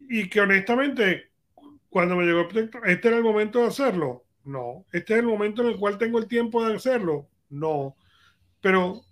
y 0.00 0.28
que 0.28 0.40
honestamente 0.40 1.32
cuando 1.88 2.16
me 2.16 2.24
llegó 2.24 2.40
el 2.40 2.48
proyecto, 2.48 2.82
¿este 2.84 3.08
era 3.08 3.18
el 3.18 3.22
momento 3.22 3.60
de 3.60 3.66
hacerlo? 3.66 4.24
No. 4.44 4.86
¿Este 4.92 5.12
es 5.12 5.20
el 5.20 5.26
momento 5.26 5.62
en 5.62 5.68
el 5.68 5.76
cual 5.78 5.98
tengo 5.98 6.18
el 6.18 6.26
tiempo 6.26 6.66
de 6.66 6.74
hacerlo? 6.74 7.28
No. 7.50 7.96
Pero 8.62 9.02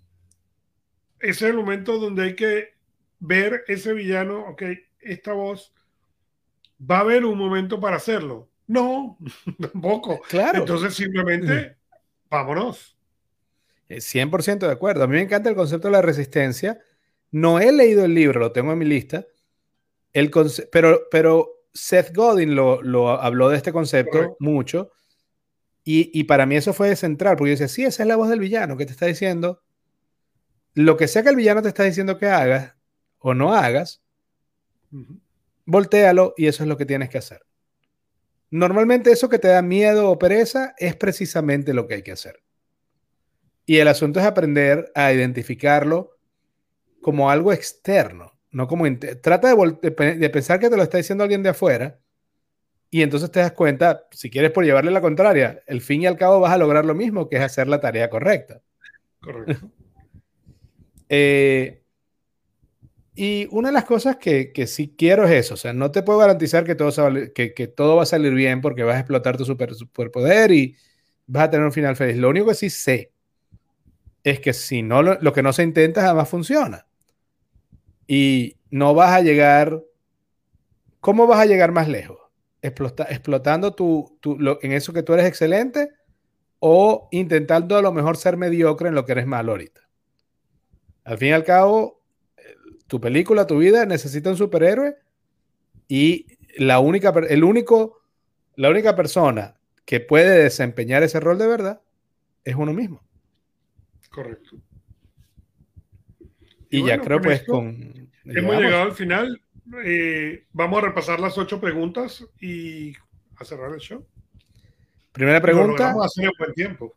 ese 1.21 1.45
es 1.45 1.51
el 1.51 1.55
momento 1.55 1.97
donde 1.97 2.23
hay 2.23 2.35
que 2.35 2.69
ver 3.19 3.63
ese 3.67 3.93
villano, 3.93 4.47
ok, 4.49 4.63
esta 4.99 5.33
voz, 5.33 5.73
va 6.79 6.97
a 6.97 7.01
haber 7.01 7.25
un 7.25 7.37
momento 7.37 7.79
para 7.79 7.97
hacerlo. 7.97 8.49
No, 8.67 9.17
tampoco. 9.59 10.21
Claro. 10.27 10.59
Entonces 10.59 10.93
simplemente, 10.93 11.77
vámonos. 12.29 12.97
100% 13.89 14.59
de 14.59 14.71
acuerdo. 14.71 15.03
A 15.03 15.07
mí 15.07 15.15
me 15.15 15.21
encanta 15.21 15.49
el 15.49 15.55
concepto 15.55 15.89
de 15.89 15.93
la 15.93 16.01
resistencia. 16.01 16.79
No 17.31 17.59
he 17.59 17.71
leído 17.71 18.05
el 18.05 18.13
libro, 18.13 18.39
lo 18.39 18.51
tengo 18.51 18.71
en 18.71 18.77
mi 18.77 18.85
lista. 18.85 19.25
El 20.13 20.31
pero, 20.71 21.01
pero 21.11 21.49
Seth 21.73 22.15
Godin 22.15 22.55
lo, 22.55 22.81
lo 22.81 23.09
habló 23.09 23.49
de 23.49 23.57
este 23.57 23.71
concepto 23.73 24.37
mucho. 24.39 24.91
Y, 25.83 26.11
y, 26.17 26.25
para 26.25 26.45
mí 26.45 26.55
eso 26.55 26.73
fue 26.73 26.95
central, 26.95 27.35
porque 27.37 27.49
yo 27.49 27.53
decía, 27.53 27.67
sí, 27.67 27.83
esa 27.83 28.03
es 28.03 28.07
la 28.07 28.15
voz 28.15 28.29
del 28.29 28.39
villano 28.39 28.77
que 28.77 28.85
te 28.85 28.91
está 28.91 29.07
diciendo, 29.07 29.61
lo 30.73 30.97
que 30.97 31.07
sea 31.07 31.23
que 31.23 31.29
el 31.29 31.35
villano 31.35 31.61
te 31.61 31.67
está 31.67 31.83
diciendo 31.83 32.17
que 32.17 32.27
hagas 32.27 32.75
o 33.19 33.33
no 33.33 33.53
hagas, 33.53 34.01
voltealo 35.65 36.33
y 36.37 36.47
eso 36.47 36.63
es 36.63 36.69
lo 36.69 36.77
que 36.77 36.85
tienes 36.85 37.09
que 37.09 37.17
hacer. 37.17 37.45
Normalmente 38.49 39.11
eso 39.11 39.29
que 39.29 39.39
te 39.39 39.47
da 39.47 39.61
miedo 39.61 40.09
o 40.09 40.19
pereza 40.19 40.73
es 40.77 40.95
precisamente 40.95 41.73
lo 41.73 41.87
que 41.87 41.95
hay 41.95 42.03
que 42.03 42.11
hacer. 42.11 42.43
Y 43.65 43.77
el 43.77 43.87
asunto 43.87 44.19
es 44.19 44.25
aprender 44.25 44.91
a 44.95 45.13
identificarlo 45.13 46.17
como 47.01 47.31
algo 47.31 47.53
externo, 47.53 48.33
no 48.51 48.67
como 48.67 48.85
trata 49.21 49.55
de, 49.55 50.15
de, 50.17 50.29
pensar 50.29 50.59
que 50.59 50.69
te 50.69 50.75
lo 50.75 50.83
está 50.83 50.97
diciendo 50.97 51.23
alguien 51.23 51.41
de 51.41 51.49
afuera 51.49 51.99
y 52.89 53.01
entonces 53.01 53.31
te 53.31 53.39
das 53.39 53.53
cuenta, 53.53 54.07
si 54.11 54.29
quieres 54.29 54.51
por 54.51 54.65
llevarle 54.65 54.91
la 54.91 54.99
contraria, 54.99 55.63
el 55.65 55.79
fin 55.79 56.01
y 56.01 56.07
al 56.07 56.17
cabo 56.17 56.41
vas 56.41 56.51
a 56.51 56.57
lograr 56.57 56.83
lo 56.83 56.93
mismo, 56.93 57.29
que 57.29 57.37
es 57.37 57.41
hacer 57.41 57.69
la 57.69 57.79
tarea 57.79 58.09
correcta. 58.09 58.61
Correcto. 59.21 59.71
Eh, 61.13 61.83
y 63.13 63.47
una 63.51 63.67
de 63.67 63.73
las 63.73 63.83
cosas 63.83 64.15
que, 64.15 64.53
que, 64.53 64.65
sí 64.65 64.95
quiero 64.97 65.25
es 65.25 65.31
eso, 65.31 65.55
o 65.55 65.57
sea, 65.57 65.73
no 65.73 65.91
te 65.91 66.03
puedo 66.03 66.19
garantizar 66.19 66.63
que 66.63 66.75
todo, 66.75 67.11
que, 67.35 67.73
todo 67.75 67.97
va 67.97 68.03
a 68.03 68.05
salir 68.05 68.33
bien 68.33 68.61
porque 68.61 68.83
vas 68.83 68.95
a 68.95 68.99
explotar 68.99 69.35
tu 69.35 69.43
super, 69.43 69.75
superpoder 69.75 70.51
y 70.51 70.77
vas 71.27 71.43
a 71.43 71.49
tener 71.49 71.65
un 71.65 71.73
final 71.73 71.97
feliz. 71.97 72.15
Lo 72.15 72.29
único 72.29 72.47
que 72.47 72.55
sí 72.55 72.69
sé 72.69 73.11
es 74.23 74.39
que 74.39 74.53
si 74.53 74.83
no, 74.83 75.03
lo, 75.03 75.19
lo 75.19 75.33
que 75.33 75.43
no 75.43 75.51
se 75.51 75.63
intenta 75.63 76.01
jamás 76.01 76.29
funciona. 76.29 76.87
Y 78.07 78.55
no 78.69 78.93
vas 78.93 79.11
a 79.11 79.21
llegar, 79.21 79.83
¿cómo 81.01 81.27
vas 81.27 81.41
a 81.41 81.45
llegar 81.45 81.73
más 81.73 81.89
lejos? 81.89 82.21
explotando 82.61 83.73
tu, 83.73 84.19
en 84.61 84.71
eso 84.71 84.93
que 84.93 85.03
tú 85.03 85.13
eres 85.13 85.25
excelente 85.25 85.89
o 86.59 87.07
intentando 87.11 87.75
a 87.75 87.81
lo 87.81 87.91
mejor 87.91 88.17
ser 88.17 88.37
mediocre 88.37 88.89
en 88.89 88.95
lo 88.95 89.03
que 89.03 89.13
eres 89.13 89.25
malo 89.25 89.53
ahorita. 89.53 89.81
Al 91.03 91.17
fin 91.17 91.29
y 91.29 91.33
al 91.33 91.43
cabo, 91.43 92.01
tu 92.87 92.99
película, 92.99 93.47
tu 93.47 93.57
vida 93.57 93.85
necesita 93.85 94.29
un 94.29 94.35
superhéroe 94.37 94.97
y 95.87 96.27
la 96.57 96.79
única, 96.79 97.13
el 97.29 97.43
único, 97.45 98.01
la 98.55 98.69
única 98.69 98.97
persona 98.97 99.55
que 99.85 100.01
puede 100.01 100.43
desempeñar 100.43 101.01
ese 101.01 101.21
rol 101.21 101.37
de 101.37 101.47
verdad 101.47 101.81
es 102.43 102.55
uno 102.55 102.73
mismo. 102.73 103.01
Correcto. 104.09 104.57
Y, 106.69 106.85
ya 106.85 106.99
creo 106.99 107.21
pues 107.21 107.43
con... 107.43 108.11
Hemos 108.25 108.55
llegado 108.57 108.83
al 108.83 108.93
final. 108.93 109.41
Eh, 109.85 110.45
vamos 110.51 110.83
a 110.83 110.87
repasar 110.87 111.19
las 111.21 111.37
ocho 111.37 111.61
preguntas 111.61 112.25
y 112.39 112.93
a 113.37 113.45
cerrar 113.45 113.73
el 113.73 113.79
show. 113.79 114.05
Primera 115.13 115.41
pregunta. 115.41 115.93
Buen 115.93 116.53
tiempo. 116.53 116.93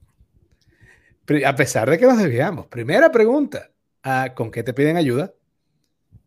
A 1.46 1.55
pesar 1.55 1.88
de 1.88 1.98
que 1.98 2.07
nos 2.07 2.18
desviamos. 2.18 2.66
Primera 2.66 3.12
pregunta. 3.12 3.70
¿Con 4.34 4.50
qué 4.50 4.62
te 4.62 4.74
piden 4.74 4.96
ayuda? 4.96 5.32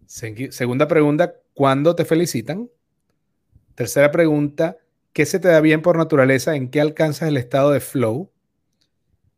Segunda 0.07 0.88
pregunta. 0.88 1.36
¿Cuándo 1.53 1.95
te 1.95 2.05
felicitan? 2.05 2.69
Tercera 3.75 4.11
pregunta. 4.11 4.78
¿Qué 5.13 5.25
se 5.25 5.39
te 5.39 5.47
da 5.47 5.61
bien 5.61 5.82
por 5.82 5.97
naturaleza? 5.97 6.55
¿En 6.55 6.69
qué 6.69 6.82
alcanzas 6.82 7.30
el 7.30 7.38
estado 7.38 7.71
de 7.71 7.80
flow? 7.80 8.32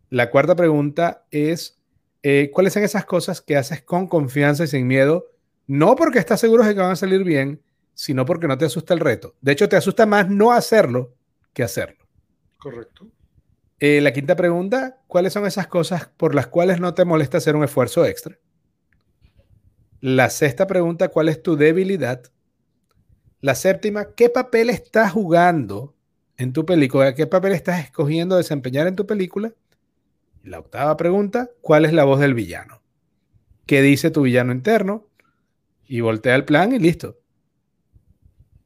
La 0.09 0.29
cuarta 0.29 0.55
pregunta 0.55 1.25
es, 1.31 1.79
eh, 2.23 2.49
¿cuáles 2.53 2.73
son 2.73 2.83
esas 2.83 3.05
cosas 3.05 3.41
que 3.41 3.57
haces 3.57 3.81
con 3.81 4.07
confianza 4.07 4.63
y 4.63 4.67
sin 4.67 4.87
miedo? 4.87 5.27
No 5.67 5.95
porque 5.95 6.19
estás 6.19 6.39
seguro 6.39 6.63
de 6.63 6.73
que 6.73 6.79
van 6.79 6.91
a 6.91 6.95
salir 6.95 7.23
bien, 7.23 7.61
sino 7.93 8.25
porque 8.25 8.47
no 8.47 8.57
te 8.57 8.65
asusta 8.65 8.93
el 8.93 9.01
reto. 9.01 9.35
De 9.41 9.51
hecho, 9.51 9.67
te 9.67 9.75
asusta 9.75 10.05
más 10.05 10.29
no 10.29 10.51
hacerlo 10.51 11.13
que 11.53 11.63
hacerlo. 11.63 12.05
Correcto. 12.57 13.07
Eh, 13.79 14.01
la 14.01 14.11
quinta 14.11 14.35
pregunta, 14.35 15.01
¿cuáles 15.07 15.31
son 15.31 15.45
esas 15.45 15.67
cosas 15.67 16.09
por 16.17 16.35
las 16.35 16.47
cuales 16.47 16.81
no 16.81 16.93
te 16.93 17.05
molesta 17.05 17.37
hacer 17.37 17.55
un 17.55 17.63
esfuerzo 17.63 18.05
extra? 18.05 18.37
La 20.01 20.29
sexta 20.29 20.67
pregunta, 20.67 21.07
¿cuál 21.07 21.29
es 21.29 21.41
tu 21.41 21.55
debilidad? 21.55 22.23
La 23.39 23.55
séptima, 23.55 24.13
¿qué 24.15 24.29
papel 24.29 24.69
estás 24.69 25.13
jugando 25.13 25.95
en 26.35 26.51
tu 26.51 26.65
película? 26.65 27.15
¿Qué 27.15 27.25
papel 27.25 27.53
estás 27.53 27.83
escogiendo 27.85 28.35
desempeñar 28.35 28.87
en 28.87 28.97
tu 28.97 29.07
película? 29.07 29.53
La 30.43 30.59
octava 30.59 30.97
pregunta, 30.97 31.49
¿cuál 31.61 31.85
es 31.85 31.93
la 31.93 32.03
voz 32.03 32.19
del 32.19 32.33
villano? 32.33 32.81
¿Qué 33.65 33.81
dice 33.81 34.11
tu 34.11 34.23
villano 34.23 34.51
interno? 34.51 35.07
Y 35.85 36.01
voltea 36.01 36.35
el 36.35 36.43
plan 36.43 36.73
y 36.73 36.79
listo. 36.79 37.19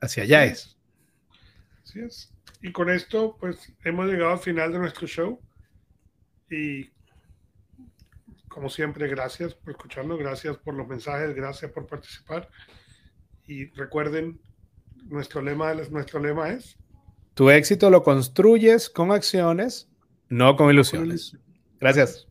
Hacia 0.02 0.24
allá 0.24 0.46
es. 0.46 0.76
Así 1.84 2.00
es. 2.00 2.33
Y 2.64 2.72
con 2.72 2.90
esto, 2.90 3.36
pues 3.42 3.74
hemos 3.84 4.08
llegado 4.08 4.32
al 4.32 4.40
final 4.40 4.72
de 4.72 4.80
nuestro 4.80 5.06
show. 5.06 5.40
Y 6.50 6.90
como 8.48 8.70
siempre, 8.70 9.10
gracias 9.10 9.54
por 9.54 9.72
escucharnos, 9.72 10.18
gracias 10.18 10.56
por 10.58 10.74
los 10.74 10.88
mensajes, 10.88 11.36
gracias 11.36 11.70
por 11.72 11.86
participar. 11.88 12.50
Y 13.46 13.66
recuerden, 13.72 14.40
nuestro 15.10 15.42
lema, 15.42 15.74
nuestro 15.74 16.22
lema 16.22 16.52
es... 16.52 16.78
Tu 17.34 17.50
éxito 17.50 17.90
lo 17.90 18.02
construyes 18.02 18.90
con 18.90 19.12
acciones, 19.12 19.90
no 20.30 20.56
con 20.56 20.70
ilusiones. 20.70 21.38
Gracias. 21.82 22.30